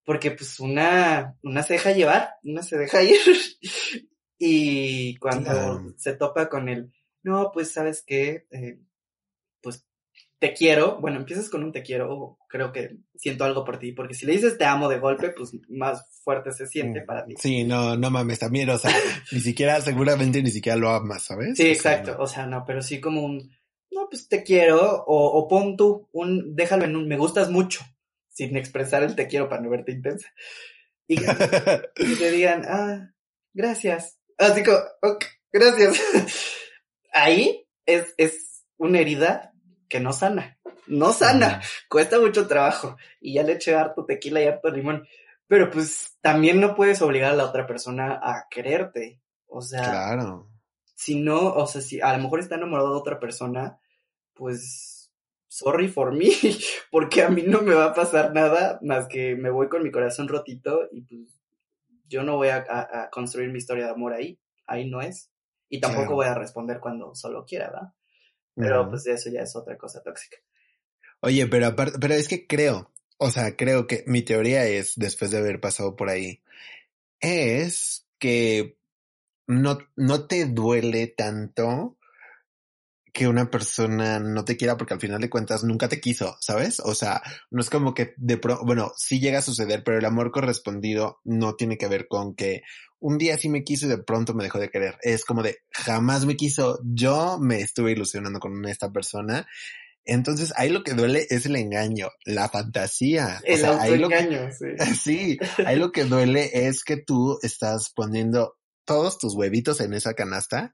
porque 0.06 0.32
pues 0.32 0.60
una, 0.60 1.38
una 1.44 1.64
se 1.64 1.74
deja 1.74 1.92
llevar, 1.92 2.36
una 2.44 2.64
se 2.64 2.78
deja 2.78 3.04
ir. 3.04 3.18
y 4.38 5.16
cuando 5.18 5.94
se 5.98 6.14
topa 6.14 6.50
con 6.50 6.70
el, 6.70 6.92
no, 7.24 7.52
pues 7.54 7.72
sabes 7.72 8.04
qué, 8.06 8.48
eh, 8.52 8.80
pues 9.62 9.86
te 10.40 10.54
quiero, 10.54 11.00
bueno, 11.00 11.18
empiezas 11.20 11.50
con 11.50 11.64
un 11.64 11.72
te 11.72 11.84
quiero, 11.84 12.38
creo 12.50 12.74
que 12.74 12.98
siento 13.16 13.46
algo 13.46 13.64
por 13.64 13.80
ti, 13.80 13.94
porque 13.94 14.14
si 14.14 14.26
le 14.26 14.34
dices 14.34 14.58
te 14.58 14.66
amo 14.66 14.90
de 14.90 15.00
golpe, 15.00 15.30
pues 15.30 15.54
más 15.70 16.06
fuerte 16.22 16.52
se 16.52 16.68
siente 16.68 17.02
mm, 17.02 17.06
para 17.06 17.26
ti. 17.26 17.36
Sí, 17.40 17.64
no, 17.64 17.96
no 17.96 18.12
mames, 18.12 18.40
también, 18.40 18.70
o 18.70 18.78
sea, 18.78 18.92
ni 19.32 19.40
siquiera, 19.40 19.80
seguramente 19.80 20.44
ni 20.44 20.52
siquiera 20.52 20.78
lo 20.78 20.90
amas, 20.90 21.24
¿sabes? 21.24 21.56
Sí, 21.56 21.68
exacto, 21.68 22.18
o 22.20 22.28
sea, 22.28 22.46
no, 22.46 22.66
pero 22.66 22.82
sí 22.82 23.00
como 23.00 23.24
un, 23.24 23.50
no, 23.92 24.08
pues 24.10 24.28
te 24.28 24.44
quiero, 24.44 25.06
o, 25.06 25.40
o 25.40 25.48
pon 25.48 25.78
tú, 25.78 26.10
un, 26.12 26.54
déjalo 26.54 26.84
en 26.84 26.98
un, 26.98 27.08
me 27.08 27.16
gustas 27.16 27.50
mucho, 27.50 27.86
sin 28.34 28.58
expresar 28.58 29.04
el 29.04 29.16
te 29.16 29.28
quiero 29.28 29.48
para 29.48 29.62
no 29.62 29.70
verte 29.70 29.92
intensa. 29.92 30.28
Y, 31.08 31.16
te 32.20 32.32
digan, 32.32 32.66
ah, 32.68 33.14
gracias. 33.54 34.20
Así 34.38 34.64
como, 34.64 34.80
gracias. 35.52 36.02
Ahí 37.14 37.68
es, 37.86 38.14
es 38.18 38.66
una 38.78 39.00
herida 39.00 39.54
que 39.88 40.00
no 40.00 40.12
sana. 40.12 40.58
No 40.88 41.14
sana. 41.14 41.62
Cuesta 41.88 42.20
mucho 42.20 42.48
trabajo. 42.48 42.98
Y 43.22 43.36
ya 43.36 43.44
le 43.44 43.54
eché 43.54 43.76
harto 43.76 44.06
tequila 44.06 44.42
y 44.42 44.48
harto 44.48 44.70
limón. 44.70 45.08
Pero 45.48 45.70
pues 45.70 46.18
también 46.22 46.60
no 46.60 46.76
puedes 46.76 47.02
obligar 47.02 47.32
a 47.32 47.36
la 47.36 47.46
otra 47.46 47.68
persona 47.68 48.20
a 48.22 48.48
quererte. 48.50 49.22
O 49.46 49.62
sea. 49.62 49.84
Claro. 49.84 50.50
Si 50.96 51.20
no, 51.20 51.54
o 51.54 51.68
sea, 51.68 51.82
si 51.82 52.02
a 52.02 52.16
lo 52.18 52.24
mejor 52.24 52.40
está 52.40 52.56
enamorado 52.56 52.92
de 52.92 53.00
otra 53.00 53.20
persona, 53.20 53.80
pues 54.34 54.93
sorry 55.54 55.88
for 55.88 56.12
me, 56.14 56.32
porque 56.92 57.22
a 57.22 57.30
mí 57.30 57.44
no 57.44 57.62
me 57.62 57.76
va 57.76 57.86
a 57.86 57.94
pasar 57.94 58.34
nada 58.34 58.80
más 58.82 59.08
que 59.08 59.36
me 59.36 59.52
voy 59.52 59.70
con 59.70 59.84
mi 59.84 59.92
corazón 59.92 60.28
rotito 60.28 60.90
y 60.92 61.02
pues 61.02 61.30
yo 62.10 62.24
no 62.24 62.38
voy 62.38 62.50
a, 62.50 63.10
construir 63.12 63.50
mi 63.52 63.60
historia 63.60 63.86
de 63.86 63.92
amor 63.92 64.14
ahí, 64.14 64.40
ahí 64.66 64.90
no 64.90 65.02
es. 65.02 65.30
Y 65.70 65.80
tampoco 65.80 66.14
voy 66.14 66.28
a 66.28 66.36
responder 66.36 66.80
cuando 66.80 67.16
solo 67.16 67.46
quiera, 67.46 67.68
¿verdad? 67.72 67.94
Pero 68.56 68.90
pues 68.90 69.08
eso 69.08 69.32
ya 69.32 69.42
es 69.42 69.56
otra 69.56 69.78
cosa 69.78 70.04
tóxica. 70.04 70.38
Oye, 71.22 71.48
pero 71.48 71.68
aparte, 71.68 71.98
pero 72.00 72.14
es 72.14 72.28
que 72.28 72.46
creo, 72.46 72.92
o 73.18 73.32
sea, 73.32 73.56
creo 73.56 73.88
que 73.88 74.04
mi 74.06 74.22
teoría 74.22 74.66
es, 74.66 74.94
después 74.96 75.32
de 75.32 75.38
haber 75.38 75.60
pasado 75.60 75.96
por 75.96 76.10
ahí, 76.10 76.44
es 77.20 78.08
que 78.20 78.78
no, 79.48 79.80
no 79.96 80.28
te 80.28 80.46
duele 80.46 81.08
tanto 81.08 81.98
que 83.14 83.28
una 83.28 83.52
persona 83.52 84.20
no 84.20 84.44
te 84.44 84.58
quiera 84.58 84.76
porque 84.76 84.96
al 84.96 85.00
final 85.00 85.22
de 85.22 85.30
cuentas 85.30 85.64
nunca 85.64 85.88
te 85.88 86.02
quiso, 86.02 86.36
¿sabes? 86.42 86.80
O 86.80 86.96
sea, 86.96 87.22
no 87.52 87.62
es 87.62 87.70
como 87.70 87.94
que 87.94 88.16
de 88.18 88.38
pro, 88.38 88.60
bueno, 88.66 88.92
sí 88.98 89.20
llega 89.20 89.38
a 89.38 89.44
suceder, 89.44 89.84
pero 89.84 90.00
el 90.00 90.06
amor 90.06 90.32
correspondido 90.32 91.20
no 91.24 91.56
tiene 91.56 91.78
que 91.78 91.88
ver 91.88 92.08
con 92.08 92.34
que 92.34 92.64
un 93.00 93.20
día 93.20 93.38
sí 93.38 93.50
me 93.50 93.64
quiso 93.64 93.86
y 93.86 93.90
de 93.90 94.00
pronto 94.00 94.34
me 94.34 94.44
dejó 94.44 94.58
de 94.58 94.70
querer. 94.70 94.98
Es 95.04 95.26
como 95.26 95.44
de 95.44 95.60
jamás 95.70 96.26
me 96.26 96.36
quiso. 96.36 96.80
Yo 96.84 97.38
me 97.40 97.60
estuve 97.62 97.92
ilusionando 97.92 98.40
con 98.40 98.66
esta 98.66 98.92
persona. 98.92 99.46
Entonces 100.06 100.52
ahí 100.56 100.70
lo 100.70 100.84
que 100.84 100.94
duele 100.94 101.28
es 101.30 101.46
el 101.46 101.56
engaño, 101.56 102.10
la 102.26 102.50
fantasía. 102.50 103.42
El 103.44 103.56
o 103.56 103.58
sea, 103.58 103.80
sí. 104.96 104.96
sí, 104.96 105.38
ahí 105.66 105.76
lo 105.76 105.92
que 105.92 106.06
duele 106.06 106.50
es 106.68 106.84
que 106.84 106.98
tú 106.98 107.38
estás 107.44 107.92
poniendo 107.94 108.58
todos 108.86 109.20
tus 109.20 109.36
huevitos 109.36 109.82
en 109.82 109.94
esa 109.94 110.14
canasta 110.16 110.74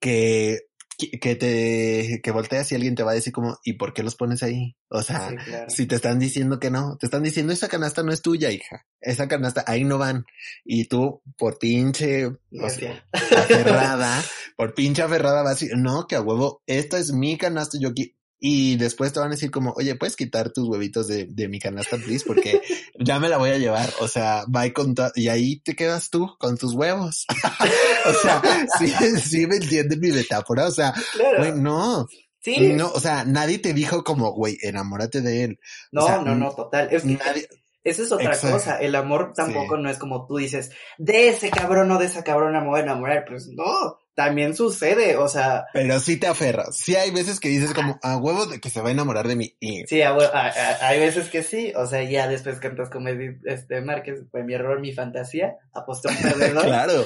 que 0.00 0.60
que 0.96 1.36
te 1.36 2.20
que 2.22 2.30
volteas 2.30 2.72
y 2.72 2.74
alguien 2.74 2.94
te 2.94 3.02
va 3.02 3.12
a 3.12 3.14
decir 3.14 3.32
como 3.32 3.58
¿y 3.64 3.74
por 3.74 3.92
qué 3.92 4.02
los 4.02 4.16
pones 4.16 4.42
ahí? 4.42 4.76
O 4.88 5.02
sea, 5.02 5.34
si 5.68 5.86
te 5.86 5.96
están 5.96 6.18
diciendo 6.18 6.58
que 6.58 6.70
no, 6.70 6.96
te 6.96 7.06
están 7.06 7.22
diciendo 7.22 7.52
esa 7.52 7.68
canasta 7.68 8.02
no 8.02 8.12
es 8.12 8.22
tuya, 8.22 8.50
hija. 8.50 8.86
Esa 9.00 9.28
canasta 9.28 9.64
ahí 9.66 9.84
no 9.84 9.98
van 9.98 10.24
y 10.64 10.86
tú 10.86 11.22
por 11.36 11.58
pinche 11.58 12.26
o 12.26 12.70
sea, 12.70 13.04
aferrada, 13.12 14.24
por 14.56 14.74
pinche 14.74 15.02
aferrada 15.02 15.42
vas 15.42 15.52
a 15.52 15.54
decir, 15.54 15.76
"No, 15.76 16.06
que 16.06 16.16
a 16.16 16.22
huevo, 16.22 16.62
esta 16.66 16.98
es 16.98 17.12
mi 17.12 17.36
canasta, 17.36 17.78
yo 17.80 17.90
aquí 17.90 18.15
y 18.38 18.76
después 18.76 19.12
te 19.12 19.20
van 19.20 19.28
a 19.28 19.34
decir 19.34 19.50
como, 19.50 19.72
oye, 19.72 19.94
¿puedes 19.94 20.14
quitar 20.14 20.50
tus 20.50 20.68
huevitos 20.68 21.06
de, 21.06 21.26
de 21.26 21.48
mi 21.48 21.58
canasta, 21.58 21.96
please? 21.96 22.24
Porque 22.26 22.60
ya 22.98 23.18
me 23.18 23.28
la 23.28 23.38
voy 23.38 23.50
a 23.50 23.58
llevar. 23.58 23.88
O 24.00 24.08
sea, 24.08 24.44
va 24.54 24.70
con 24.72 24.94
y 25.14 25.28
ahí 25.28 25.60
te 25.60 25.74
quedas 25.74 26.10
tú 26.10 26.36
con 26.38 26.58
tus 26.58 26.74
huevos. 26.74 27.26
o 28.06 28.12
sea, 28.12 28.42
sí, 28.78 28.88
sí 29.20 29.46
me 29.46 29.56
entiendes 29.56 29.98
mi 29.98 30.12
metáfora. 30.12 30.66
O 30.66 30.70
sea, 30.70 30.92
güey, 31.38 31.52
no. 31.52 32.06
Sí. 32.40 32.74
No, 32.74 32.88
o 32.90 33.00
sea, 33.00 33.24
nadie 33.24 33.58
te 33.58 33.72
dijo 33.72 34.04
como, 34.04 34.32
güey, 34.32 34.58
enamórate 34.62 35.20
de 35.20 35.44
él. 35.44 35.60
No, 35.90 36.22
no, 36.22 36.34
no, 36.34 36.54
total. 36.54 36.88
Es 36.92 37.04
nadie, 37.04 37.48
esa 37.82 38.02
es 38.02 38.12
otra 38.12 38.38
cosa. 38.38 38.78
El 38.78 38.94
amor 38.96 39.32
tampoco 39.34 39.76
no 39.78 39.88
es 39.88 39.98
como 39.98 40.26
tú 40.26 40.36
dices, 40.36 40.70
de 40.98 41.28
ese 41.28 41.50
cabrón 41.50 41.90
o 41.90 41.98
de 41.98 42.06
esa 42.06 42.22
cabrona 42.22 42.60
me 42.60 42.68
voy 42.68 42.80
a 42.80 42.82
enamorar. 42.82 43.24
Pues 43.26 43.48
no, 43.48 43.98
también 44.16 44.56
sucede, 44.56 45.16
o 45.16 45.28
sea. 45.28 45.66
Pero 45.72 46.00
sí 46.00 46.18
te 46.18 46.26
aferras. 46.26 46.76
Sí 46.76 46.96
hay 46.96 47.12
veces 47.12 47.38
que 47.38 47.48
dices 47.48 47.72
como, 47.72 48.00
a 48.02 48.16
huevos 48.16 48.50
de 48.50 48.60
que 48.60 48.70
se 48.70 48.80
va 48.80 48.88
a 48.88 48.92
enamorar 48.92 49.28
de 49.28 49.36
mí. 49.36 49.56
Sí, 49.86 50.02
hay 50.02 50.98
veces 50.98 51.28
que 51.28 51.44
sí. 51.44 51.72
O 51.76 51.86
sea, 51.86 52.02
ya 52.02 52.26
después 52.26 52.58
cantas 52.58 52.90
como 52.90 53.08
este 53.08 53.80
Márquez, 53.82 54.24
fue 54.30 54.42
mi 54.42 54.54
error, 54.54 54.80
mi 54.80 54.92
fantasía, 54.92 55.56
apostó 55.72 56.08
un 56.08 56.16
perdedor. 56.16 56.64
claro. 56.64 57.04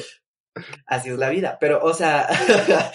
Así 0.87 1.11
es 1.11 1.19
la 1.19 1.29
vida. 1.29 1.59
Pero, 1.61 1.83
o 1.83 1.93
sea, 1.93 2.29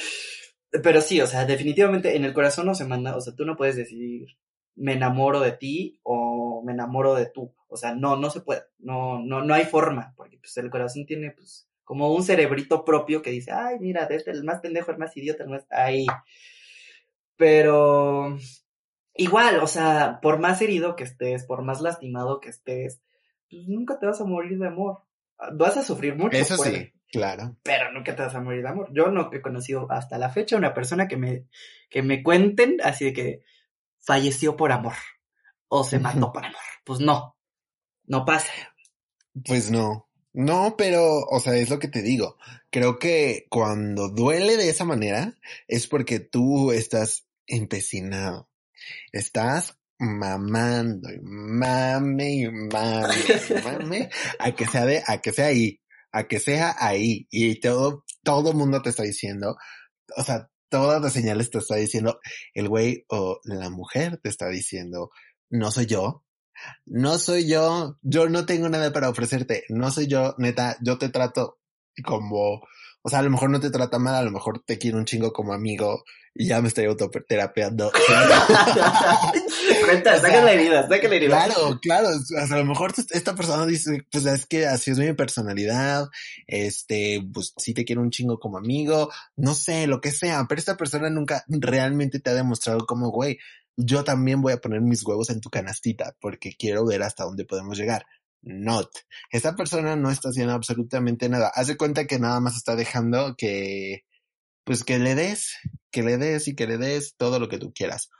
Pero 0.83 1.01
sí, 1.01 1.21
o 1.21 1.27
sea, 1.27 1.45
definitivamente 1.45 2.15
en 2.15 2.25
el 2.25 2.33
corazón 2.33 2.65
no 2.65 2.75
se 2.75 2.85
manda, 2.85 3.15
o 3.15 3.21
sea, 3.21 3.35
tú 3.35 3.45
no 3.45 3.55
puedes 3.55 3.75
decidir 3.75 4.37
me 4.77 4.93
enamoro 4.93 5.39
de 5.39 5.53
ti 5.53 5.99
o 6.03 6.61
me 6.65 6.73
enamoro 6.73 7.15
de 7.15 7.27
tú. 7.27 7.53
O 7.67 7.77
sea, 7.77 7.95
no, 7.95 8.17
no 8.17 8.29
se 8.29 8.41
puede, 8.41 8.63
no, 8.79 9.19
no, 9.19 9.41
no 9.41 9.53
hay 9.53 9.65
forma, 9.65 10.13
porque 10.15 10.37
pues 10.37 10.55
el 10.57 10.69
corazón 10.69 11.05
tiene 11.05 11.31
pues 11.31 11.67
como 11.85 12.11
un 12.13 12.23
cerebrito 12.23 12.83
propio 12.83 13.21
que 13.21 13.29
dice, 13.29 13.51
ay, 13.51 13.77
mira, 13.79 14.05
este, 14.05 14.31
el 14.31 14.43
más 14.43 14.59
pendejo, 14.59 14.91
el 14.91 14.97
más 14.97 15.15
idiota, 15.15 15.43
el 15.43 15.49
más 15.51 15.65
ahí. 15.69 16.07
Pero 17.37 18.37
igual, 19.13 19.59
o 19.59 19.67
sea, 19.67 20.19
por 20.21 20.39
más 20.39 20.61
herido 20.61 20.95
que 20.95 21.03
estés, 21.03 21.45
por 21.45 21.61
más 21.61 21.81
lastimado 21.81 22.41
que 22.41 22.49
estés, 22.49 23.01
pues 23.49 23.67
nunca 23.67 23.99
te 23.99 24.07
vas 24.07 24.19
a 24.19 24.25
morir 24.25 24.57
de 24.57 24.67
amor. 24.67 25.03
Vas 25.53 25.77
a 25.77 25.83
sufrir 25.83 26.15
mucho. 26.15 26.35
Eso 26.35 26.57
sí, 26.57 26.91
claro. 27.11 27.55
Pero 27.61 27.91
nunca 27.91 28.15
te 28.15 28.23
vas 28.23 28.33
a 28.33 28.41
morir 28.41 28.63
de 28.63 28.69
amor. 28.69 28.89
Yo 28.91 29.11
no 29.11 29.29
he 29.31 29.41
conocido 29.41 29.85
hasta 29.91 30.17
la 30.17 30.29
fecha 30.29 30.57
una 30.57 30.73
persona 30.73 31.07
que 31.07 31.17
me, 31.17 31.45
que 31.89 32.01
me 32.01 32.23
cuenten 32.23 32.77
así 32.83 33.05
de 33.05 33.13
que 33.13 33.41
falleció 33.99 34.55
por 34.55 34.71
amor 34.71 34.95
o 35.67 35.83
se 35.83 35.99
mató 35.99 36.33
por 36.33 36.45
amor. 36.45 36.61
Pues 36.83 36.99
no, 36.99 37.37
no 38.05 38.25
pasa. 38.25 38.51
Pues 39.45 39.69
no. 39.69 40.09
No, 40.35 40.75
pero, 40.77 41.21
o 41.21 41.39
sea, 41.39 41.55
es 41.55 41.69
lo 41.69 41.79
que 41.79 41.87
te 41.87 42.01
digo. 42.01 42.37
Creo 42.69 42.99
que 42.99 43.47
cuando 43.49 44.09
duele 44.09 44.57
de 44.57 44.69
esa 44.69 44.83
manera 44.83 45.33
es 45.65 45.87
porque 45.87 46.19
tú 46.19 46.73
estás 46.73 47.25
empecinado. 47.47 48.49
Estás 49.13 49.77
mamando 49.97 51.09
y 51.09 51.19
mame 51.21 52.33
y 52.33 52.51
mame 52.51 53.15
mame 53.63 54.09
a 54.37 54.51
que 54.53 54.67
sea 54.67 54.85
de, 54.85 55.01
a 55.07 55.21
que 55.21 55.31
sea 55.31 55.45
ahí, 55.47 55.79
a 56.11 56.27
que 56.27 56.39
sea 56.41 56.75
ahí. 56.79 57.27
Y 57.31 57.61
todo, 57.61 58.03
todo 58.21 58.51
mundo 58.51 58.81
te 58.81 58.89
está 58.89 59.03
diciendo, 59.03 59.55
o 60.17 60.23
sea, 60.23 60.49
todas 60.67 61.01
las 61.01 61.13
señales 61.13 61.49
te 61.49 61.59
está 61.59 61.75
diciendo 61.75 62.19
el 62.53 62.67
güey 62.67 63.05
o 63.07 63.39
la 63.45 63.69
mujer 63.69 64.17
te 64.17 64.27
está 64.27 64.49
diciendo, 64.49 65.11
no 65.49 65.71
soy 65.71 65.85
yo, 65.85 66.24
no 66.85 67.17
soy 67.17 67.47
yo, 67.47 67.97
yo 68.01 68.29
no 68.29 68.45
tengo 68.45 68.69
nada 68.69 68.91
para 68.93 69.09
ofrecerte, 69.09 69.63
no 69.69 69.91
soy 69.91 70.07
yo, 70.07 70.35
neta, 70.37 70.77
yo 70.81 70.97
te 70.97 71.09
trato 71.09 71.59
como, 72.03 72.61
o 73.01 73.09
sea, 73.09 73.19
a 73.19 73.23
lo 73.23 73.29
mejor 73.29 73.49
no 73.49 73.59
te 73.59 73.71
trata 73.71 73.99
mal, 73.99 74.15
a 74.15 74.23
lo 74.23 74.31
mejor 74.31 74.63
te 74.65 74.77
quiero 74.77 74.97
un 74.97 75.05
chingo 75.05 75.31
como 75.31 75.53
amigo 75.53 76.03
y 76.37 76.47
ya 76.47 76.61
me 76.61 76.67
estoy 76.67 76.85
autoterapeando. 76.85 77.91
Cuenta, 79.85 80.17
saca 80.21 80.43
la 80.43 80.51
herida, 80.51 80.81
saca 80.87 81.07
la 81.07 81.15
herida. 81.15 81.45
Claro, 81.45 81.79
claro, 81.81 82.09
o 82.09 82.19
sea, 82.19 82.57
a 82.57 82.59
lo 82.59 82.65
mejor 82.65 82.93
esta 83.11 83.35
persona 83.35 83.65
dice, 83.65 84.05
pues 84.11 84.25
es 84.25 84.45
que 84.45 84.67
así 84.67 84.91
es 84.91 84.99
mi 84.99 85.13
personalidad, 85.13 86.09
este, 86.45 87.25
pues 87.33 87.53
sí 87.55 87.73
te 87.73 87.85
quiero 87.85 88.01
un 88.01 88.11
chingo 88.11 88.37
como 88.37 88.57
amigo, 88.57 89.09
no 89.37 89.55
sé, 89.55 89.87
lo 89.87 90.01
que 90.01 90.11
sea, 90.11 90.45
pero 90.49 90.59
esta 90.59 90.75
persona 90.75 91.09
nunca 91.09 91.45
realmente 91.47 92.19
te 92.19 92.31
ha 92.31 92.33
demostrado 92.33 92.85
como, 92.85 93.11
güey, 93.11 93.39
yo 93.77 94.03
también 94.03 94.41
voy 94.41 94.53
a 94.53 94.61
poner 94.61 94.81
mis 94.81 95.03
huevos 95.05 95.29
en 95.29 95.41
tu 95.41 95.49
canastita 95.49 96.15
porque 96.19 96.55
quiero 96.57 96.85
ver 96.85 97.03
hasta 97.03 97.25
dónde 97.25 97.45
podemos 97.45 97.77
llegar. 97.77 98.05
Not. 98.41 98.89
Esta 99.31 99.55
persona 99.55 99.95
no 99.95 100.11
está 100.11 100.29
haciendo 100.29 100.53
absolutamente 100.53 101.29
nada. 101.29 101.51
Haz 101.53 101.67
de 101.67 101.77
cuenta 101.77 102.05
que 102.05 102.19
nada 102.19 102.39
más 102.39 102.55
está 102.55 102.75
dejando 102.75 103.35
que, 103.35 104.05
pues 104.63 104.83
que 104.83 104.99
le 104.99 105.15
des, 105.15 105.55
que 105.91 106.03
le 106.03 106.17
des 106.17 106.47
y 106.47 106.55
que 106.55 106.67
le 106.67 106.77
des 106.77 107.15
todo 107.17 107.39
lo 107.39 107.49
que 107.49 107.57
tú 107.57 107.73
quieras. 107.73 108.11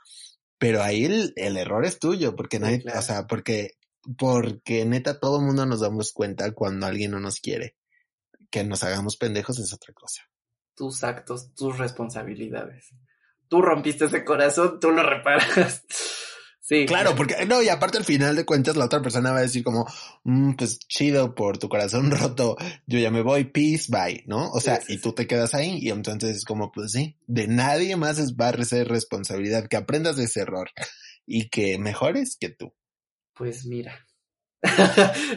Pero 0.58 0.82
ahí 0.82 1.04
el, 1.04 1.32
el 1.36 1.56
error 1.56 1.84
es 1.84 1.98
tuyo, 1.98 2.34
porque 2.34 2.58
nadie, 2.58 2.82
o 2.92 3.02
sea, 3.02 3.26
porque, 3.26 3.72
porque 4.18 4.84
neta 4.84 5.20
todo 5.20 5.38
el 5.38 5.46
mundo 5.46 5.64
nos 5.64 5.80
damos 5.80 6.12
cuenta 6.12 6.50
cuando 6.52 6.86
alguien 6.86 7.12
no 7.12 7.20
nos 7.20 7.40
quiere. 7.40 7.76
Que 8.50 8.64
nos 8.64 8.82
hagamos 8.82 9.16
pendejos 9.16 9.58
es 9.58 9.72
otra 9.72 9.94
cosa. 9.94 10.22
Tus 10.74 11.04
actos, 11.04 11.54
tus 11.54 11.78
responsabilidades 11.78 12.92
tú 13.48 13.62
rompiste 13.62 14.06
ese 14.06 14.24
corazón, 14.24 14.78
tú 14.80 14.90
lo 14.90 15.02
reparas. 15.02 15.84
Sí. 16.68 16.84
Claro, 16.84 17.14
porque 17.14 17.46
no, 17.46 17.62
y 17.62 17.68
aparte 17.68 17.96
al 17.96 18.04
final 18.04 18.34
de 18.34 18.44
cuentas 18.44 18.76
la 18.76 18.86
otra 18.86 19.00
persona 19.00 19.30
va 19.30 19.38
a 19.38 19.42
decir 19.42 19.62
como, 19.62 19.86
mm, 20.24 20.54
pues 20.54 20.80
chido 20.80 21.32
por 21.32 21.58
tu 21.58 21.68
corazón 21.68 22.10
roto, 22.10 22.56
yo 22.86 22.98
ya 22.98 23.12
me 23.12 23.22
voy, 23.22 23.44
peace, 23.44 23.84
bye, 23.88 24.24
¿no? 24.26 24.50
O 24.50 24.58
sea, 24.58 24.80
y 24.88 24.98
tú 24.98 25.12
te 25.12 25.28
quedas 25.28 25.54
ahí 25.54 25.78
y 25.80 25.90
entonces 25.90 26.38
es 26.38 26.44
como, 26.44 26.72
pues 26.72 26.90
sí, 26.90 27.16
de 27.28 27.46
nadie 27.46 27.94
más 27.94 28.18
es 28.18 28.34
va 28.34 28.48
a 28.48 28.64
ser 28.64 28.88
responsabilidad, 28.88 29.68
que 29.68 29.76
aprendas 29.76 30.16
de 30.16 30.24
ese 30.24 30.40
error 30.40 30.68
y 31.24 31.50
que 31.50 31.78
mejores 31.78 32.36
que 32.36 32.48
tú. 32.48 32.74
Pues 33.32 33.64
mira. 33.64 34.04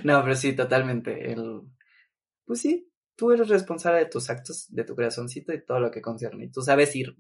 no, 0.04 0.24
pero 0.24 0.36
sí, 0.36 0.54
totalmente. 0.54 1.32
El, 1.32 1.62
pues 2.44 2.60
sí, 2.62 2.89
tú 3.20 3.34
eres 3.34 3.50
responsable 3.50 4.00
de 4.00 4.06
tus 4.06 4.30
actos, 4.30 4.68
de 4.70 4.86
tu 4.86 4.96
corazoncito 4.96 5.52
y 5.52 5.62
todo 5.62 5.82
lo 5.82 5.92
que 5.92 6.02
concierne. 6.02 6.46
Y 6.46 6.50
tú 6.50 6.62
sabes 6.62 6.96
ir 6.96 7.18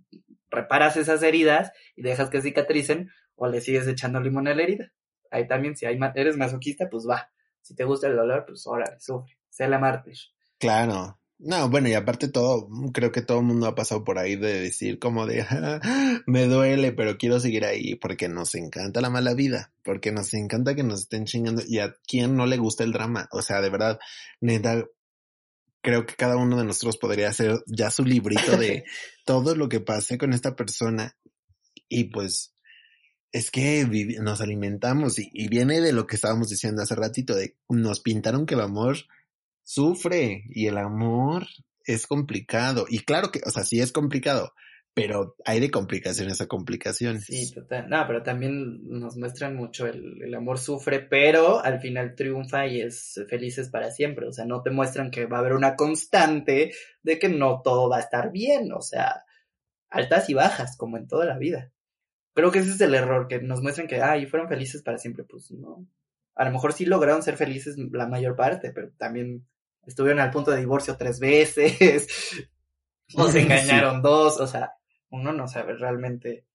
reparas 0.50 0.96
esas 0.96 1.22
heridas 1.24 1.74
y 1.98 2.04
dejas 2.04 2.30
que 2.30 2.42
cicatricen 2.42 3.10
o 3.36 3.48
le 3.48 3.60
sigues 3.60 3.86
echando 3.86 4.22
limón 4.22 4.48
a 4.48 4.56
la 4.56 4.64
herida. 4.64 4.94
Ahí 5.30 5.46
también, 5.46 5.76
si 5.76 5.86
hay, 5.86 6.00
eres 6.16 6.38
masoquista, 6.38 6.90
pues 6.90 7.06
va. 7.08 7.30
Si 7.62 7.76
te 7.76 7.84
gusta 7.84 8.08
el 8.08 8.16
dolor, 8.16 8.46
pues 8.48 8.66
órale, 8.66 8.98
sufre. 9.00 9.38
Sé 9.50 9.68
la 9.68 9.78
mártir. 9.78 10.16
Claro. 10.58 11.20
No, 11.38 11.70
bueno, 11.70 11.90
y 11.90 11.94
aparte 11.94 12.30
todo, 12.30 12.70
creo 12.94 13.12
que 13.12 13.22
todo 13.22 13.40
el 13.40 13.46
mundo 13.46 13.68
ha 13.68 13.76
pasado 13.76 14.04
por 14.04 14.20
ahí 14.20 14.36
de 14.36 14.60
decir 14.60 15.00
como 15.00 15.26
de, 15.26 15.46
me 16.26 16.46
duele, 16.46 16.94
pero 16.94 17.18
quiero 17.18 17.40
seguir 17.40 17.66
ahí 17.66 17.96
porque 17.96 18.30
nos 18.30 18.56
encanta 18.56 19.02
la 19.02 19.10
mala 19.10 19.34
vida, 19.34 19.72
porque 19.84 20.12
nos 20.12 20.34
encanta 20.34 20.76
que 20.76 20.84
nos 20.84 21.02
estén 21.02 21.26
chingando 21.26 21.62
y 21.66 21.80
a 21.80 21.94
quien 22.08 22.36
no 22.36 22.46
le 22.46 22.58
gusta 22.58 22.84
el 22.84 22.94
drama. 22.94 23.28
O 23.32 23.42
sea, 23.42 23.62
de 23.62 23.70
verdad, 23.70 24.00
neta, 24.42 24.86
creo 25.82 26.06
que 26.06 26.16
cada 26.16 26.38
uno 26.38 26.58
de 26.58 26.66
nosotros 26.66 26.98
podría 26.98 27.30
hacer 27.30 27.64
ya 27.68 27.92
su 27.92 28.04
librito 28.04 28.58
de 28.58 28.84
todo 29.26 29.56
lo 29.56 29.70
que 29.70 29.80
pase 29.80 30.18
con 30.18 30.34
esta 30.34 30.56
persona. 30.56 31.18
Y 31.88 32.06
pues 32.06 32.54
es 33.32 33.52
que 33.52 33.86
nos 34.22 34.42
alimentamos 34.42 35.20
y, 35.20 35.48
viene 35.48 35.82
de 35.82 35.94
lo 35.94 36.08
que 36.08 36.16
estábamos 36.16 36.50
diciendo 36.50 36.82
hace 36.82 36.96
ratito, 36.96 37.36
de 37.36 37.56
nos 37.70 38.00
pintaron 38.00 38.46
que 38.46 38.56
el 38.56 38.62
amor 38.62 38.98
sufre 39.64 40.46
y 40.50 40.68
el 40.68 40.78
amor 40.78 41.48
es 41.86 42.08
complicado. 42.08 42.86
Y 42.90 43.00
claro 43.00 43.32
que, 43.32 43.42
o 43.46 43.52
sea, 43.52 43.64
sí 43.64 43.80
es 43.82 43.92
complicado, 43.92 44.54
pero 44.94 45.36
hay 45.46 45.60
de 45.60 45.72
complicaciones 45.72 46.42
a 46.42 46.48
complicaciones. 46.48 47.26
Sí, 47.26 47.54
total. 47.54 47.90
No, 47.90 48.04
pero 48.08 48.24
también 48.24 48.82
nos 48.90 49.18
muestran 49.18 49.56
mucho 49.56 49.88
el, 49.88 50.22
el, 50.22 50.34
amor 50.34 50.60
sufre, 50.60 51.00
pero 51.00 51.64
al 51.64 51.80
final 51.80 52.16
triunfa 52.16 52.68
y 52.68 52.82
es 52.82 53.24
felices 53.30 53.70
para 53.70 53.92
siempre. 53.92 54.28
O 54.28 54.34
sea, 54.34 54.46
no 54.46 54.62
te 54.62 54.72
muestran 54.72 55.12
que 55.12 55.26
va 55.26 55.38
a 55.38 55.40
haber 55.42 55.54
una 55.54 55.76
constante 55.76 56.74
de 57.04 57.20
que 57.20 57.30
no 57.30 57.62
todo 57.64 57.90
va 57.90 57.98
a 57.98 58.02
estar 58.02 58.32
bien. 58.32 58.72
O 58.74 58.82
sea, 58.82 59.24
altas 59.90 60.30
y 60.30 60.34
bajas, 60.34 60.76
como 60.76 60.98
en 60.98 61.08
toda 61.08 61.26
la 61.26 61.38
vida. 61.38 61.72
Creo 62.34 62.52
que 62.52 62.60
ese 62.60 62.72
es 62.72 62.82
el 62.82 62.96
error, 62.96 63.28
que 63.28 63.42
nos 63.42 63.62
muestran 63.62 63.88
que, 63.88 64.02
ay, 64.02 64.26
fueron 64.26 64.50
felices 64.50 64.82
para 64.82 64.98
siempre. 64.98 65.24
Pues 65.24 65.52
no. 65.52 65.86
A 66.36 66.46
lo 66.46 66.52
mejor 66.52 66.74
sí 66.74 66.86
lograron 66.86 67.24
ser 67.24 67.38
felices 67.38 67.78
la 67.78 68.08
mayor 68.08 68.36
parte, 68.36 68.72
pero 68.72 68.92
también 68.98 69.46
estuvieron 69.86 70.20
al 70.20 70.32
punto 70.32 70.52
de 70.52 70.60
divorcio 70.60 70.98
tres 70.98 71.20
veces. 71.20 72.08
o 73.16 73.28
se 73.28 73.42
engañaron 73.42 74.02
dos, 74.02 74.40
o 74.40 74.48
sea, 74.48 74.74
uno 75.10 75.34
no 75.34 75.48
sabe 75.48 75.76
realmente 75.76 76.46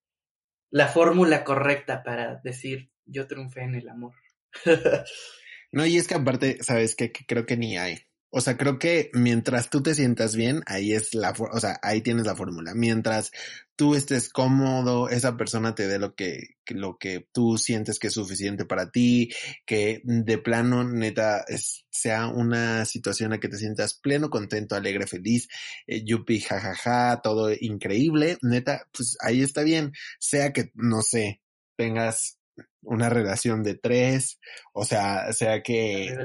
la 0.71 0.89
fórmula 0.89 1.45
correcta 1.45 2.03
para 2.03 2.37
decir 2.43 2.91
yo 3.07 3.27
triunfé 3.27 3.63
en 3.63 3.75
el 3.75 3.89
amor. 3.89 4.15
no, 5.73 5.87
y 5.87 5.97
es 5.97 6.09
que 6.09 6.15
aparte, 6.15 6.63
sabes 6.63 6.97
que 6.97 7.13
creo 7.13 7.47
que 7.47 7.57
ni 7.57 7.77
hay. 7.79 7.99
O 8.37 8.41
sea, 8.41 8.57
creo 8.57 8.81
que 8.81 9.11
mientras 9.13 9.71
tú 9.71 9.81
te 9.81 9.95
sientas 9.95 10.35
bien, 10.35 10.65
ahí 10.67 10.93
es 10.93 11.15
la, 11.15 11.31
o 11.31 11.61
sea, 11.61 11.79
ahí 11.83 12.01
tienes 12.01 12.27
la 12.27 12.35
fórmula. 12.35 12.75
Mientras 12.75 13.31
tú 13.77 13.95
estés 13.95 14.29
cómodo, 14.29 15.09
esa 15.09 15.37
persona 15.37 15.77
te 15.77 15.87
dé 15.87 16.01
lo 16.01 16.17
que, 16.17 16.57
lo 16.67 16.99
que 16.99 17.29
tú 17.31 17.59
sientes 17.59 18.01
que 18.01 18.09
es 18.09 18.15
suficiente 18.15 18.65
para 18.65 18.91
ti, 18.91 19.33
que 19.65 20.01
de 20.03 20.39
plano, 20.39 20.83
neta, 20.83 21.45
sea 21.91 22.27
una 22.27 22.85
situación 22.87 23.29
en 23.29 23.37
la 23.37 23.41
que 23.41 23.49
te 23.49 23.57
sientas 23.57 23.95
pleno, 23.95 24.31
contento, 24.31 24.75
alegre, 24.75 25.07
feliz, 25.07 25.49
eh, 25.87 26.03
yupi, 26.05 26.41
jajaja, 26.41 27.21
todo 27.23 27.53
increíble, 27.53 28.39
neta, 28.43 28.89
pues 28.93 29.17
ahí 29.21 29.43
está 29.43 29.63
bien. 29.63 29.93
Sea 30.19 30.53
que, 30.53 30.73
no 30.75 31.03
sé, 31.03 31.41
tengas 31.77 32.39
una 32.85 33.09
relación 33.09 33.63
de 33.63 33.75
tres, 33.75 34.39
o 34.73 34.85
sea, 34.85 35.33
sea 35.33 35.63
que, 35.63 36.17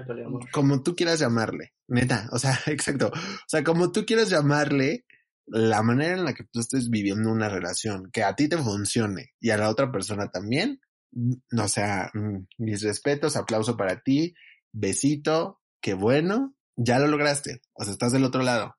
como 0.51 0.81
tú 0.83 0.95
quieras 0.95 1.19
llamarle, 1.19 1.73
neta, 1.87 2.29
o 2.31 2.39
sea, 2.39 2.57
exacto, 2.67 3.07
o 3.13 3.47
sea, 3.47 3.63
como 3.63 3.91
tú 3.91 4.05
quieras 4.05 4.29
llamarle, 4.29 5.05
la 5.45 5.81
manera 5.81 6.13
en 6.13 6.25
la 6.25 6.33
que 6.33 6.43
tú 6.43 6.59
estés 6.59 6.89
viviendo 6.89 7.31
una 7.31 7.49
relación, 7.49 8.09
que 8.11 8.23
a 8.23 8.35
ti 8.35 8.47
te 8.47 8.57
funcione 8.57 9.31
y 9.39 9.49
a 9.49 9.57
la 9.57 9.69
otra 9.69 9.91
persona 9.91 10.29
también, 10.29 10.79
o 11.57 11.67
sea, 11.67 12.11
mm, 12.13 12.45
mis 12.57 12.83
respetos, 12.83 13.35
aplauso 13.35 13.75
para 13.75 14.01
ti, 14.01 14.35
besito, 14.71 15.59
qué 15.81 15.93
bueno, 15.93 16.55
ya 16.75 16.99
lo 16.99 17.07
lograste, 17.07 17.61
o 17.73 17.83
sea, 17.83 17.93
estás 17.93 18.11
del 18.11 18.23
otro 18.23 18.43
lado. 18.43 18.75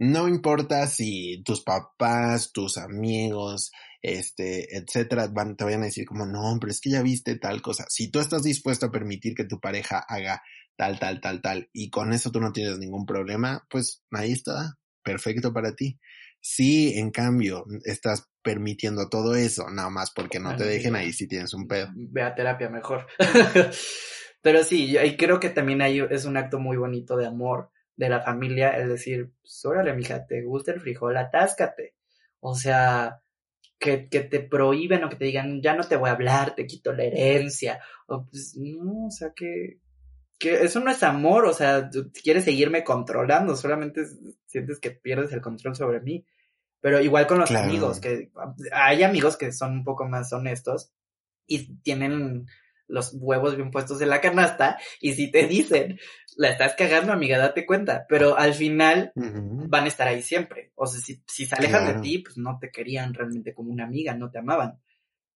No 0.00 0.28
importa 0.28 0.86
si 0.86 1.42
tus 1.44 1.62
papás, 1.62 2.52
tus 2.52 2.78
amigos, 2.78 3.72
este, 4.02 4.76
etcétera, 4.76 5.28
van, 5.28 5.56
te 5.56 5.64
vayan 5.64 5.82
a 5.82 5.86
decir 5.86 6.06
como, 6.06 6.26
no, 6.26 6.56
pero 6.60 6.70
es 6.70 6.80
que 6.80 6.90
ya 6.90 7.02
viste 7.02 7.36
tal 7.36 7.62
cosa. 7.62 7.84
Si 7.88 8.10
tú 8.10 8.20
estás 8.20 8.42
dispuesto 8.42 8.86
a 8.86 8.92
permitir 8.92 9.34
que 9.34 9.44
tu 9.44 9.60
pareja 9.60 10.04
haga 10.08 10.42
tal, 10.76 10.98
tal, 10.98 11.20
tal, 11.20 11.42
tal, 11.42 11.68
y 11.72 11.90
con 11.90 12.12
eso 12.12 12.30
tú 12.30 12.40
no 12.40 12.52
tienes 12.52 12.78
ningún 12.78 13.04
problema, 13.04 13.66
pues 13.68 14.02
ahí 14.12 14.32
está, 14.32 14.76
perfecto 15.02 15.52
para 15.52 15.74
ti. 15.74 15.98
Sí, 16.40 16.96
en 16.96 17.10
cambio, 17.10 17.64
estás 17.84 18.28
permitiendo 18.42 19.08
todo 19.08 19.34
eso, 19.34 19.68
nada 19.70 19.90
más 19.90 20.12
porque 20.12 20.38
no 20.38 20.56
te 20.56 20.64
dejen 20.64 20.94
ahí 20.94 21.12
si 21.12 21.26
tienes 21.26 21.52
un 21.52 21.66
pedo. 21.66 21.88
Ve 21.94 22.22
a 22.22 22.34
terapia 22.34 22.70
mejor. 22.70 23.06
Pero 24.40 24.62
sí, 24.62 24.96
y 24.96 25.16
creo 25.16 25.40
que 25.40 25.50
también 25.50 25.82
ahí 25.82 26.00
es 26.10 26.24
un 26.24 26.36
acto 26.36 26.60
muy 26.60 26.76
bonito 26.76 27.16
de 27.16 27.26
amor 27.26 27.70
de 27.96 28.08
la 28.08 28.22
familia, 28.22 28.78
es 28.78 28.88
decir, 28.88 29.32
pues, 29.40 29.64
órale, 29.64 29.92
mija, 29.92 30.24
te 30.24 30.42
gusta 30.44 30.72
el 30.72 30.80
frijol, 30.80 31.16
atáscate. 31.16 31.96
O 32.38 32.54
sea, 32.54 33.20
que, 33.78 34.08
que, 34.08 34.20
te 34.20 34.40
prohíben 34.40 35.04
o 35.04 35.08
que 35.08 35.16
te 35.16 35.24
digan, 35.24 35.62
ya 35.62 35.74
no 35.74 35.84
te 35.84 35.96
voy 35.96 36.10
a 36.10 36.12
hablar, 36.12 36.54
te 36.54 36.66
quito 36.66 36.92
la 36.92 37.04
herencia. 37.04 37.80
O 38.06 38.26
pues, 38.26 38.56
no, 38.56 39.06
o 39.06 39.10
sea, 39.10 39.32
que, 39.34 39.80
que 40.38 40.62
eso 40.62 40.80
no 40.80 40.90
es 40.90 41.02
amor, 41.02 41.46
o 41.46 41.52
sea, 41.52 41.88
tú 41.90 42.10
quieres 42.22 42.44
seguirme 42.44 42.84
controlando, 42.84 43.56
solamente 43.56 44.02
sientes 44.46 44.80
que 44.80 44.90
pierdes 44.90 45.32
el 45.32 45.40
control 45.40 45.76
sobre 45.76 46.00
mí. 46.00 46.24
Pero 46.80 47.00
igual 47.00 47.26
con 47.26 47.38
los 47.40 47.50
amigos, 47.50 47.98
que 47.98 48.30
hay 48.72 49.02
amigos 49.02 49.36
que 49.36 49.50
son 49.50 49.72
un 49.72 49.84
poco 49.84 50.06
más 50.06 50.32
honestos 50.32 50.92
y 51.46 51.76
tienen 51.80 52.46
los 52.88 53.14
huevos 53.14 53.54
bien 53.56 53.70
puestos 53.70 54.00
en 54.00 54.08
la 54.08 54.20
canasta 54.20 54.78
y 55.00 55.12
si 55.12 55.30
te 55.30 55.46
dicen, 55.46 56.00
la 56.36 56.50
estás 56.50 56.74
cagando, 56.74 57.12
amiga, 57.12 57.38
date 57.38 57.66
cuenta, 57.66 58.06
pero 58.08 58.36
al 58.36 58.54
final 58.54 59.12
van 59.14 59.84
a 59.84 59.88
estar 59.88 60.08
ahí 60.08 60.22
siempre. 60.22 60.72
O 60.74 60.86
sea, 60.86 61.00
si, 61.00 61.22
si 61.26 61.46
se 61.46 61.54
alejan 61.54 61.86
de 61.86 62.00
ti, 62.00 62.18
pues 62.18 62.36
no 62.38 62.58
te 62.58 62.70
querían 62.70 63.14
realmente 63.14 63.54
como 63.54 63.70
una 63.70 63.84
amiga, 63.84 64.14
no 64.14 64.30
te 64.30 64.38
amaban. 64.38 64.80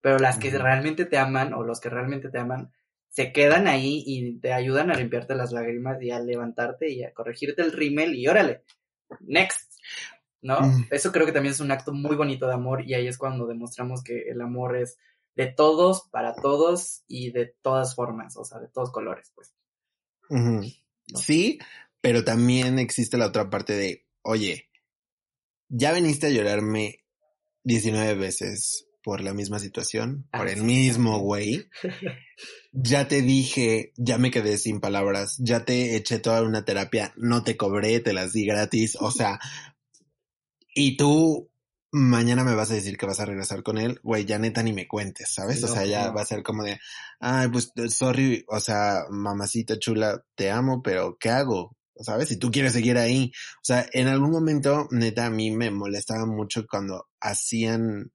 Pero 0.01 0.19
las 0.19 0.37
que 0.37 0.49
realmente 0.49 1.05
te 1.05 1.17
aman 1.17 1.53
o 1.53 1.63
los 1.63 1.79
que 1.79 1.89
realmente 1.89 2.29
te 2.29 2.39
aman, 2.39 2.71
se 3.09 3.31
quedan 3.31 3.67
ahí 3.67 4.03
y 4.05 4.39
te 4.39 4.53
ayudan 4.53 4.89
a 4.89 4.95
limpiarte 4.95 5.35
las 5.35 5.51
lágrimas 5.51 6.01
y 6.01 6.09
a 6.09 6.19
levantarte 6.19 6.89
y 6.89 7.03
a 7.03 7.13
corregirte 7.13 7.61
el 7.61 7.71
rímel 7.71 8.15
y 8.15 8.27
órale, 8.27 8.63
next. 9.21 9.71
¿No? 10.41 10.59
Mm. 10.59 10.87
Eso 10.89 11.11
creo 11.11 11.25
que 11.25 11.31
también 11.31 11.53
es 11.53 11.61
un 11.61 11.71
acto 11.71 11.93
muy 11.93 12.15
bonito 12.15 12.47
de 12.47 12.53
amor 12.53 12.83
y 12.85 12.95
ahí 12.95 13.07
es 13.07 13.17
cuando 13.17 13.45
demostramos 13.45 14.03
que 14.03 14.23
el 14.29 14.41
amor 14.41 14.75
es 14.75 14.97
de 15.35 15.47
todos, 15.47 16.07
para 16.11 16.35
todos 16.35 17.03
y 17.07 17.31
de 17.31 17.55
todas 17.61 17.95
formas, 17.95 18.37
o 18.37 18.45
sea, 18.45 18.59
de 18.59 18.67
todos 18.67 18.91
colores, 18.91 19.31
pues. 19.35 19.53
Sí, 21.15 21.59
pero 22.01 22.23
también 22.23 22.79
existe 22.79 23.17
la 23.17 23.27
otra 23.27 23.49
parte 23.49 23.73
de, 23.73 24.05
oye, 24.21 24.69
ya 25.69 25.91
veniste 25.91 26.27
a 26.27 26.29
llorarme 26.29 27.03
19 27.63 28.15
veces 28.15 28.87
por 29.03 29.21
la 29.21 29.33
misma 29.33 29.59
situación, 29.59 30.27
por 30.31 30.47
el 30.47 30.63
mismo 30.63 31.19
güey. 31.19 31.67
Ya 32.75 33.07
te 33.07 33.21
dije, 33.21 33.93
ya 33.97 34.17
me 34.17 34.31
quedé 34.31 34.57
sin 34.57 34.79
palabras, 34.79 35.37
ya 35.37 35.63
te 35.63 35.95
eché 35.95 36.17
toda 36.17 36.41
una 36.41 36.65
terapia, 36.65 37.13
no 37.15 37.43
te 37.43 37.55
cobré, 37.55 37.99
te 37.99 38.13
las 38.13 38.33
di 38.33 38.47
gratis, 38.47 38.97
o 38.99 39.11
sea, 39.11 39.39
y 40.73 40.97
tú 40.97 41.51
mañana 41.93 42.43
me 42.43 42.55
vas 42.55 42.71
a 42.71 42.73
decir 42.73 42.97
que 42.97 43.05
vas 43.05 43.19
a 43.19 43.25
regresar 43.25 43.61
con 43.61 43.77
él, 43.77 43.99
güey, 44.01 44.25
ya 44.25 44.39
neta 44.39 44.63
ni 44.63 44.73
me 44.73 44.87
cuentes, 44.87 45.31
¿sabes? 45.31 45.63
o 45.63 45.67
sea, 45.67 45.85
ya 45.85 46.09
va 46.09 46.23
a 46.23 46.25
ser 46.25 46.41
como 46.41 46.63
de, 46.63 46.79
ay, 47.19 47.49
pues, 47.49 47.71
sorry, 47.89 48.43
o 48.47 48.59
sea, 48.59 49.03
mamacita 49.11 49.77
chula, 49.77 50.25
te 50.33 50.49
amo, 50.49 50.81
pero 50.81 51.17
¿qué 51.19 51.29
hago? 51.29 51.77
¿Sabes? 51.95 52.29
Si 52.29 52.37
tú 52.37 52.49
quieres 52.49 52.73
seguir 52.73 52.97
ahí. 52.97 53.31
O 53.57 53.65
sea, 53.65 53.85
en 53.93 54.07
algún 54.07 54.31
momento, 54.31 54.87
neta, 54.89 55.27
a 55.27 55.29
mí 55.29 55.51
me 55.51 55.69
molestaba 55.69 56.25
mucho 56.25 56.65
cuando 56.67 57.09
hacían, 57.21 58.11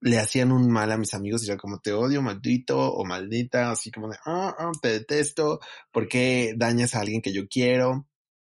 le 0.00 0.18
hacían 0.18 0.50
un 0.50 0.70
mal 0.70 0.90
a 0.90 0.96
mis 0.96 1.12
amigos 1.12 1.44
y 1.44 1.50
era 1.50 1.58
como 1.58 1.80
te 1.80 1.92
odio, 1.92 2.22
maldito 2.22 2.78
o 2.78 3.04
maldita, 3.04 3.72
así 3.72 3.90
como 3.90 4.08
de, 4.08 4.16
ah, 4.24 4.54
ah, 4.58 4.72
te 4.80 4.88
detesto, 4.88 5.60
¿por 5.92 6.08
qué 6.08 6.54
dañas 6.56 6.94
a 6.94 7.00
alguien 7.00 7.20
que 7.20 7.34
yo 7.34 7.46
quiero? 7.46 8.06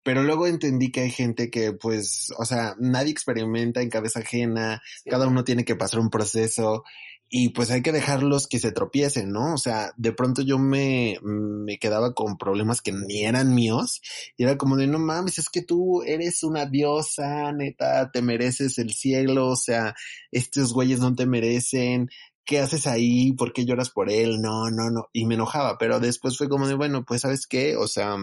Pero 0.03 0.23
luego 0.23 0.47
entendí 0.47 0.91
que 0.91 1.01
hay 1.01 1.11
gente 1.11 1.51
que, 1.51 1.73
pues, 1.73 2.33
o 2.39 2.45
sea, 2.45 2.75
nadie 2.79 3.13
experimenta 3.13 3.83
en 3.83 3.91
cabeza 3.91 4.21
ajena, 4.21 4.83
cada 5.05 5.27
uno 5.27 5.45
tiene 5.45 5.65
que 5.65 5.77
pasar 5.77 6.01
un 6.01 6.11
proceso 6.11 6.85
y 7.33 7.51
pues 7.51 7.71
hay 7.71 7.81
que 7.81 7.93
dejarlos 7.93 8.49
que 8.49 8.59
se 8.59 8.73
tropiecen, 8.73 9.31
¿no? 9.31 9.55
O 9.55 9.59
sea, 9.59 9.93
de 9.97 10.13
pronto 10.13 10.43
yo 10.43 10.59
me, 10.59 11.17
me 11.23 11.79
quedaba 11.79 12.13
con 12.13 12.37
problemas 12.37 12.83
que 12.83 12.91
ni 12.93 13.25
eran 13.25 13.55
míos 13.55 14.03
y 14.37 14.43
era 14.43 14.59
como 14.59 14.77
de, 14.77 14.89
no 14.89 14.99
mames, 14.99 15.39
es 15.39 15.49
que 15.49 15.63
tú 15.63 16.03
eres 16.03 16.43
una 16.43 16.67
diosa, 16.67 17.53
neta, 17.53 18.11
te 18.11 18.21
mereces 18.21 18.79
el 18.79 18.93
cielo, 18.93 19.47
o 19.47 19.57
sea, 19.57 19.95
estos 20.33 20.73
güeyes 20.73 20.99
no 20.99 21.15
te 21.15 21.27
merecen, 21.27 22.11
¿qué 22.45 22.59
haces 22.59 22.89
ahí? 22.89 23.33
¿Por 23.35 23.53
qué 23.53 23.65
lloras 23.65 23.91
por 23.91 24.11
él? 24.11 24.41
No, 24.43 24.69
no, 24.71 24.91
no. 24.91 25.09
Y 25.13 25.25
me 25.25 25.35
enojaba, 25.37 25.79
pero 25.79 26.01
después 26.01 26.37
fue 26.37 26.49
como 26.49 26.67
de, 26.67 26.75
bueno, 26.75 27.05
pues 27.05 27.21
sabes 27.21 27.47
qué, 27.47 27.77
o 27.77 27.87
sea, 27.87 28.17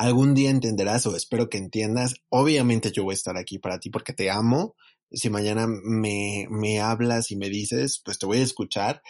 algún 0.00 0.32
día 0.32 0.48
entenderás 0.48 1.06
o 1.06 1.14
espero 1.14 1.50
que 1.50 1.58
entiendas. 1.58 2.14
Obviamente 2.30 2.90
yo 2.90 3.04
voy 3.04 3.12
a 3.12 3.14
estar 3.14 3.36
aquí 3.36 3.58
para 3.58 3.78
ti 3.78 3.90
porque 3.90 4.14
te 4.14 4.30
amo. 4.30 4.74
Si 5.12 5.28
mañana 5.28 5.66
me, 5.66 6.46
me 6.48 6.80
hablas 6.80 7.30
y 7.30 7.36
me 7.36 7.50
dices, 7.50 8.00
pues 8.02 8.18
te 8.18 8.24
voy 8.24 8.38
a 8.38 8.42
escuchar, 8.42 9.02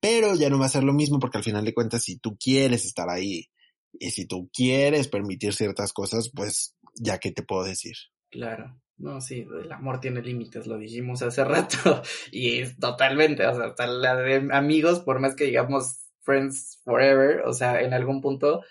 pero 0.00 0.34
ya 0.36 0.48
no 0.48 0.58
va 0.58 0.64
a 0.64 0.70
ser 0.70 0.84
lo 0.84 0.94
mismo 0.94 1.18
porque 1.18 1.36
al 1.36 1.44
final 1.44 1.66
de 1.66 1.74
cuentas, 1.74 2.02
si 2.04 2.18
tú 2.18 2.38
quieres 2.38 2.86
estar 2.86 3.10
ahí 3.10 3.50
y 3.92 4.10
si 4.10 4.24
tú 4.24 4.48
quieres 4.50 5.08
permitir 5.08 5.52
ciertas 5.52 5.92
cosas, 5.92 6.30
pues 6.34 6.74
ya 6.94 7.18
que 7.18 7.30
te 7.30 7.42
puedo 7.42 7.64
decir. 7.64 7.96
Claro. 8.30 8.80
No, 8.96 9.20
sí, 9.20 9.46
el 9.62 9.70
amor 9.70 10.00
tiene 10.00 10.22
límites, 10.22 10.66
lo 10.66 10.78
dijimos 10.78 11.20
hace 11.20 11.44
rato. 11.44 11.76
Y 12.32 12.60
es 12.60 12.78
totalmente, 12.78 13.46
o 13.46 13.54
sea, 13.54 13.66
hasta 13.66 13.86
la 13.86 14.16
de 14.16 14.48
amigos, 14.50 15.00
por 15.00 15.20
más 15.20 15.36
que 15.36 15.44
digamos 15.44 16.06
friends 16.22 16.80
forever, 16.84 17.42
o 17.46 17.52
sea, 17.52 17.82
en 17.82 17.92
algún 17.92 18.22
punto 18.22 18.62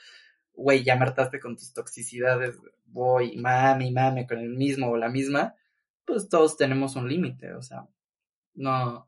güey, 0.58 0.84
ya 0.84 0.95
me 0.95 1.05
hartaste 1.05 1.39
con 1.39 1.55
tus 1.55 1.72
toxicidades, 1.72 2.58
voy, 2.88 3.38
mami, 3.38 3.91
mami, 3.91 4.26
con 4.26 4.39
el 4.39 4.49
mismo 4.49 4.89
o 4.89 4.97
la 4.97 5.08
misma, 5.08 5.55
pues 6.03 6.28
todos 6.28 6.58
tenemos 6.58 6.95
un 6.95 7.08
límite, 7.08 7.53
o 7.53 7.62
sea, 7.62 7.88
no, 8.55 9.08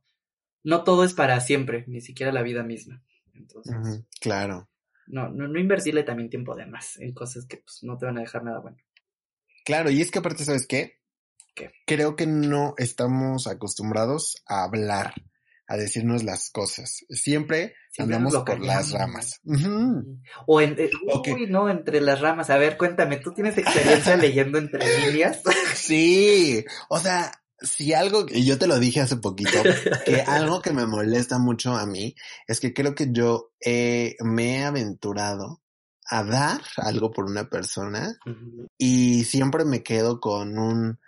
no 0.63 0.83
todo 0.83 1.03
es 1.03 1.13
para 1.13 1.41
siempre, 1.41 1.85
ni 1.87 2.01
siquiera 2.01 2.31
la 2.31 2.43
vida 2.43 2.63
misma. 2.63 3.03
Entonces, 3.33 4.05
claro. 4.21 4.69
No, 5.07 5.29
no, 5.29 5.47
no 5.47 5.59
invertirle 5.59 6.03
también 6.03 6.29
tiempo 6.29 6.55
de 6.55 6.67
más 6.67 6.97
en 6.97 7.13
cosas 7.13 7.47
que 7.47 7.57
pues, 7.57 7.79
no 7.81 7.97
te 7.97 8.05
van 8.05 8.17
a 8.17 8.21
dejar 8.21 8.43
nada 8.43 8.59
bueno. 8.59 8.77
Claro, 9.65 9.89
y 9.89 10.01
es 10.01 10.11
que 10.11 10.19
aparte, 10.19 10.45
¿sabes 10.45 10.67
qué? 10.67 10.99
¿Qué? 11.55 11.71
Creo 11.87 12.15
que 12.15 12.27
no 12.27 12.75
estamos 12.77 13.47
acostumbrados 13.47 14.43
a 14.45 14.65
hablar 14.65 15.13
a 15.69 15.77
decirnos 15.77 16.23
las 16.23 16.49
cosas. 16.49 17.05
Siempre, 17.09 17.75
andamos 17.99 18.35
por 18.35 18.59
las 18.59 18.91
ramas. 18.91 19.39
O 20.47 20.61
en, 20.61 20.75
eh, 20.79 20.89
uy, 21.31 21.45
no, 21.47 21.69
entre 21.69 22.01
las 22.01 22.21
ramas. 22.21 22.49
A 22.49 22.57
ver, 22.57 22.75
cuéntame, 22.75 23.17
¿tú 23.17 23.33
tienes 23.33 23.55
experiencia 23.55 24.17
leyendo 24.17 24.57
entre 24.57 24.83
líneas? 25.05 25.41
sí, 25.75 26.65
o 26.89 26.97
sea, 26.99 27.31
si 27.61 27.93
algo, 27.93 28.25
y 28.27 28.45
yo 28.45 28.57
te 28.57 28.65
lo 28.65 28.79
dije 28.79 29.01
hace 29.01 29.17
poquito, 29.17 29.61
que 30.05 30.21
algo 30.27 30.63
que 30.63 30.73
me 30.73 30.87
molesta 30.87 31.37
mucho 31.37 31.75
a 31.75 31.85
mí 31.85 32.15
es 32.47 32.59
que 32.59 32.73
creo 32.73 32.95
que 32.95 33.11
yo 33.11 33.51
me 33.63 34.55
he 34.55 34.63
aventurado 34.63 35.61
a 36.09 36.23
dar 36.23 36.61
algo 36.77 37.11
por 37.11 37.25
una 37.25 37.47
persona 37.47 38.17
y 38.79 39.23
siempre 39.25 39.65
me 39.65 39.83
quedo 39.83 40.19
con 40.19 40.57
un, 40.57 40.99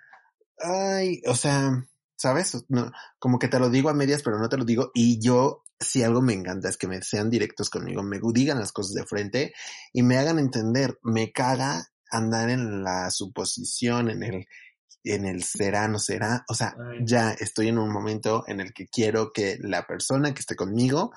ay, 0.59 1.23
o 1.25 1.33
sea, 1.33 1.83
¿sabes? 2.21 2.65
No, 2.69 2.91
como 3.17 3.39
que 3.39 3.47
te 3.47 3.57
lo 3.57 3.69
digo 3.71 3.89
a 3.89 3.95
medias, 3.95 4.21
pero 4.21 4.37
no 4.37 4.47
te 4.47 4.57
lo 4.57 4.63
digo. 4.63 4.91
Y 4.93 5.19
yo, 5.19 5.63
si 5.79 6.03
algo 6.03 6.21
me 6.21 6.33
encanta 6.33 6.69
es 6.69 6.77
que 6.77 6.87
me 6.87 7.01
sean 7.01 7.31
directos 7.31 7.71
conmigo, 7.71 8.03
me 8.03 8.19
digan 8.31 8.59
las 8.59 8.71
cosas 8.71 8.93
de 8.93 9.05
frente 9.05 9.53
y 9.91 10.03
me 10.03 10.17
hagan 10.17 10.37
entender. 10.37 10.99
Me 11.01 11.31
caga 11.31 11.87
andar 12.11 12.51
en 12.51 12.83
la 12.83 13.09
suposición, 13.09 14.11
en 14.11 14.21
el, 14.21 14.45
en 15.03 15.25
el 15.25 15.43
será, 15.43 15.87
no 15.87 15.97
será. 15.97 16.45
O 16.47 16.53
sea, 16.53 16.75
ya 17.03 17.31
estoy 17.31 17.69
en 17.69 17.79
un 17.79 17.91
momento 17.91 18.43
en 18.47 18.59
el 18.59 18.71
que 18.71 18.85
quiero 18.85 19.33
que 19.33 19.57
la 19.59 19.87
persona 19.87 20.31
que 20.33 20.41
esté 20.41 20.55
conmigo 20.55 21.11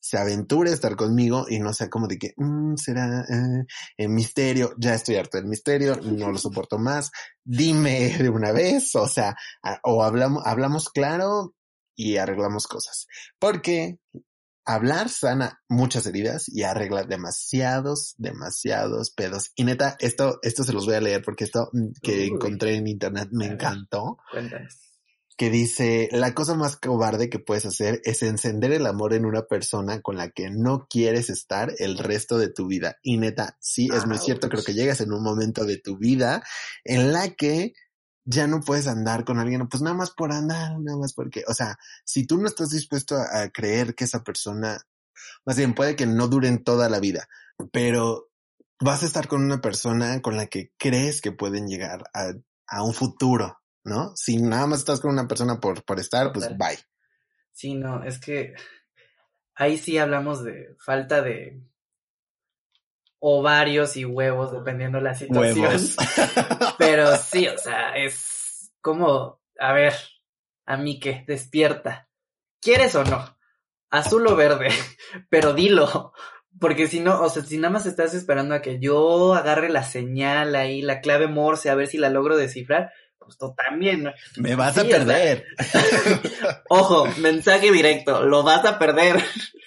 se 0.00 0.18
aventure 0.18 0.70
a 0.70 0.74
estar 0.74 0.96
conmigo 0.96 1.46
y 1.48 1.58
no 1.58 1.72
sea 1.72 1.88
como 1.88 2.06
de 2.06 2.18
que 2.18 2.34
mm, 2.36 2.76
será 2.76 3.22
eh, 3.22 3.64
el 3.96 4.08
misterio, 4.08 4.74
ya 4.78 4.94
estoy 4.94 5.16
harto 5.16 5.38
del 5.38 5.46
misterio, 5.46 5.96
no 6.02 6.30
lo 6.30 6.38
soporto 6.38 6.78
más, 6.78 7.10
dime 7.44 8.16
de 8.18 8.28
una 8.28 8.52
vez, 8.52 8.94
o 8.94 9.08
sea, 9.08 9.36
o 9.82 10.02
hablamos, 10.02 10.42
hablamos 10.46 10.88
claro 10.88 11.54
y 11.96 12.16
arreglamos 12.16 12.66
cosas. 12.66 13.06
Porque 13.38 13.98
hablar 14.64 15.08
sana 15.08 15.60
muchas 15.68 16.06
heridas 16.06 16.48
y 16.48 16.62
arregla 16.62 17.04
demasiados, 17.04 18.14
demasiados 18.18 19.10
pedos. 19.10 19.50
Y 19.56 19.64
neta, 19.64 19.96
esto, 19.98 20.38
esto 20.42 20.62
se 20.62 20.72
los 20.72 20.86
voy 20.86 20.94
a 20.94 21.00
leer 21.00 21.22
porque 21.24 21.44
esto 21.44 21.70
que 22.02 22.26
encontré 22.26 22.76
en 22.76 22.86
internet 22.86 23.28
me 23.32 23.46
encantó. 23.46 24.18
Cuéntanos 24.30 24.87
que 25.38 25.50
dice, 25.50 26.08
la 26.10 26.34
cosa 26.34 26.54
más 26.56 26.76
cobarde 26.76 27.30
que 27.30 27.38
puedes 27.38 27.64
hacer 27.64 28.00
es 28.02 28.24
encender 28.24 28.72
el 28.72 28.84
amor 28.86 29.14
en 29.14 29.24
una 29.24 29.42
persona 29.42 30.02
con 30.02 30.16
la 30.16 30.30
que 30.30 30.50
no 30.50 30.88
quieres 30.90 31.30
estar 31.30 31.72
el 31.78 31.96
resto 31.96 32.38
de 32.38 32.52
tu 32.52 32.66
vida. 32.66 32.96
Y 33.02 33.18
neta, 33.18 33.56
sí, 33.60 33.88
es 33.94 34.04
muy 34.04 34.18
cierto, 34.18 34.48
creo 34.48 34.64
que 34.64 34.74
llegas 34.74 35.00
en 35.00 35.12
un 35.12 35.22
momento 35.22 35.64
de 35.64 35.78
tu 35.78 35.96
vida 35.96 36.42
en 36.84 37.12
la 37.12 37.30
que 37.30 37.72
ya 38.24 38.48
no 38.48 38.60
puedes 38.60 38.88
andar 38.88 39.24
con 39.24 39.38
alguien, 39.38 39.68
pues 39.68 39.80
nada 39.80 39.94
más 39.94 40.10
por 40.10 40.32
andar, 40.32 40.76
nada 40.80 40.98
más 40.98 41.14
porque, 41.14 41.44
o 41.46 41.54
sea, 41.54 41.78
si 42.04 42.26
tú 42.26 42.36
no 42.36 42.48
estás 42.48 42.70
dispuesto 42.70 43.16
a, 43.16 43.48
creer 43.50 43.94
que 43.94 44.04
esa 44.04 44.24
persona, 44.24 44.80
más 45.46 45.56
bien 45.56 45.72
puede 45.72 45.94
que 45.94 46.06
no 46.06 46.26
duren 46.26 46.64
toda 46.64 46.88
la 46.88 46.98
vida, 46.98 47.28
pero 47.72 48.28
vas 48.80 49.04
a 49.04 49.06
estar 49.06 49.28
con 49.28 49.44
una 49.44 49.60
persona 49.60 50.20
con 50.20 50.36
la 50.36 50.46
que 50.46 50.72
crees 50.78 51.20
que 51.20 51.30
pueden 51.30 51.68
llegar 51.68 52.10
a 52.12 52.32
a 52.68 52.82
un 52.82 52.92
futuro, 52.92 53.57
¿no? 53.84 54.12
Si 54.16 54.36
nada 54.36 54.66
más 54.66 54.80
estás 54.80 55.00
con 55.00 55.10
una 55.12 55.28
persona 55.28 55.60
por, 55.60 55.84
por 55.84 55.98
estar, 55.98 56.32
pues 56.32 56.48
bye. 56.56 56.78
Sí, 57.52 57.74
no, 57.74 58.04
es 58.04 58.20
que 58.20 58.54
ahí 59.54 59.78
sí 59.78 59.98
hablamos 59.98 60.44
de 60.44 60.76
falta 60.78 61.22
de 61.22 61.60
ovarios 63.20 63.96
y 63.96 64.04
huevos, 64.04 64.52
dependiendo 64.52 64.98
de 64.98 65.04
la 65.04 65.14
situación. 65.14 65.76
Pero 66.78 67.16
sí, 67.16 67.48
o 67.48 67.58
sea, 67.58 67.96
es 67.96 68.72
como, 68.80 69.40
a 69.58 69.72
ver, 69.72 69.94
a 70.66 70.76
mí 70.76 71.00
que 71.00 71.24
despierta. 71.26 72.08
¿Quieres 72.60 72.94
o 72.94 73.04
no? 73.04 73.36
Azul 73.90 74.26
o 74.26 74.36
verde, 74.36 74.68
pero 75.30 75.54
dilo. 75.54 76.12
Porque 76.60 76.88
si 76.88 77.00
no, 77.00 77.22
o 77.22 77.28
sea, 77.30 77.42
si 77.42 77.56
nada 77.56 77.72
más 77.72 77.86
estás 77.86 78.14
esperando 78.14 78.54
a 78.54 78.60
que 78.60 78.78
yo 78.80 79.34
agarre 79.34 79.68
la 79.68 79.82
señal 79.82 80.56
ahí, 80.56 80.82
la 80.82 81.00
clave 81.00 81.28
Morse, 81.28 81.70
a 81.70 81.74
ver 81.74 81.86
si 81.86 81.98
la 81.98 82.10
logro 82.10 82.36
descifrar, 82.36 82.92
pues 83.28 83.36
tú 83.36 83.54
también. 83.54 84.10
Me 84.38 84.54
vas 84.54 84.78
a 84.78 84.84
perder. 84.84 85.44
Ojo, 86.70 87.06
mensaje 87.18 87.70
directo, 87.70 88.22
lo 88.22 88.42
vas 88.42 88.64
a 88.64 88.78
perder. 88.78 89.22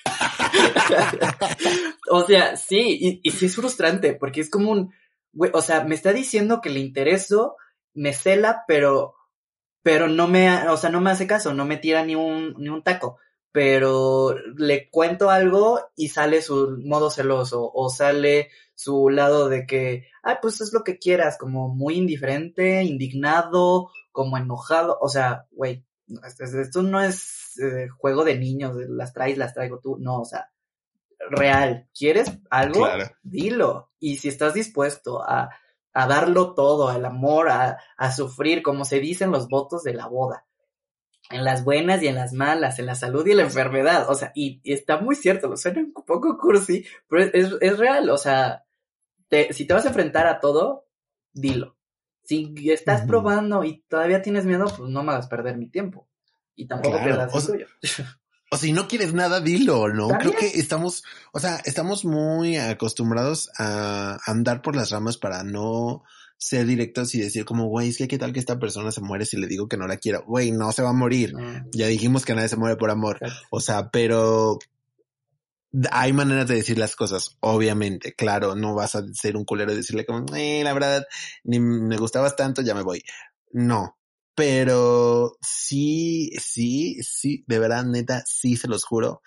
o 2.10 2.26
sea, 2.26 2.58
sí, 2.58 2.98
y, 3.00 3.22
y 3.22 3.30
sí 3.30 3.46
es 3.46 3.56
frustrante, 3.56 4.16
porque 4.16 4.42
es 4.42 4.50
como 4.50 4.72
un, 4.72 4.92
güey, 5.32 5.52
o 5.54 5.62
sea, 5.62 5.84
me 5.84 5.94
está 5.94 6.12
diciendo 6.12 6.60
que 6.60 6.72
le 6.72 6.80
intereso, 6.80 7.56
me 7.94 8.14
cela, 8.14 8.64
pero, 8.68 9.14
pero 9.84 10.08
no 10.08 10.28
me, 10.28 10.68
o 10.70 10.78
sea, 10.78 10.90
no 10.90 11.02
me 11.02 11.12
hace 11.12 11.28
caso, 11.28 11.54
no 11.54 11.66
me 11.66 11.78
tira 11.78 12.04
ni 12.04 12.16
un, 12.16 12.56
ni 12.58 12.70
un 12.70 12.82
taco 12.82 13.20
pero 13.52 14.34
le 14.56 14.90
cuento 14.90 15.30
algo 15.30 15.92
y 15.98 16.08
sale 16.08 16.42
su 16.42 16.78
modo 16.86 17.10
celoso 17.10 17.70
o 17.74 17.90
sale 17.90 18.50
su 18.82 19.10
lado 19.10 19.48
de 19.48 19.68
que, 19.68 20.08
ay, 20.24 20.38
pues 20.42 20.60
es 20.60 20.74
lo 20.74 20.84
que 20.84 20.98
quieras, 20.98 21.38
como 21.38 21.70
muy 21.70 21.96
indiferente, 21.96 22.84
indignado, 22.84 23.92
como 24.12 24.38
enojado, 24.40 24.98
o 25.00 25.08
sea, 25.08 25.46
güey, 25.52 25.86
esto 26.40 26.82
no 26.82 27.00
es 27.00 27.60
eh, 27.60 27.90
juego 27.90 28.24
de 28.24 28.40
niños, 28.40 28.76
las 28.90 29.14
traes, 29.14 29.38
las 29.38 29.54
traigo 29.54 29.80
tú, 29.80 29.98
no, 30.00 30.22
o 30.22 30.26
sea, 30.26 30.52
real, 31.30 31.88
¿quieres 31.96 32.32
algo? 32.50 32.88
Dilo. 33.22 33.92
Y 34.00 34.18
si 34.18 34.30
estás 34.30 34.56
dispuesto 34.56 35.22
a, 35.22 35.52
a 35.94 36.08
darlo 36.08 36.56
todo, 36.56 36.90
al 36.90 37.06
amor, 37.06 37.50
a, 37.50 37.78
a 37.98 38.12
sufrir, 38.12 38.64
como 38.64 38.84
se 38.84 39.00
dicen 39.00 39.30
los 39.30 39.48
votos 39.48 39.84
de 39.84 39.94
la 39.94 40.08
boda, 40.08 40.48
en 41.32 41.44
las 41.44 41.64
buenas 41.64 42.02
y 42.04 42.08
en 42.08 42.16
las 42.16 42.34
malas, 42.34 42.80
en 42.80 42.86
la 42.86 42.96
salud 42.96 43.26
y 43.26 43.32
en 43.32 43.38
la 43.38 43.44
enfermedad. 43.44 44.10
O 44.10 44.16
sea, 44.16 44.32
y, 44.36 44.62
está 44.64 44.98
muy 44.98 45.16
cierto, 45.16 45.48
lo 45.48 45.58
suena 45.58 45.82
un 45.82 45.94
poco 45.94 46.38
cursi, 46.38 46.86
pero 47.08 47.24
es, 47.24 47.56
es 47.60 47.78
real. 47.78 48.10
O 48.10 48.18
sea, 48.18 48.66
si 49.52 49.66
te 49.66 49.74
vas 49.74 49.86
a 49.86 49.90
enfrentar 49.90 50.28
a 50.28 50.40
todo, 50.40 50.88
dilo. 51.34 51.78
Si 52.24 52.54
estás 52.70 53.02
probando 53.02 53.64
y 53.64 53.84
todavía 53.90 54.22
tienes 54.22 54.46
miedo, 54.46 54.66
pues 54.66 54.90
no 54.90 55.04
me 55.04 55.12
hagas 55.12 55.28
perder 55.28 55.58
mi 55.58 55.68
tiempo. 55.68 56.08
Y 56.56 56.68
tampoco 56.68 57.02
pierdas 57.04 57.34
el 57.34 57.46
tuyo. 57.46 57.68
O 58.52 58.58
si 58.58 58.74
no 58.74 58.88
quieres 58.88 59.14
nada, 59.14 59.40
dilo, 59.40 59.88
¿no? 59.88 60.10
Creo 60.10 60.34
que 60.34 60.48
estamos, 60.48 61.04
o 61.32 61.40
sea, 61.40 61.62
estamos 61.64 62.04
muy 62.04 62.58
acostumbrados 62.58 63.50
a 63.58 64.20
andar 64.26 64.62
por 64.62 64.76
las 64.76 64.92
ramas 64.92 65.18
para 65.18 65.44
no 65.44 66.04
ser 66.38 66.66
directos 66.66 67.16
y 67.16 67.22
decir 67.22 67.46
como, 67.46 67.68
güey, 67.68 67.90
es 67.90 67.98
que 67.98 68.08
qué 68.08 68.18
tal 68.18 68.34
que 68.34 68.40
esta 68.40 68.60
persona 68.60 68.92
se 68.92 69.00
muere 69.00 69.26
si 69.26 69.38
le 69.38 69.48
digo 69.48 69.70
que 69.70 69.78
no 69.78 69.88
la 69.88 69.98
quiero. 69.98 70.24
Güey, 70.26 70.52
no 70.52 70.72
se 70.74 70.82
va 70.82 70.90
a 70.90 70.94
morir. 70.94 71.34
Ya 71.72 71.88
dijimos 71.88 72.26
que 72.26 72.36
nadie 72.36 72.50
se 72.50 72.58
muere 72.58 72.76
por 72.76 72.92
amor. 72.92 73.20
O 73.52 73.62
sea, 73.62 73.90
pero 73.90 74.60
hay 75.92 76.14
maneras 76.14 76.48
de 76.48 76.56
decir 76.56 76.78
las 76.78 76.96
cosas, 76.96 77.38
obviamente. 77.40 78.14
Claro, 78.14 78.56
no 78.56 78.76
vas 78.76 78.96
a 78.96 79.04
ser 79.14 79.38
un 79.38 79.46
culero 79.46 79.72
y 79.72 79.78
decirle 79.78 80.06
como, 80.06 80.26
eh, 80.36 80.64
la 80.64 80.74
verdad, 80.74 81.06
ni 81.44 81.60
me 81.60 81.98
gustabas 81.98 82.36
tanto, 82.36 82.62
ya 82.62 82.76
me 82.76 82.84
voy. 82.84 83.04
No. 83.52 83.98
Pero 84.36 85.38
sí, 85.42 86.32
sí, 86.40 86.98
sí, 87.04 87.44
de 87.48 87.60
verdad, 87.60 87.86
neta, 87.86 88.24
sí 88.26 88.56
se 88.58 88.68
los 88.68 88.86
juro 88.86 89.22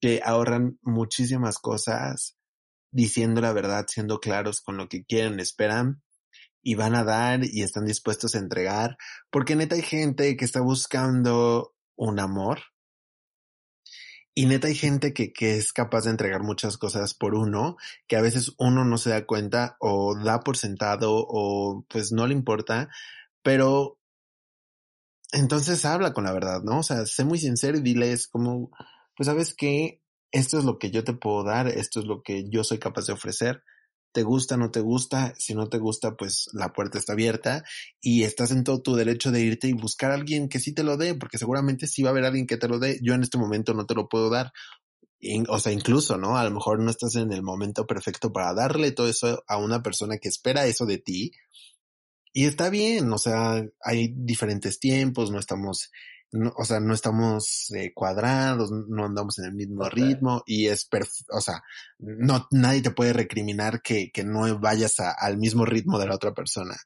que 0.00 0.22
ahorran 0.24 0.78
muchísimas 0.82 1.58
cosas 1.58 2.36
diciendo 2.90 3.40
la 3.40 3.52
verdad, 3.52 3.86
siendo 3.88 4.18
claros 4.20 4.62
con 4.62 4.76
lo 4.76 4.88
que 4.88 5.04
quieren, 5.04 5.40
esperan 5.40 6.02
y 6.62 6.74
van 6.74 6.94
a 6.94 7.04
dar 7.04 7.44
y 7.44 7.62
están 7.62 7.84
dispuestos 7.86 8.34
a 8.34 8.38
entregar, 8.38 8.96
porque 9.30 9.56
neta 9.56 9.76
hay 9.76 9.82
gente 9.82 10.36
que 10.36 10.44
está 10.44 10.60
buscando 10.60 11.74
un 11.96 12.18
amor 12.18 12.60
y 14.34 14.46
neta 14.46 14.68
hay 14.68 14.74
gente 14.74 15.12
que, 15.12 15.32
es 15.38 15.72
capaz 15.72 16.04
de 16.04 16.10
entregar 16.10 16.42
muchas 16.42 16.78
cosas 16.78 17.14
por 17.14 17.34
uno, 17.34 17.76
que 18.06 18.16
a 18.16 18.22
veces 18.22 18.54
uno 18.58 18.84
no 18.84 18.98
se 18.98 19.10
da 19.10 19.26
cuenta 19.26 19.76
o 19.80 20.16
da 20.16 20.40
por 20.40 20.56
sentado 20.56 21.12
o 21.14 21.84
pues 21.88 22.12
no 22.12 22.26
le 22.26 22.34
importa, 22.34 22.88
pero 23.42 23.98
entonces 25.32 25.84
habla 25.84 26.12
con 26.12 26.24
la 26.24 26.32
verdad, 26.32 26.62
¿no? 26.62 26.80
O 26.80 26.82
sea, 26.82 27.06
sé 27.06 27.24
muy 27.24 27.38
sincero 27.38 27.78
y 27.78 27.82
diles 27.82 28.28
como, 28.28 28.70
pues 29.16 29.26
sabes 29.26 29.54
que 29.54 30.00
esto 30.32 30.58
es 30.58 30.64
lo 30.64 30.78
que 30.78 30.90
yo 30.90 31.04
te 31.04 31.14
puedo 31.14 31.44
dar, 31.44 31.68
esto 31.68 32.00
es 32.00 32.06
lo 32.06 32.22
que 32.22 32.48
yo 32.48 32.64
soy 32.64 32.78
capaz 32.78 33.06
de 33.06 33.12
ofrecer 33.12 33.62
te 34.12 34.22
gusta, 34.22 34.56
no 34.56 34.70
te 34.70 34.80
gusta, 34.80 35.34
si 35.38 35.54
no 35.54 35.68
te 35.68 35.78
gusta, 35.78 36.16
pues 36.16 36.48
la 36.52 36.72
puerta 36.72 36.98
está 36.98 37.12
abierta 37.12 37.64
y 38.00 38.24
estás 38.24 38.50
en 38.50 38.64
todo 38.64 38.82
tu 38.82 38.94
derecho 38.94 39.30
de 39.30 39.40
irte 39.40 39.68
y 39.68 39.72
buscar 39.72 40.10
a 40.10 40.14
alguien 40.14 40.48
que 40.48 40.58
sí 40.58 40.72
te 40.74 40.82
lo 40.82 40.96
dé, 40.96 41.14
porque 41.14 41.38
seguramente 41.38 41.86
sí 41.86 42.02
va 42.02 42.10
a 42.10 42.12
haber 42.12 42.24
alguien 42.24 42.46
que 42.46 42.56
te 42.56 42.68
lo 42.68 42.78
dé. 42.78 42.98
Yo 43.02 43.14
en 43.14 43.22
este 43.22 43.38
momento 43.38 43.74
no 43.74 43.86
te 43.86 43.94
lo 43.94 44.08
puedo 44.08 44.30
dar. 44.30 44.52
O 45.48 45.58
sea, 45.58 45.72
incluso, 45.72 46.16
¿no? 46.16 46.38
A 46.38 46.44
lo 46.44 46.50
mejor 46.50 46.80
no 46.80 46.90
estás 46.90 47.14
en 47.16 47.32
el 47.32 47.42
momento 47.42 47.86
perfecto 47.86 48.32
para 48.32 48.54
darle 48.54 48.92
todo 48.92 49.08
eso 49.08 49.44
a 49.46 49.58
una 49.58 49.82
persona 49.82 50.18
que 50.18 50.28
espera 50.28 50.66
eso 50.66 50.86
de 50.86 50.98
ti. 50.98 51.32
Y 52.32 52.46
está 52.46 52.70
bien, 52.70 53.12
o 53.12 53.18
sea, 53.18 53.62
hay 53.82 54.12
diferentes 54.14 54.78
tiempos, 54.78 55.30
no 55.30 55.38
estamos 55.38 55.90
no, 56.32 56.52
o 56.56 56.64
sea, 56.64 56.80
no 56.80 56.94
estamos 56.94 57.70
eh, 57.74 57.92
cuadrados, 57.92 58.70
no 58.70 59.04
andamos 59.04 59.38
en 59.38 59.46
el 59.46 59.52
mismo 59.52 59.88
ritmo 59.88 60.42
y 60.46 60.68
es, 60.68 60.88
o 61.30 61.40
sea, 61.40 61.62
no, 61.98 62.46
nadie 62.50 62.82
te 62.82 62.92
puede 62.92 63.12
recriminar 63.12 63.82
que, 63.82 64.10
que 64.12 64.24
no 64.24 64.58
vayas 64.58 65.00
al 65.00 65.38
mismo 65.38 65.64
ritmo 65.64 65.98
de 65.98 66.06
la 66.06 66.14
otra 66.14 66.32
persona. 66.32 66.76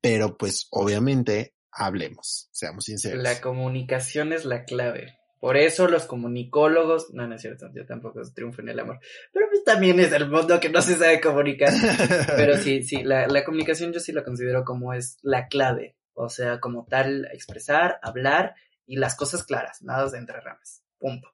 Pero 0.00 0.36
pues 0.36 0.68
obviamente 0.70 1.54
hablemos, 1.72 2.48
seamos 2.52 2.84
sinceros. 2.84 3.22
La 3.22 3.40
comunicación 3.40 4.32
es 4.32 4.44
la 4.44 4.64
clave. 4.64 5.18
Por 5.40 5.56
eso 5.56 5.86
los 5.86 6.06
comunicólogos, 6.06 7.12
no, 7.14 7.26
no 7.26 7.34
es 7.36 7.42
cierto, 7.42 7.68
yo 7.72 7.86
tampoco 7.86 8.20
triunfo 8.34 8.60
en 8.60 8.70
el 8.70 8.80
amor, 8.80 8.98
pero 9.32 9.46
pues 9.48 9.62
también 9.62 10.00
es 10.00 10.12
el 10.12 10.28
mundo 10.28 10.58
que 10.58 10.68
no 10.68 10.82
se 10.82 10.96
sabe 10.96 11.20
comunicar. 11.20 11.72
pero 12.36 12.56
sí, 12.56 12.82
sí, 12.82 13.02
la, 13.04 13.28
la 13.28 13.44
comunicación 13.44 13.92
yo 13.92 14.00
sí 14.00 14.12
la 14.12 14.24
considero 14.24 14.64
como 14.64 14.92
es 14.94 15.18
la 15.22 15.46
clave. 15.46 15.96
O 16.20 16.28
sea, 16.28 16.58
como 16.58 16.84
tal, 16.84 17.28
expresar, 17.32 18.00
hablar 18.02 18.56
y 18.88 18.96
las 18.96 19.14
cosas 19.14 19.44
claras, 19.44 19.82
nada 19.82 20.08
de 20.10 20.18
entre 20.18 20.40
ramas. 20.40 20.82
Punto. 20.98 21.28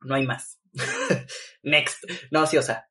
No 0.00 0.14
hay 0.14 0.24
más. 0.24 0.60
Next. 1.62 2.04
No, 2.30 2.46
sí, 2.46 2.56
o 2.56 2.62
sea, 2.62 2.88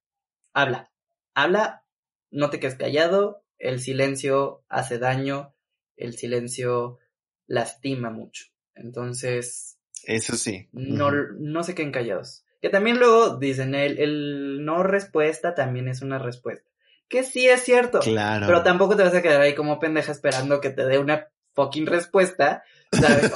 habla. 0.54 0.92
Habla, 1.34 1.86
no 2.30 2.50
te 2.50 2.60
quedes 2.60 2.76
callado, 2.76 3.44
el 3.58 3.80
silencio 3.80 4.66
hace 4.68 5.00
daño, 5.00 5.56
el 5.96 6.18
silencio 6.18 7.00
lastima 7.48 8.12
mucho. 8.12 8.46
Entonces. 8.76 9.80
Eso 10.04 10.36
sí. 10.36 10.68
No, 10.74 11.12
no 11.12 11.64
se 11.64 11.74
queden 11.74 11.94
callados. 11.94 12.46
Que 12.62 12.70
también 12.70 13.00
luego 13.00 13.38
dicen, 13.38 13.74
el, 13.74 14.00
el 14.00 14.66
no 14.66 14.84
respuesta 14.84 15.56
también 15.56 15.88
es 15.88 16.02
una 16.02 16.20
respuesta. 16.20 16.70
Que 17.08 17.24
sí 17.24 17.48
es 17.48 17.62
cierto. 17.62 18.00
Claro. 18.00 18.48
Pero 18.48 18.64
tampoco 18.64 18.98
te 18.98 19.04
vas 19.04 19.16
a 19.16 19.22
quedar 19.22 19.42
ahí 19.42 19.56
como 19.56 19.80
pendeja 19.80 20.12
esperando 20.12 20.60
que 20.60 20.72
te 20.72 20.86
dé 20.86 21.00
una 21.00 21.30
fucking 21.54 21.86
respuesta 21.86 22.64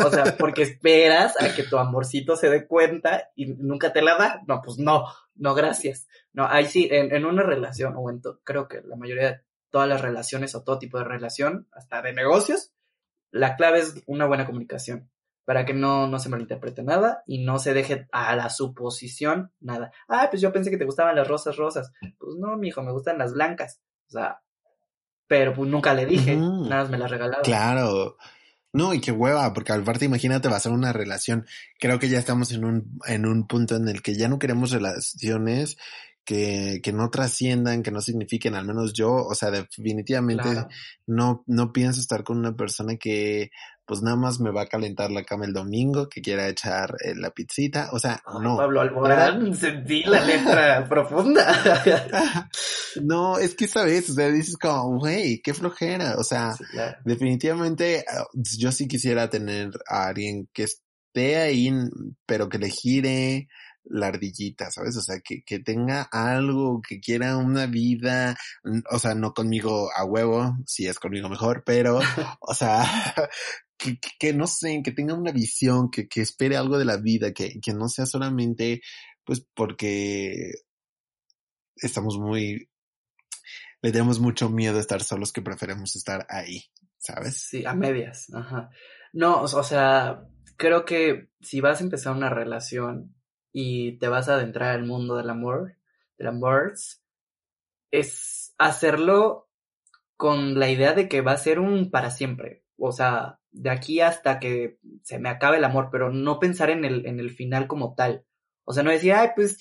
o 0.06 0.10
sea, 0.10 0.36
porque 0.38 0.64
esperas 0.64 1.36
a 1.42 1.54
que 1.56 1.64
tu 1.64 1.78
amorcito 1.78 2.36
se 2.36 2.50
dé 2.50 2.68
cuenta 2.68 3.30
y 3.36 3.48
nunca 3.48 3.94
te 3.94 4.02
la 4.02 4.18
da. 4.18 4.42
No, 4.48 4.62
pues 4.62 4.78
no, 4.78 5.06
no, 5.36 5.54
gracias. 5.54 6.08
No, 6.34 6.48
ahí 6.48 6.66
sí, 6.66 6.88
en, 6.92 7.16
en 7.16 7.26
una 7.26 7.44
relación, 7.44 7.94
o 7.98 8.10
en 8.10 8.22
creo 8.44 8.68
que 8.68 8.82
la 8.82 8.96
mayoría 8.96 9.32
de 9.32 9.42
todas 9.70 9.88
las 9.88 10.02
relaciones 10.02 10.56
o 10.56 10.64
todo 10.64 10.80
tipo 10.80 10.98
de 10.98 11.04
relación, 11.04 11.68
hasta 11.72 12.02
de 12.02 12.14
negocios, 12.14 12.72
la 13.32 13.56
clave 13.56 13.80
es 13.80 14.04
una 14.06 14.26
buena 14.26 14.46
comunicación 14.46 15.10
para 15.48 15.66
que 15.66 15.74
no, 15.74 16.08
no 16.08 16.20
se 16.20 16.28
malinterprete 16.28 16.84
nada 16.84 17.24
y 17.26 17.46
no 17.46 17.58
se 17.58 17.74
deje 17.74 18.08
a 18.12 18.36
la 18.36 18.50
suposición 18.50 19.54
nada. 19.62 19.94
Ah, 20.10 20.28
pues 20.30 20.42
yo 20.42 20.52
pensé 20.52 20.70
que 20.70 20.78
te 20.78 20.84
gustaban 20.84 21.16
las 21.16 21.28
rosas 21.28 21.56
rosas. 21.56 21.94
Pues 22.18 22.36
no, 22.38 22.58
mijo, 22.58 22.84
me 22.84 22.92
gustan 22.92 23.18
las 23.18 23.34
blancas. 23.34 23.82
O 24.08 24.12
sea, 24.12 24.42
pero 25.26 25.54
pues 25.54 25.70
nunca 25.70 25.94
le 25.94 26.06
dije, 26.06 26.36
nada 26.36 26.82
más 26.82 26.90
me 26.90 26.98
las 26.98 27.10
regalaba. 27.10 27.44
Claro. 27.44 28.18
No, 28.74 28.94
y 28.94 29.02
qué 29.02 29.12
hueva, 29.12 29.54
porque 29.54 29.72
al 29.72 29.84
parte, 29.84 30.06
imagínate, 30.06 30.50
va 30.50 30.58
a 30.58 30.60
ser 30.60 30.72
una 30.72 30.94
relación. 30.94 31.46
Creo 31.80 32.00
que 32.00 32.10
ya 32.10 32.20
estamos 32.20 32.52
en 32.52 32.66
un, 32.66 33.00
en 33.08 33.26
un 33.26 33.48
punto 33.48 33.76
en 33.76 33.88
el 33.88 34.02
que 34.02 34.16
ya 34.16 34.28
no 34.28 34.40
queremos 34.40 34.72
relaciones 34.72 35.78
que, 36.28 36.82
que 36.84 36.92
no 36.92 37.10
trasciendan, 37.10 37.82
que 37.82 37.90
no 37.90 38.02
signifiquen, 38.02 38.54
al 38.54 38.66
menos 38.66 38.92
yo, 38.92 39.14
o 39.14 39.34
sea, 39.34 39.50
definitivamente 39.50 40.50
no, 41.06 41.46
no 41.48 41.72
pienso 41.72 42.02
estar 42.02 42.26
con 42.26 42.38
una 42.38 42.54
persona 42.54 42.98
que 42.98 43.50
pues 43.86 44.02
nada 44.02 44.18
más 44.18 44.42
me 44.42 44.52
va 44.52 44.64
a 44.64 44.68
calentar 44.68 45.10
la 45.10 45.24
cama 45.24 45.46
el 45.46 45.54
domingo, 45.54 46.10
que 46.10 46.22
quiera 46.22 46.50
echar 46.50 46.96
eh, 47.02 47.16
la 47.16 47.30
pizzita, 47.30 47.92
o 47.94 48.00
sea, 48.00 48.22
no. 48.42 48.58
Pablo 48.58 48.82
Alborán, 48.82 49.56
sentí 49.56 50.04
la 50.04 50.22
letra 50.22 50.86
profunda. 50.90 52.50
no, 53.02 53.38
es 53.38 53.56
que 53.56 53.64
esa 53.64 53.86
vez, 53.86 54.10
o 54.10 54.14
sea, 54.14 54.28
dices 54.28 54.58
como, 54.58 55.00
güey, 55.00 55.42
qué 55.42 55.54
flojera, 55.54 56.16
o 56.18 56.24
sea, 56.26 56.54
definitivamente 57.06 58.04
ah, 58.06 58.26
yo 58.34 58.74
sí 58.74 58.90
quisiera 58.90 59.30
tener 59.30 59.70
a 59.88 60.08
alguien 60.08 60.50
que 60.52 60.64
esté 60.64 61.38
ahí, 61.38 61.72
pero 62.26 62.50
que 62.50 62.60
le 62.60 62.70
gire, 62.70 63.48
la 63.90 64.08
ardillita, 64.08 64.72
¿sabes? 64.72 64.98
O 64.98 65.02
sea, 65.02 65.20
que, 65.20 65.44
que 65.44 65.60
tenga 65.60 66.04
algo, 66.12 66.82
que 66.82 67.00
quiera 67.00 67.38
una 67.38 67.66
vida, 67.66 68.36
o 68.92 69.00
sea, 69.00 69.16
no 69.16 69.34
conmigo 69.34 69.90
a 69.96 70.06
huevo, 70.06 70.56
si 70.66 70.88
es 70.88 71.00
conmigo 71.00 71.30
mejor, 71.30 71.64
pero, 71.66 72.00
o 72.42 72.54
sea, 72.54 72.84
que, 73.78 74.00
que, 74.20 74.34
no 74.34 74.48
sé, 74.48 74.82
que 74.84 74.92
tenga 74.92 75.14
una 75.14 75.32
visión, 75.32 75.90
que, 75.90 76.08
que 76.08 76.22
espere 76.22 76.58
algo 76.58 76.78
de 76.78 76.86
la 76.86 76.98
vida, 76.98 77.34
que, 77.34 77.60
que 77.62 77.74
no 77.74 77.88
sea 77.88 78.06
solamente, 78.06 78.82
pues, 79.24 79.46
porque 79.54 80.52
estamos 81.76 82.18
muy, 82.18 82.70
le 83.82 83.92
tenemos 83.92 84.20
mucho 84.20 84.50
miedo 84.50 84.78
a 84.78 84.82
estar 84.82 85.04
solos 85.04 85.32
que 85.32 85.42
preferimos 85.42 85.96
estar 85.96 86.26
ahí, 86.30 86.64
¿sabes? 86.98 87.38
Sí, 87.38 87.66
a 87.66 87.74
medias, 87.74 88.34
ajá. 88.34 88.70
No, 89.14 89.42
o 89.42 89.64
sea, 89.64 90.24
creo 90.58 90.86
que 90.86 91.30
si 91.42 91.62
vas 91.62 91.80
a 91.80 91.84
empezar 91.84 92.16
una 92.16 92.30
relación, 92.30 93.16
y 93.60 93.94
te 93.94 94.08
vas 94.08 94.30
a 94.30 94.36
adentrar 94.36 94.76
al 94.76 94.86
mundo 94.86 95.16
del 95.18 95.32
amor, 95.32 95.78
del 96.20 96.28
amor, 96.28 96.76
es 97.90 98.54
hacerlo 98.60 99.50
con 100.16 100.60
la 100.60 100.70
idea 100.70 100.94
de 100.94 101.10
que 101.10 101.22
va 101.22 101.32
a 101.32 101.38
ser 101.38 101.58
un 101.58 101.90
para 101.90 102.12
siempre. 102.12 102.64
O 102.78 102.92
sea, 102.92 103.40
de 103.50 103.72
aquí 103.72 104.00
hasta 104.00 104.40
que 104.40 104.78
se 105.02 105.18
me 105.18 105.30
acabe 105.30 105.58
el 105.58 105.64
amor, 105.64 105.90
pero 105.92 106.12
no 106.12 106.38
pensar 106.38 106.70
en 106.70 106.86
el, 106.86 107.08
en 107.08 107.20
el 107.20 107.32
final 107.32 107.66
como 107.66 107.96
tal. 107.96 108.28
O 108.64 108.74
sea, 108.74 108.84
no 108.84 108.92
decir, 108.92 109.14
ay, 109.14 109.30
pues 109.36 109.58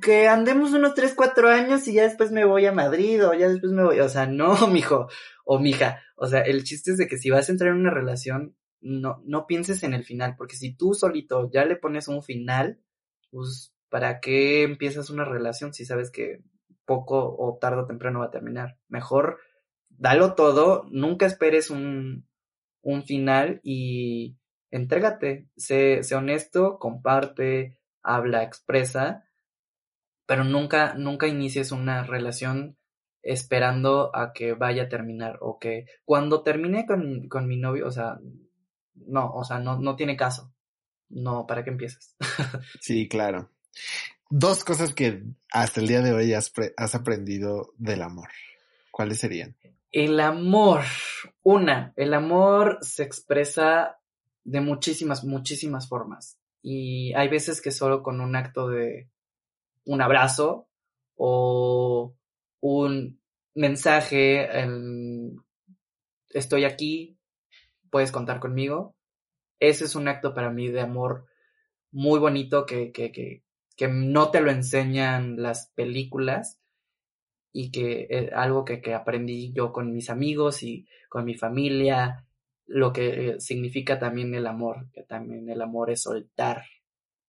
que 0.00 0.28
andemos 0.28 0.72
unos 0.72 0.94
3, 0.94 1.14
4 1.16 1.48
años 1.48 1.88
y 1.88 1.94
ya 1.94 2.04
después 2.04 2.30
me 2.30 2.44
voy 2.44 2.64
a 2.66 2.72
Madrid 2.72 3.26
o 3.26 3.34
ya 3.34 3.48
después 3.48 3.72
me 3.72 3.82
voy. 3.82 3.98
O 3.98 4.08
sea, 4.08 4.26
no, 4.26 4.54
mijo 4.68 5.08
o 5.44 5.58
mija. 5.58 6.00
O 6.14 6.28
sea, 6.28 6.42
el 6.42 6.62
chiste 6.62 6.92
es 6.92 6.96
de 6.96 7.08
que 7.08 7.18
si 7.18 7.28
vas 7.28 7.48
a 7.48 7.52
entrar 7.52 7.72
en 7.72 7.80
una 7.80 7.90
relación, 7.90 8.54
no, 8.80 9.22
no 9.24 9.46
pienses 9.46 9.82
en 9.82 9.94
el 9.94 10.04
final, 10.04 10.34
porque 10.36 10.56
si 10.56 10.74
tú 10.74 10.94
solito 10.94 11.50
ya 11.50 11.64
le 11.64 11.76
pones 11.76 12.08
un 12.08 12.22
final, 12.22 12.80
pues, 13.30 13.74
¿para 13.88 14.20
qué 14.20 14.62
empiezas 14.62 15.10
una 15.10 15.24
relación 15.24 15.72
si 15.72 15.84
sabes 15.84 16.10
que 16.10 16.42
poco 16.84 17.36
o 17.38 17.58
tarde 17.58 17.82
o 17.82 17.86
temprano 17.86 18.20
va 18.20 18.26
a 18.26 18.30
terminar? 18.30 18.78
Mejor 18.88 19.38
dalo 19.88 20.34
todo, 20.34 20.86
nunca 20.90 21.26
esperes 21.26 21.70
un, 21.70 22.26
un 22.82 23.02
final 23.04 23.60
y 23.62 24.36
entrégate, 24.70 25.48
sé, 25.56 26.02
sé 26.02 26.14
honesto, 26.14 26.78
comparte, 26.78 27.78
habla, 28.02 28.42
expresa, 28.42 29.24
pero 30.26 30.44
nunca, 30.44 30.94
nunca 30.94 31.28
inicies 31.28 31.72
una 31.72 32.04
relación 32.04 32.76
esperando 33.22 34.14
a 34.14 34.32
que 34.32 34.52
vaya 34.54 34.84
a 34.84 34.88
terminar 34.88 35.38
o 35.40 35.58
que 35.58 35.86
cuando 36.04 36.42
termine 36.42 36.86
con, 36.86 37.28
con 37.28 37.48
mi 37.48 37.56
novio, 37.56 37.86
o 37.86 37.90
sea, 37.90 38.18
no, 39.06 39.32
o 39.32 39.44
sea, 39.44 39.58
no, 39.58 39.78
no 39.78 39.96
tiene 39.96 40.16
caso. 40.16 40.52
No, 41.08 41.46
¿para 41.46 41.62
qué 41.62 41.70
empiezas? 41.70 42.16
sí, 42.80 43.08
claro. 43.08 43.50
Dos 44.28 44.64
cosas 44.64 44.92
que 44.92 45.22
hasta 45.52 45.80
el 45.80 45.86
día 45.86 46.00
de 46.00 46.12
hoy 46.12 46.32
has, 46.32 46.52
has 46.76 46.94
aprendido 46.94 47.72
del 47.76 48.02
amor. 48.02 48.28
¿Cuáles 48.90 49.18
serían? 49.18 49.56
El 49.92 50.18
amor. 50.20 50.82
Una, 51.42 51.92
el 51.96 52.12
amor 52.14 52.78
se 52.80 53.04
expresa 53.04 53.98
de 54.44 54.60
muchísimas, 54.60 55.24
muchísimas 55.24 55.88
formas. 55.88 56.38
Y 56.62 57.12
hay 57.14 57.28
veces 57.28 57.60
que 57.60 57.70
solo 57.70 58.02
con 58.02 58.20
un 58.20 58.34
acto 58.34 58.68
de 58.68 59.08
un 59.84 60.02
abrazo 60.02 60.68
o 61.14 62.14
un 62.60 63.20
mensaje, 63.54 64.48
estoy 66.30 66.64
aquí, 66.64 67.15
puedes 67.96 68.12
contar 68.12 68.40
conmigo. 68.40 68.94
Ese 69.58 69.86
es 69.86 69.94
un 69.94 70.06
acto 70.06 70.34
para 70.34 70.50
mí 70.50 70.68
de 70.68 70.82
amor 70.82 71.24
muy 71.92 72.18
bonito 72.18 72.66
que, 72.66 72.92
que, 72.92 73.10
que, 73.10 73.42
que 73.74 73.88
no 73.88 74.30
te 74.30 74.42
lo 74.42 74.50
enseñan 74.50 75.40
las 75.40 75.72
películas 75.74 76.60
y 77.54 77.70
que 77.70 78.06
es 78.10 78.30
algo 78.34 78.66
que, 78.66 78.82
que 78.82 78.92
aprendí 78.92 79.50
yo 79.54 79.72
con 79.72 79.94
mis 79.94 80.10
amigos 80.10 80.62
y 80.62 80.86
con 81.08 81.24
mi 81.24 81.36
familia, 81.36 82.26
lo 82.66 82.92
que 82.92 83.30
eh, 83.30 83.40
significa 83.40 83.98
también 83.98 84.34
el 84.34 84.46
amor, 84.46 84.90
que 84.92 85.02
también 85.02 85.48
el 85.48 85.62
amor 85.62 85.90
es 85.90 86.02
soltar. 86.02 86.64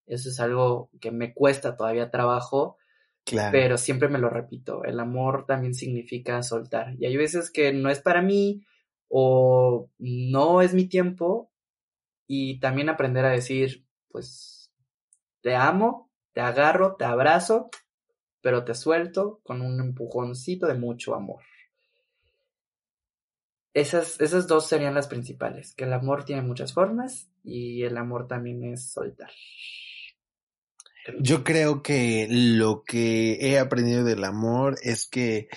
Eso 0.06 0.28
es 0.28 0.38
algo 0.42 0.90
que 1.00 1.12
me 1.12 1.34
cuesta 1.34 1.78
todavía 1.78 2.12
trabajo, 2.12 2.76
claro. 3.24 3.54
pero 3.54 3.78
siempre 3.78 4.10
me 4.10 4.20
lo 4.20 4.30
repito, 4.30 4.84
el 4.84 5.00
amor 5.00 5.46
también 5.46 5.74
significa 5.74 6.44
soltar. 6.44 6.94
Y 7.00 7.06
hay 7.06 7.16
veces 7.16 7.52
que 7.52 7.72
no 7.72 7.90
es 7.90 8.02
para 8.02 8.22
mí, 8.22 8.66
o 9.10 9.90
no 9.98 10.62
es 10.62 10.74
mi 10.74 10.86
tiempo 10.88 11.52
y 12.28 12.60
también 12.60 12.90
aprender 12.90 13.26
a 13.26 13.32
decir, 13.32 13.86
pues, 14.10 14.72
te 15.42 15.56
amo, 15.56 16.12
te 16.34 16.42
agarro, 16.42 16.96
te 16.96 17.06
abrazo, 17.06 17.70
pero 18.42 18.64
te 18.64 18.76
suelto 18.76 19.40
con 19.44 19.62
un 19.62 19.80
empujoncito 19.80 20.68
de 20.68 20.76
mucho 20.76 21.16
amor. 21.16 21.44
Esas, 23.74 24.20
esas 24.20 24.48
dos 24.48 24.68
serían 24.68 24.96
las 24.96 25.08
principales, 25.08 25.76
que 25.76 25.84
el 25.84 25.94
amor 25.94 26.26
tiene 26.26 26.42
muchas 26.42 26.74
formas 26.74 27.30
y 27.44 27.84
el 27.84 27.96
amor 27.98 28.28
también 28.28 28.64
es 28.64 28.92
soltar. 28.92 29.30
Yo 31.20 31.44
creo 31.44 31.82
que 31.82 32.28
lo 32.30 32.84
que 32.84 33.38
he 33.40 33.60
aprendido 33.60 34.04
del 34.04 34.24
amor 34.24 34.76
es 34.82 35.08
que 35.08 35.48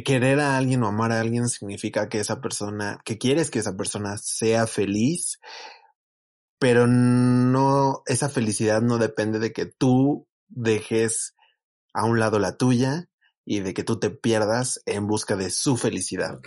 querer 0.00 0.40
a 0.40 0.56
alguien 0.56 0.82
o 0.82 0.86
amar 0.86 1.12
a 1.12 1.20
alguien 1.20 1.48
significa 1.48 2.08
que 2.08 2.18
esa 2.18 2.40
persona, 2.40 3.00
que 3.04 3.18
quieres 3.18 3.50
que 3.50 3.58
esa 3.58 3.76
persona 3.76 4.16
sea 4.16 4.66
feliz, 4.66 5.38
pero 6.58 6.86
no, 6.86 8.02
esa 8.06 8.28
felicidad 8.28 8.80
no 8.80 8.96
depende 8.98 9.38
de 9.38 9.52
que 9.52 9.66
tú 9.66 10.28
dejes 10.48 11.34
a 11.92 12.04
un 12.04 12.18
lado 12.18 12.38
la 12.38 12.56
tuya 12.56 13.10
y 13.44 13.60
de 13.60 13.74
que 13.74 13.84
tú 13.84 13.98
te 13.98 14.10
pierdas 14.10 14.80
en 14.86 15.06
busca 15.06 15.36
de 15.36 15.50
su 15.50 15.76
felicidad. 15.76 16.40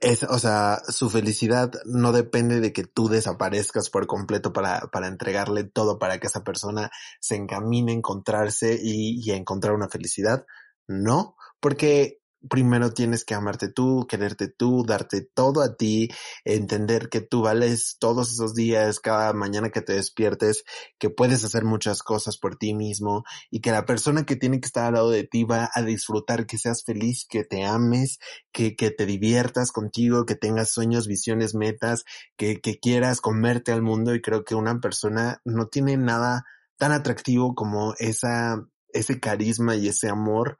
Es, 0.00 0.22
o 0.22 0.38
sea, 0.38 0.80
su 0.88 1.10
felicidad 1.10 1.72
no 1.86 2.12
depende 2.12 2.60
de 2.60 2.72
que 2.72 2.84
tú 2.84 3.08
desaparezcas 3.08 3.90
por 3.90 4.06
completo 4.06 4.52
para, 4.52 4.82
para 4.92 5.08
entregarle 5.08 5.64
todo 5.64 5.98
para 5.98 6.20
que 6.20 6.26
esa 6.26 6.44
persona 6.44 6.90
se 7.20 7.36
encamine 7.36 7.92
a 7.92 7.96
encontrarse 7.96 8.78
y, 8.80 9.18
y 9.20 9.32
a 9.32 9.36
encontrar 9.36 9.74
una 9.74 9.88
felicidad. 9.88 10.46
No, 10.86 11.36
porque 11.60 12.18
primero 12.48 12.92
tienes 12.92 13.24
que 13.24 13.34
amarte 13.34 13.68
tú, 13.68 14.06
quererte 14.08 14.48
tú, 14.48 14.84
darte 14.86 15.22
todo 15.22 15.60
a 15.60 15.76
ti, 15.76 16.08
entender 16.44 17.08
que 17.08 17.20
tú 17.20 17.42
vales 17.42 17.96
todos 17.98 18.32
esos 18.32 18.54
días, 18.54 19.00
cada 19.00 19.32
mañana 19.32 19.70
que 19.70 19.82
te 19.82 19.94
despiertes, 19.94 20.64
que 20.98 21.10
puedes 21.10 21.44
hacer 21.44 21.64
muchas 21.64 22.02
cosas 22.02 22.38
por 22.38 22.56
ti 22.56 22.74
mismo 22.74 23.24
y 23.50 23.60
que 23.60 23.72
la 23.72 23.86
persona 23.86 24.24
que 24.24 24.36
tiene 24.36 24.60
que 24.60 24.66
estar 24.66 24.86
al 24.86 24.94
lado 24.94 25.10
de 25.10 25.24
ti 25.24 25.44
va 25.44 25.68
a 25.74 25.82
disfrutar 25.82 26.46
que 26.46 26.58
seas 26.58 26.84
feliz, 26.84 27.26
que 27.28 27.44
te 27.44 27.64
ames, 27.64 28.18
que, 28.52 28.76
que 28.76 28.90
te 28.90 29.06
diviertas 29.06 29.72
contigo, 29.72 30.24
que 30.24 30.36
tengas 30.36 30.70
sueños, 30.70 31.08
visiones, 31.08 31.54
metas, 31.54 32.04
que, 32.36 32.60
que 32.60 32.78
quieras 32.78 33.20
comerte 33.20 33.72
al 33.72 33.82
mundo 33.82 34.14
y 34.14 34.22
creo 34.22 34.44
que 34.44 34.54
una 34.54 34.80
persona 34.80 35.40
no 35.44 35.66
tiene 35.66 35.96
nada 35.96 36.44
tan 36.76 36.92
atractivo 36.92 37.56
como 37.56 37.94
esa, 37.98 38.64
ese 38.92 39.18
carisma 39.18 39.74
y 39.74 39.88
ese 39.88 40.08
amor 40.08 40.56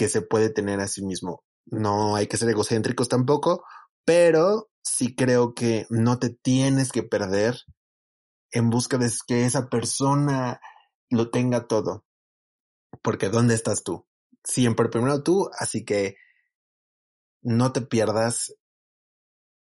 que 0.00 0.08
se 0.08 0.22
puede 0.22 0.48
tener 0.48 0.80
a 0.80 0.88
sí 0.88 1.04
mismo. 1.04 1.44
No 1.66 2.16
hay 2.16 2.26
que 2.26 2.38
ser 2.38 2.48
egocéntricos 2.48 3.10
tampoco, 3.10 3.66
pero 4.06 4.70
sí 4.82 5.14
creo 5.14 5.52
que 5.52 5.84
no 5.90 6.18
te 6.18 6.30
tienes 6.30 6.90
que 6.90 7.02
perder 7.02 7.58
en 8.50 8.70
busca 8.70 8.96
de 8.96 9.12
que 9.26 9.44
esa 9.44 9.68
persona 9.68 10.58
lo 11.10 11.30
tenga 11.30 11.66
todo. 11.66 12.06
Porque 13.02 13.28
¿dónde 13.28 13.54
estás 13.54 13.82
tú? 13.82 14.06
Siempre 14.42 14.88
primero 14.88 15.22
tú, 15.22 15.50
así 15.58 15.84
que 15.84 16.16
no 17.42 17.72
te 17.72 17.82
pierdas 17.82 18.54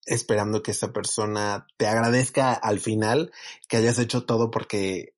esperando 0.05 0.63
que 0.63 0.71
esa 0.71 0.93
persona 0.93 1.67
te 1.75 1.85
agradezca 1.85 2.53
al 2.53 2.79
final 2.79 3.33
que 3.67 3.75
hayas 3.75 3.99
hecho 3.99 4.25
todo 4.25 4.51
porque 4.51 5.15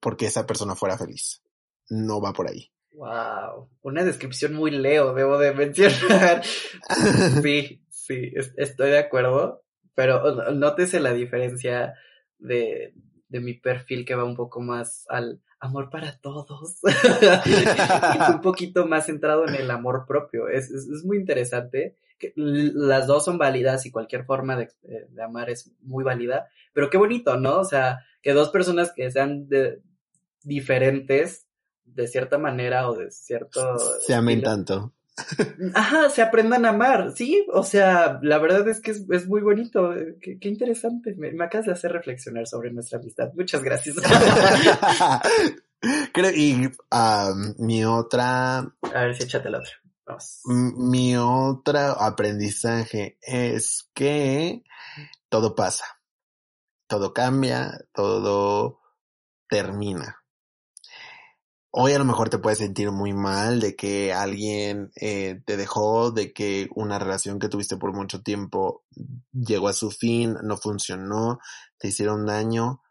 porque 0.00 0.26
esa 0.26 0.46
persona 0.46 0.76
fuera 0.76 0.98
feliz. 0.98 1.42
No 1.88 2.20
va 2.20 2.34
por 2.34 2.46
ahí. 2.46 2.70
Wow, 2.92 3.68
una 3.82 4.04
descripción 4.04 4.54
muy 4.54 4.70
leo, 4.70 5.14
debo 5.14 5.38
de 5.38 5.54
mencionar. 5.54 6.42
sí, 7.42 7.82
sí, 7.88 8.32
estoy 8.56 8.90
de 8.90 8.98
acuerdo, 8.98 9.62
pero 9.94 10.50
nótese 10.52 11.00
la 11.00 11.12
diferencia 11.12 11.94
de, 12.38 12.94
de 13.28 13.40
mi 13.40 13.54
perfil 13.54 14.04
que 14.04 14.16
va 14.16 14.24
un 14.24 14.36
poco 14.36 14.60
más 14.60 15.06
al, 15.08 15.40
amor 15.60 15.90
para 15.90 16.18
todos. 16.18 16.78
un 18.34 18.40
poquito 18.40 18.86
más 18.86 19.06
centrado 19.06 19.46
en 19.46 19.54
el 19.54 19.70
amor 19.70 20.06
propio. 20.06 20.48
Es, 20.48 20.70
es, 20.70 21.04
muy 21.04 21.18
interesante. 21.18 21.96
Que 22.18 22.32
las 22.36 23.06
dos 23.06 23.24
son 23.24 23.38
válidas 23.38 23.86
y 23.86 23.90
cualquier 23.90 24.24
forma 24.24 24.56
de, 24.56 24.70
de, 24.82 25.22
amar 25.22 25.48
es 25.48 25.70
muy 25.80 26.02
válida. 26.02 26.48
Pero 26.72 26.90
qué 26.90 26.98
bonito, 26.98 27.36
¿no? 27.38 27.58
O 27.58 27.64
sea, 27.64 28.00
que 28.22 28.32
dos 28.32 28.50
personas 28.50 28.92
que 28.94 29.10
sean 29.10 29.48
de, 29.48 29.80
diferentes 30.42 31.46
de 31.94 32.08
cierta 32.08 32.38
manera 32.38 32.88
o 32.88 32.96
de 32.96 33.10
cierto... 33.10 33.78
Se 34.00 34.14
amen 34.14 34.42
tanto. 34.42 34.94
Ajá, 35.74 36.10
se 36.10 36.22
aprendan 36.22 36.64
a 36.64 36.70
amar, 36.70 37.12
sí, 37.14 37.46
o 37.52 37.62
sea, 37.62 38.18
la 38.22 38.38
verdad 38.38 38.66
es 38.68 38.80
que 38.80 38.92
es, 38.92 39.26
muy 39.26 39.42
bonito, 39.42 39.92
qué, 40.20 40.48
interesante, 40.48 41.14
me, 41.16 41.32
me, 41.32 41.44
acabas 41.44 41.66
de 41.66 41.72
hacer 41.72 41.92
reflexionar 41.92 42.46
sobre 42.46 42.72
nuestra 42.72 42.98
amistad, 42.98 43.30
muchas 43.34 43.62
gracias. 43.62 43.96
Creo, 46.12 46.30
y 46.30 46.70
mi 47.58 47.84
otra... 47.84 48.58
A 48.58 49.04
ver 49.04 49.14
si 49.14 49.24
échate 49.24 49.50
la 49.50 49.58
otra. 49.58 49.72
Mi 50.44 51.16
otro 51.16 51.78
aprendizaje 51.78 53.18
es 53.22 53.88
que 53.94 54.64
todo 55.28 55.54
pasa, 55.54 55.84
todo 56.88 57.14
cambia, 57.14 57.78
todo 57.92 58.80
termina 59.48 60.19
hoy 61.72 61.92
a 61.92 61.98
lo 61.98 62.04
mejor 62.04 62.30
te 62.30 62.38
puedes 62.38 62.58
sentir 62.58 62.90
muy 62.90 63.12
mal 63.12 63.60
de 63.60 63.76
que 63.76 64.12
alguien 64.12 64.90
eh, 64.96 65.40
te 65.46 65.56
dejó, 65.56 66.10
de 66.10 66.32
que 66.32 66.68
una 66.74 66.98
relación 66.98 67.38
que 67.38 67.48
tuviste 67.48 67.76
por 67.76 67.94
mucho 67.94 68.22
tiempo 68.22 68.84
llegó 69.32 69.68
a 69.68 69.72
su 69.72 69.90
fin, 69.90 70.36
no 70.42 70.56
funcionó, 70.56 71.38
te 71.78 71.88
hicieron 71.88 72.26
daño. 72.26 72.82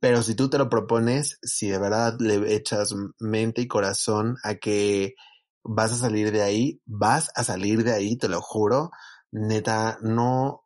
Pero 0.00 0.22
si 0.22 0.34
tú 0.34 0.50
te 0.50 0.58
lo 0.58 0.68
propones, 0.68 1.38
si 1.42 1.68
de 1.68 1.78
verdad 1.78 2.16
le 2.20 2.54
echas 2.54 2.94
mente 3.18 3.62
y 3.62 3.68
corazón 3.68 4.36
a 4.42 4.56
que 4.56 5.14
vas 5.62 5.92
a 5.92 5.96
salir 5.96 6.30
de 6.32 6.42
ahí, 6.42 6.80
vas 6.84 7.30
a 7.36 7.44
salir 7.44 7.84
de 7.84 7.92
ahí, 7.94 8.16
te 8.16 8.28
lo 8.28 8.40
juro. 8.42 8.90
Neta, 9.30 9.98
no, 10.02 10.64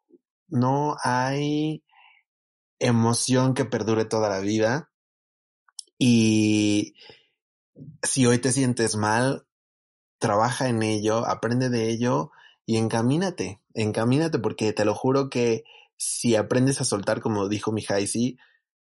no 0.48 0.96
hay 1.04 1.84
emoción 2.80 3.54
que 3.54 3.64
perdure 3.64 4.06
toda 4.06 4.28
la 4.28 4.40
vida. 4.40 4.90
Y, 5.98 6.94
si 8.02 8.26
hoy 8.26 8.38
te 8.38 8.52
sientes 8.52 8.96
mal, 8.96 9.46
trabaja 10.18 10.68
en 10.68 10.82
ello, 10.82 11.26
aprende 11.26 11.68
de 11.70 11.90
ello 11.90 12.30
y 12.66 12.76
encamínate, 12.76 13.60
encamínate 13.74 14.38
porque 14.38 14.72
te 14.72 14.84
lo 14.84 14.94
juro 14.94 15.30
que 15.30 15.64
si 15.96 16.36
aprendes 16.36 16.80
a 16.80 16.84
soltar, 16.84 17.20
como 17.20 17.48
dijo 17.48 17.72
mi 17.72 17.82
Jaisi, 17.82 18.38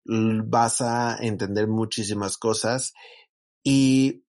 vas 0.04 0.80
a 0.80 1.16
entender 1.20 1.68
muchísimas 1.68 2.38
cosas 2.38 2.94
y, 3.62 4.24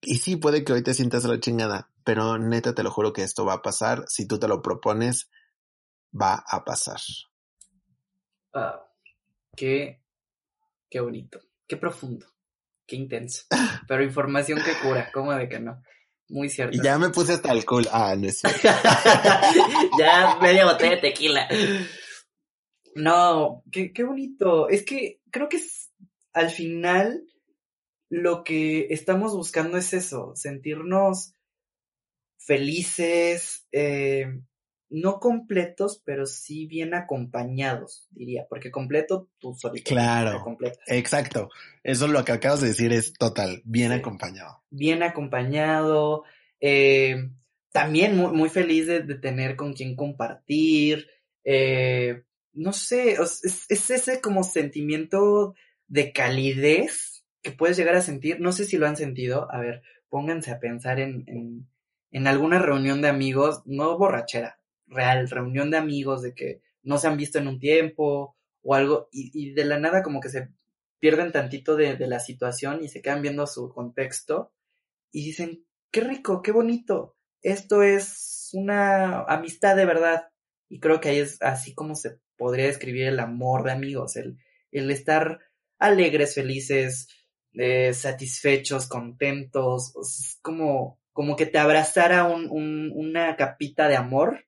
y 0.00 0.16
sí, 0.16 0.36
puede 0.36 0.64
que 0.64 0.72
hoy 0.72 0.82
te 0.82 0.94
sientas 0.94 1.24
la 1.24 1.40
chingada, 1.40 1.90
pero 2.04 2.38
neta 2.38 2.74
te 2.74 2.82
lo 2.82 2.90
juro 2.90 3.12
que 3.12 3.22
esto 3.22 3.44
va 3.44 3.54
a 3.54 3.62
pasar, 3.62 4.04
si 4.08 4.26
tú 4.26 4.38
te 4.38 4.48
lo 4.48 4.62
propones, 4.62 5.30
va 6.12 6.44
a 6.46 6.64
pasar. 6.64 7.00
Ah, 8.54 8.86
qué, 9.56 10.02
qué 10.90 11.00
bonito, 11.00 11.40
qué 11.66 11.76
profundo. 11.76 12.26
Qué 12.86 12.96
intenso. 12.96 13.44
Pero 13.88 14.04
información 14.04 14.60
que 14.64 14.86
cura, 14.86 15.10
¿cómo 15.12 15.32
de 15.32 15.48
que 15.48 15.58
no? 15.58 15.82
Muy 16.28 16.48
cierto. 16.48 16.76
Y 16.76 16.82
ya 16.82 16.98
me 16.98 17.10
puse 17.10 17.34
hasta 17.34 17.50
alcohol. 17.50 17.86
Ah, 17.92 18.14
no 18.16 18.28
es 18.28 18.42
ya 19.98 20.38
media 20.40 20.64
botella 20.66 20.96
de 20.96 21.00
tequila. 21.00 21.48
No, 22.94 23.62
qué, 23.70 23.92
qué 23.92 24.04
bonito. 24.04 24.68
Es 24.68 24.84
que 24.84 25.20
creo 25.30 25.48
que 25.48 25.58
es, 25.58 25.92
al 26.32 26.50
final 26.50 27.22
lo 28.08 28.44
que 28.44 28.88
estamos 28.90 29.32
buscando 29.32 29.78
es 29.78 29.92
eso, 29.92 30.32
sentirnos 30.34 31.32
felices, 32.38 33.66
eh, 33.72 34.40
no 34.88 35.18
completos, 35.18 36.02
pero 36.04 36.26
sí 36.26 36.66
bien 36.66 36.94
acompañados, 36.94 38.06
diría, 38.10 38.46
porque 38.48 38.70
completo 38.70 39.28
tú 39.38 39.54
solito. 39.54 39.88
Claro, 39.88 40.44
exacto. 40.86 41.50
Eso 41.82 42.06
lo 42.08 42.24
que 42.24 42.32
acabas 42.32 42.60
de 42.60 42.68
decir 42.68 42.92
es 42.92 43.12
total, 43.12 43.62
bien 43.64 43.92
acompañado. 43.92 44.62
Bien 44.70 45.02
acompañado, 45.02 46.24
eh, 46.60 47.30
también 47.72 48.16
muy, 48.16 48.32
muy 48.32 48.48
feliz 48.48 48.86
de, 48.86 49.02
tener 49.16 49.56
con 49.56 49.74
quien 49.74 49.96
compartir, 49.96 51.08
eh, 51.44 52.22
no 52.52 52.72
sé, 52.72 53.12
es, 53.12 53.66
ese 53.68 54.20
como 54.20 54.44
sentimiento 54.44 55.54
de 55.88 56.12
calidez 56.12 57.24
que 57.42 57.52
puedes 57.52 57.76
llegar 57.76 57.94
a 57.96 58.02
sentir, 58.02 58.40
no 58.40 58.52
sé 58.52 58.64
si 58.64 58.76
lo 58.78 58.86
han 58.86 58.96
sentido, 58.96 59.48
a 59.52 59.60
ver, 59.60 59.82
pónganse 60.08 60.50
a 60.50 60.58
pensar 60.58 61.00
en, 61.00 61.24
en, 61.26 61.68
en 62.12 62.26
alguna 62.26 62.58
reunión 62.58 63.02
de 63.02 63.08
amigos, 63.08 63.62
no 63.66 63.98
borrachera, 63.98 64.58
real, 64.86 65.28
reunión 65.28 65.70
de 65.70 65.78
amigos 65.78 66.22
de 66.22 66.34
que 66.34 66.62
no 66.82 66.98
se 66.98 67.08
han 67.08 67.16
visto 67.16 67.38
en 67.38 67.48
un 67.48 67.58
tiempo 67.58 68.36
o 68.62 68.74
algo, 68.74 69.08
y, 69.12 69.52
de 69.52 69.64
la 69.64 69.78
nada 69.78 70.02
como 70.02 70.20
que 70.20 70.28
se 70.28 70.48
pierden 70.98 71.32
tantito 71.32 71.76
de, 71.76 71.96
de, 71.96 72.06
la 72.06 72.20
situación 72.20 72.82
y 72.82 72.88
se 72.88 73.02
quedan 73.02 73.22
viendo 73.22 73.46
su 73.46 73.68
contexto 73.72 74.52
y 75.12 75.24
dicen, 75.24 75.64
qué 75.90 76.00
rico, 76.00 76.42
qué 76.42 76.52
bonito, 76.52 77.16
esto 77.42 77.82
es 77.82 78.50
una 78.54 79.22
amistad 79.22 79.76
de 79.76 79.86
verdad. 79.86 80.28
Y 80.68 80.80
creo 80.80 81.00
que 81.00 81.10
ahí 81.10 81.18
es 81.18 81.40
así 81.42 81.74
como 81.74 81.94
se 81.94 82.18
podría 82.36 82.66
describir 82.66 83.06
el 83.06 83.20
amor 83.20 83.64
de 83.64 83.72
amigos, 83.72 84.16
el, 84.16 84.38
el 84.72 84.90
estar 84.90 85.40
alegres, 85.78 86.34
felices, 86.34 87.08
eh, 87.54 87.94
satisfechos, 87.94 88.86
contentos, 88.88 90.38
como, 90.42 90.98
como 91.12 91.36
que 91.36 91.46
te 91.46 91.58
abrazara 91.58 92.24
un, 92.24 92.92
una 92.94 93.36
capita 93.36 93.88
de 93.88 93.96
amor 93.96 94.44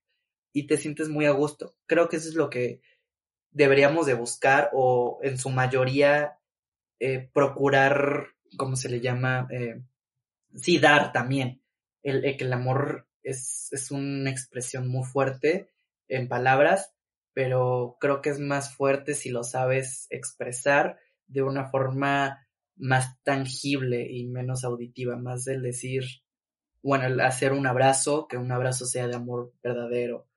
y 0.52 0.66
te 0.66 0.76
sientes 0.76 1.08
muy 1.08 1.26
a 1.26 1.32
gusto. 1.32 1.76
Creo 1.86 2.08
que 2.08 2.16
eso 2.16 2.28
es 2.28 2.34
lo 2.34 2.50
que 2.50 2.80
deberíamos 3.50 4.06
de 4.06 4.14
buscar 4.14 4.70
o 4.72 5.20
en 5.22 5.38
su 5.38 5.50
mayoría 5.50 6.38
eh, 7.00 7.30
procurar, 7.32 8.28
¿cómo 8.56 8.76
se 8.76 8.88
le 8.88 9.00
llama? 9.00 9.48
Eh, 9.50 9.82
sí, 10.54 10.78
dar 10.78 11.12
también. 11.12 11.62
El, 12.02 12.22
que 12.36 12.44
el 12.44 12.52
amor 12.52 13.06
es, 13.22 13.68
es 13.72 13.90
una 13.90 14.30
expresión 14.30 14.88
muy 14.88 15.04
fuerte 15.04 15.70
en 16.08 16.28
palabras, 16.28 16.92
pero 17.32 17.96
creo 18.00 18.22
que 18.22 18.30
es 18.30 18.38
más 18.38 18.74
fuerte 18.74 19.14
si 19.14 19.30
lo 19.30 19.44
sabes 19.44 20.06
expresar 20.10 20.98
de 21.26 21.42
una 21.42 21.68
forma 21.70 22.46
más 22.76 23.20
tangible 23.22 24.06
y 24.10 24.26
menos 24.26 24.64
auditiva, 24.64 25.16
más 25.16 25.44
del 25.44 25.62
decir, 25.62 26.04
bueno, 26.82 27.06
el 27.06 27.20
hacer 27.20 27.52
un 27.52 27.66
abrazo, 27.66 28.28
que 28.28 28.36
un 28.36 28.52
abrazo 28.52 28.86
sea 28.86 29.08
de 29.08 29.16
amor 29.16 29.52
verdadero, 29.62 30.27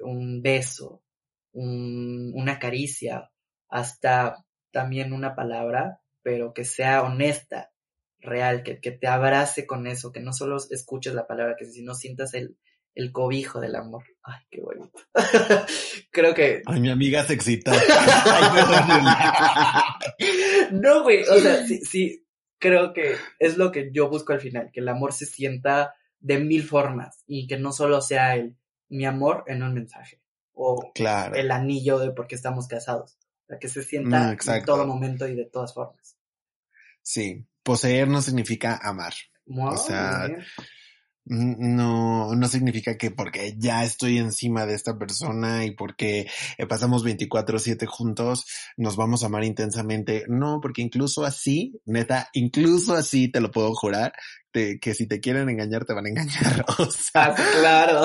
un 0.00 0.42
beso, 0.42 1.02
una 1.52 2.58
caricia, 2.58 3.30
hasta 3.68 4.44
también 4.70 5.12
una 5.12 5.34
palabra, 5.34 6.00
pero 6.22 6.54
que 6.54 6.64
sea 6.64 7.02
honesta, 7.02 7.72
real, 8.20 8.62
que, 8.62 8.80
que 8.80 8.92
te 8.92 9.06
abrace 9.06 9.66
con 9.66 9.86
eso, 9.86 10.12
que 10.12 10.20
no 10.20 10.32
solo 10.32 10.56
escuches 10.70 11.14
la 11.14 11.26
palabra, 11.26 11.56
que 11.58 11.66
si 11.66 11.82
no 11.82 11.94
sientas 11.94 12.34
el, 12.34 12.56
el 12.94 13.12
cobijo 13.12 13.60
del 13.60 13.76
amor. 13.76 14.04
Ay, 14.22 14.40
qué 14.50 14.60
bonito. 14.60 15.00
Creo 16.10 16.34
que. 16.34 16.62
Ay, 16.66 16.80
mi 16.80 16.90
amiga 16.90 17.24
se 17.24 17.34
excita. 17.34 17.72
no, 20.72 21.02
güey. 21.02 21.22
O 21.24 21.38
sea, 21.38 21.66
sí, 21.66 21.84
sí, 21.84 22.26
creo 22.58 22.92
que 22.92 23.16
es 23.38 23.56
lo 23.56 23.72
que 23.72 23.90
yo 23.92 24.08
busco 24.08 24.32
al 24.32 24.40
final, 24.40 24.70
que 24.72 24.80
el 24.80 24.88
amor 24.88 25.12
se 25.12 25.26
sienta 25.26 25.94
de 26.20 26.38
mil 26.38 26.62
formas 26.62 27.24
y 27.26 27.46
que 27.46 27.58
no 27.58 27.72
solo 27.72 28.00
sea 28.00 28.36
el 28.36 28.56
mi 28.92 29.06
amor 29.06 29.44
en 29.46 29.62
un 29.62 29.72
mensaje 29.72 30.20
o 30.52 30.92
el 31.34 31.50
anillo 31.50 31.98
de 31.98 32.10
por 32.10 32.26
qué 32.26 32.34
estamos 32.34 32.68
casados. 32.68 33.18
O 33.44 33.46
sea, 33.48 33.58
que 33.58 33.68
se 33.68 33.82
sienta 33.82 34.34
mm, 34.34 34.50
en 34.50 34.64
todo 34.64 34.86
momento 34.86 35.26
y 35.26 35.34
de 35.34 35.46
todas 35.46 35.72
formas. 35.72 36.16
Sí, 37.00 37.46
poseer 37.62 38.08
no 38.08 38.20
significa 38.20 38.78
amar. 38.82 39.14
o 39.46 39.76
sea, 39.76 40.28
no, 41.24 42.34
no 42.34 42.48
significa 42.48 42.96
que 42.96 43.10
porque 43.10 43.54
ya 43.56 43.84
estoy 43.84 44.18
encima 44.18 44.66
de 44.66 44.74
esta 44.74 44.98
persona 44.98 45.64
y 45.64 45.70
porque 45.70 46.28
eh, 46.58 46.66
pasamos 46.66 47.04
24/7 47.04 47.86
juntos 47.86 48.44
nos 48.76 48.96
vamos 48.96 49.22
a 49.22 49.26
amar 49.26 49.44
intensamente. 49.44 50.24
No, 50.28 50.60
porque 50.60 50.82
incluso 50.82 51.24
así, 51.24 51.80
neta, 51.84 52.28
incluso 52.32 52.94
así 52.94 53.28
te 53.28 53.40
lo 53.40 53.50
puedo 53.50 53.72
jurar, 53.74 54.12
que 54.52 54.94
si 54.94 55.06
te 55.06 55.20
quieren 55.20 55.48
engañar 55.48 55.84
te 55.84 55.94
van 55.94 56.06
a 56.06 56.08
engañar. 56.08 56.64
O 56.78 56.90
sea, 56.90 57.26
ah, 57.26 57.34
claro. 57.34 58.04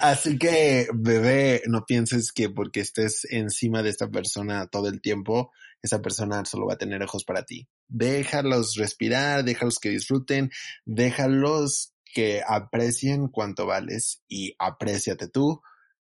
Así 0.00 0.38
que, 0.38 0.88
bebé, 0.94 1.62
no 1.66 1.84
pienses 1.86 2.32
que 2.32 2.48
porque 2.48 2.80
estés 2.80 3.26
encima 3.30 3.82
de 3.82 3.90
esta 3.90 4.08
persona 4.08 4.66
todo 4.66 4.88
el 4.88 5.00
tiempo, 5.00 5.50
esa 5.82 6.00
persona 6.00 6.44
solo 6.44 6.66
va 6.66 6.74
a 6.74 6.78
tener 6.78 7.02
ojos 7.02 7.24
para 7.24 7.44
ti. 7.44 7.68
Déjalos 7.88 8.74
respirar, 8.76 9.44
déjalos 9.44 9.78
que 9.78 9.90
disfruten, 9.90 10.50
déjalos 10.84 11.94
que 12.12 12.42
aprecien 12.46 13.28
cuánto 13.28 13.66
vales 13.66 14.22
y 14.28 14.54
apréciate 14.58 15.28
tú 15.28 15.62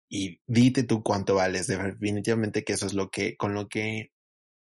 y 0.09 0.40
dite 0.46 0.82
tú 0.82 1.03
cuánto 1.03 1.36
vales. 1.36 1.66
Definitivamente 1.66 2.64
que 2.64 2.74
eso 2.74 2.86
es 2.86 2.94
lo 2.94 3.11
que, 3.11 3.36
con 3.36 3.55
lo 3.55 3.68
que 3.68 4.12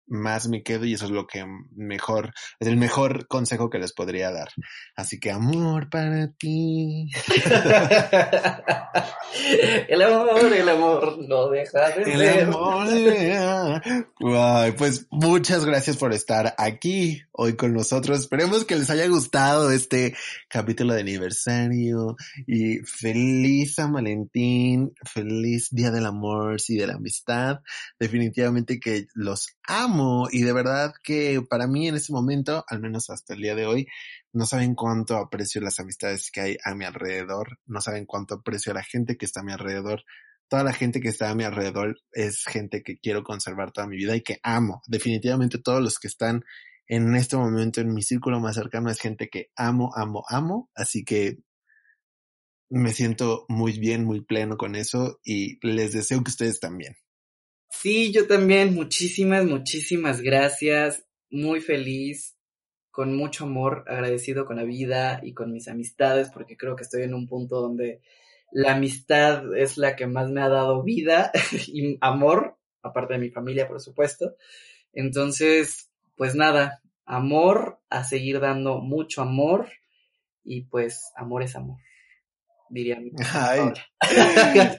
más 0.08 0.47
me 0.47 0.64
quedo 0.64 0.86
y 0.86 0.93
eso 0.93 1.03
es 1.05 1.12
lo 1.12 1.28
que 1.28 1.45
mejor, 1.76 2.34
es 2.60 2.68
el 2.68 2.78
mejor 2.78 3.28
consejo 3.28 3.70
que 3.70 3.78
les 3.80 3.93
podría 3.93 4.32
dar. 4.32 4.49
Así 4.95 5.20
que 5.20 5.32
amor 5.32 5.89
para 5.89 6.32
ti. 6.32 7.12
el 9.88 10.01
amor, 10.01 10.51
el 10.53 10.70
amor 10.70 11.18
no 11.28 11.49
deja 11.49 11.89
de 11.89 12.03
el 12.03 12.20
ser. 12.20 12.43
Amor, 12.43 12.88
pues 14.78 15.08
muchas 15.12 15.66
gracias 15.66 15.97
por 15.97 16.14
estar 16.14 16.55
aquí 16.58 17.22
hoy 17.32 17.55
con 17.55 17.74
nosotros. 17.74 18.20
Esperemos 18.20 18.64
que 18.66 18.78
les 18.78 18.89
haya 18.89 19.08
gustado 19.08 19.72
este 19.72 20.16
capítulo 20.47 20.93
de 20.93 21.01
aniversario 21.01 22.16
y 22.45 22.78
feliz 22.80 23.76
San 23.76 23.93
Valentín, 23.93 24.93
feliz 25.03 25.70
Día 25.72 25.91
del 25.91 26.05
Amor 26.05 26.58
y 26.68 26.78
de 26.78 26.88
la 26.88 26.93
Amistad. 26.93 27.60
Definitivamente 27.99 28.80
que 28.80 29.08
los 29.14 29.49
amo 29.68 29.97
y 30.32 30.41
de 30.41 30.54
verdad 30.54 30.93
que 31.04 31.41
para 31.48 31.68
mí 31.68 31.88
en 31.88 31.95
este 31.95 32.14
momento, 32.14 32.64
al 32.68 32.80
menos 32.80 33.10
hasta 33.10 33.34
el 33.34 33.41
día 33.41 33.56
de 33.56 33.66
hoy, 33.66 33.88
no 34.34 34.45
saben 34.45 34.76
cuánto 34.76 35.18
aprecio 35.18 35.62
las 35.62 35.80
amistades 35.80 36.32
que 36.32 36.41
hay 36.41 36.58
a 36.64 36.76
mi 36.76 36.86
alrededor, 36.86 37.60
no 37.66 37.82
saben 37.82 38.06
cuánto 38.06 38.36
aprecio 38.36 38.72
a 38.72 38.76
la 38.76 38.84
gente 38.84 39.18
que 39.18 39.26
está 39.26 39.41
a 39.41 39.43
mi 39.43 39.52
alrededor. 39.52 40.04
Toda 40.48 40.64
la 40.64 40.74
gente 40.74 41.02
que 41.02 41.10
está 41.10 41.30
a 41.30 41.36
mi 41.36 41.43
alrededor 41.43 42.00
es 42.12 42.43
gente 42.45 42.84
que 42.84 42.98
quiero 43.00 43.24
conservar 43.24 43.72
toda 43.72 43.88
mi 43.88 43.98
vida 43.98 44.16
y 44.16 44.22
que 44.22 44.39
amo. 44.43 44.82
Definitivamente 44.88 45.58
todos 45.58 45.82
los 45.82 46.00
que 46.00 46.08
están 46.08 46.43
en 46.88 47.16
este 47.16 47.36
momento 47.36 47.82
en 47.82 47.93
mi 47.93 48.02
círculo 48.02 48.39
más 48.39 48.56
cercano 48.56 48.89
es 48.89 49.00
gente 49.00 49.30
que 49.30 49.52
amo, 49.56 49.91
amo, 49.95 50.24
amo. 50.30 50.70
Así 50.74 51.04
que 51.04 51.39
me 52.70 52.91
siento 52.93 53.45
muy 53.50 53.80
bien, 53.80 54.06
muy 54.06 54.22
pleno 54.22 54.58
con 54.58 54.76
eso 54.76 55.20
y 55.24 55.60
les 55.66 55.93
deseo 55.93 56.24
que 56.24 56.32
ustedes 56.32 56.60
también. 56.60 56.95
Sí, 57.80 58.11
yo 58.11 58.25
también. 58.25 58.73
Muchísimas, 58.73 59.45
muchísimas 59.45 60.21
gracias. 60.21 61.05
Muy 61.30 61.61
feliz, 61.61 62.36
con 62.89 63.15
mucho 63.15 63.43
amor, 63.43 63.84
agradecido 63.88 64.45
con 64.45 64.55
la 64.55 64.63
vida 64.63 65.19
y 65.21 65.34
con 65.36 65.51
mis 65.51 65.67
amistades, 65.67 66.30
porque 66.34 66.57
creo 66.57 66.75
que 66.75 66.82
estoy 66.84 67.03
en 67.03 67.13
un 67.13 67.28
punto 67.28 67.61
donde 67.61 68.01
la 68.51 68.73
amistad 68.73 69.55
es 69.55 69.78
la 69.78 69.95
que 69.95 70.07
más 70.07 70.32
me 70.32 70.41
ha 70.41 70.49
dado 70.49 70.82
vida 70.82 71.32
y 71.67 71.97
amor, 72.01 72.57
aparte 72.82 73.13
de 73.13 73.19
mi 73.19 73.30
familia, 73.30 73.67
por 73.67 73.80
supuesto. 73.80 74.36
Entonces, 74.91 75.91
pues 76.15 76.34
nada, 76.34 76.82
amor, 77.05 77.80
a 77.91 78.03
seguir 78.03 78.39
dando 78.39 78.80
mucho 78.80 79.21
amor 79.21 79.69
y 80.43 80.61
pues 80.63 81.11
amor 81.15 81.43
es 81.43 81.55
amor 81.55 81.78
diría 82.70 82.99
mi 82.99 83.11
Ay, 83.34 83.74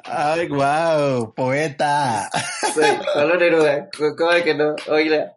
ay, 0.04 0.48
wow, 0.48 1.34
poeta. 1.34 2.30
Pablo 3.14 3.36
Neruda, 3.36 3.88
¿cómo 3.96 4.30
que 4.44 4.54
no? 4.54 4.76
Oiga. 4.88 5.32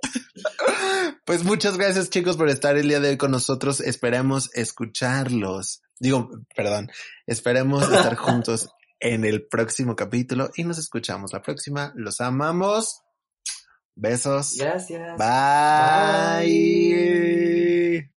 Pues 1.25 1.43
muchas 1.43 1.77
gracias 1.77 2.09
chicos 2.09 2.37
por 2.37 2.49
estar 2.49 2.77
el 2.77 2.87
día 2.87 2.99
de 2.99 3.09
hoy 3.09 3.17
con 3.17 3.31
nosotros. 3.31 3.79
Esperemos 3.79 4.49
escucharlos. 4.53 5.81
Digo, 5.99 6.29
perdón, 6.55 6.89
esperemos 7.27 7.83
estar 7.83 8.15
juntos 8.17 8.69
en 8.99 9.25
el 9.25 9.47
próximo 9.47 9.95
capítulo 9.95 10.51
y 10.55 10.63
nos 10.63 10.77
escuchamos 10.77 11.33
la 11.33 11.41
próxima. 11.41 11.91
Los 11.95 12.21
amamos. 12.21 13.01
Besos. 13.95 14.55
Gracias. 14.57 15.17
Bye. 15.17 16.47
Bye. 17.99 18.11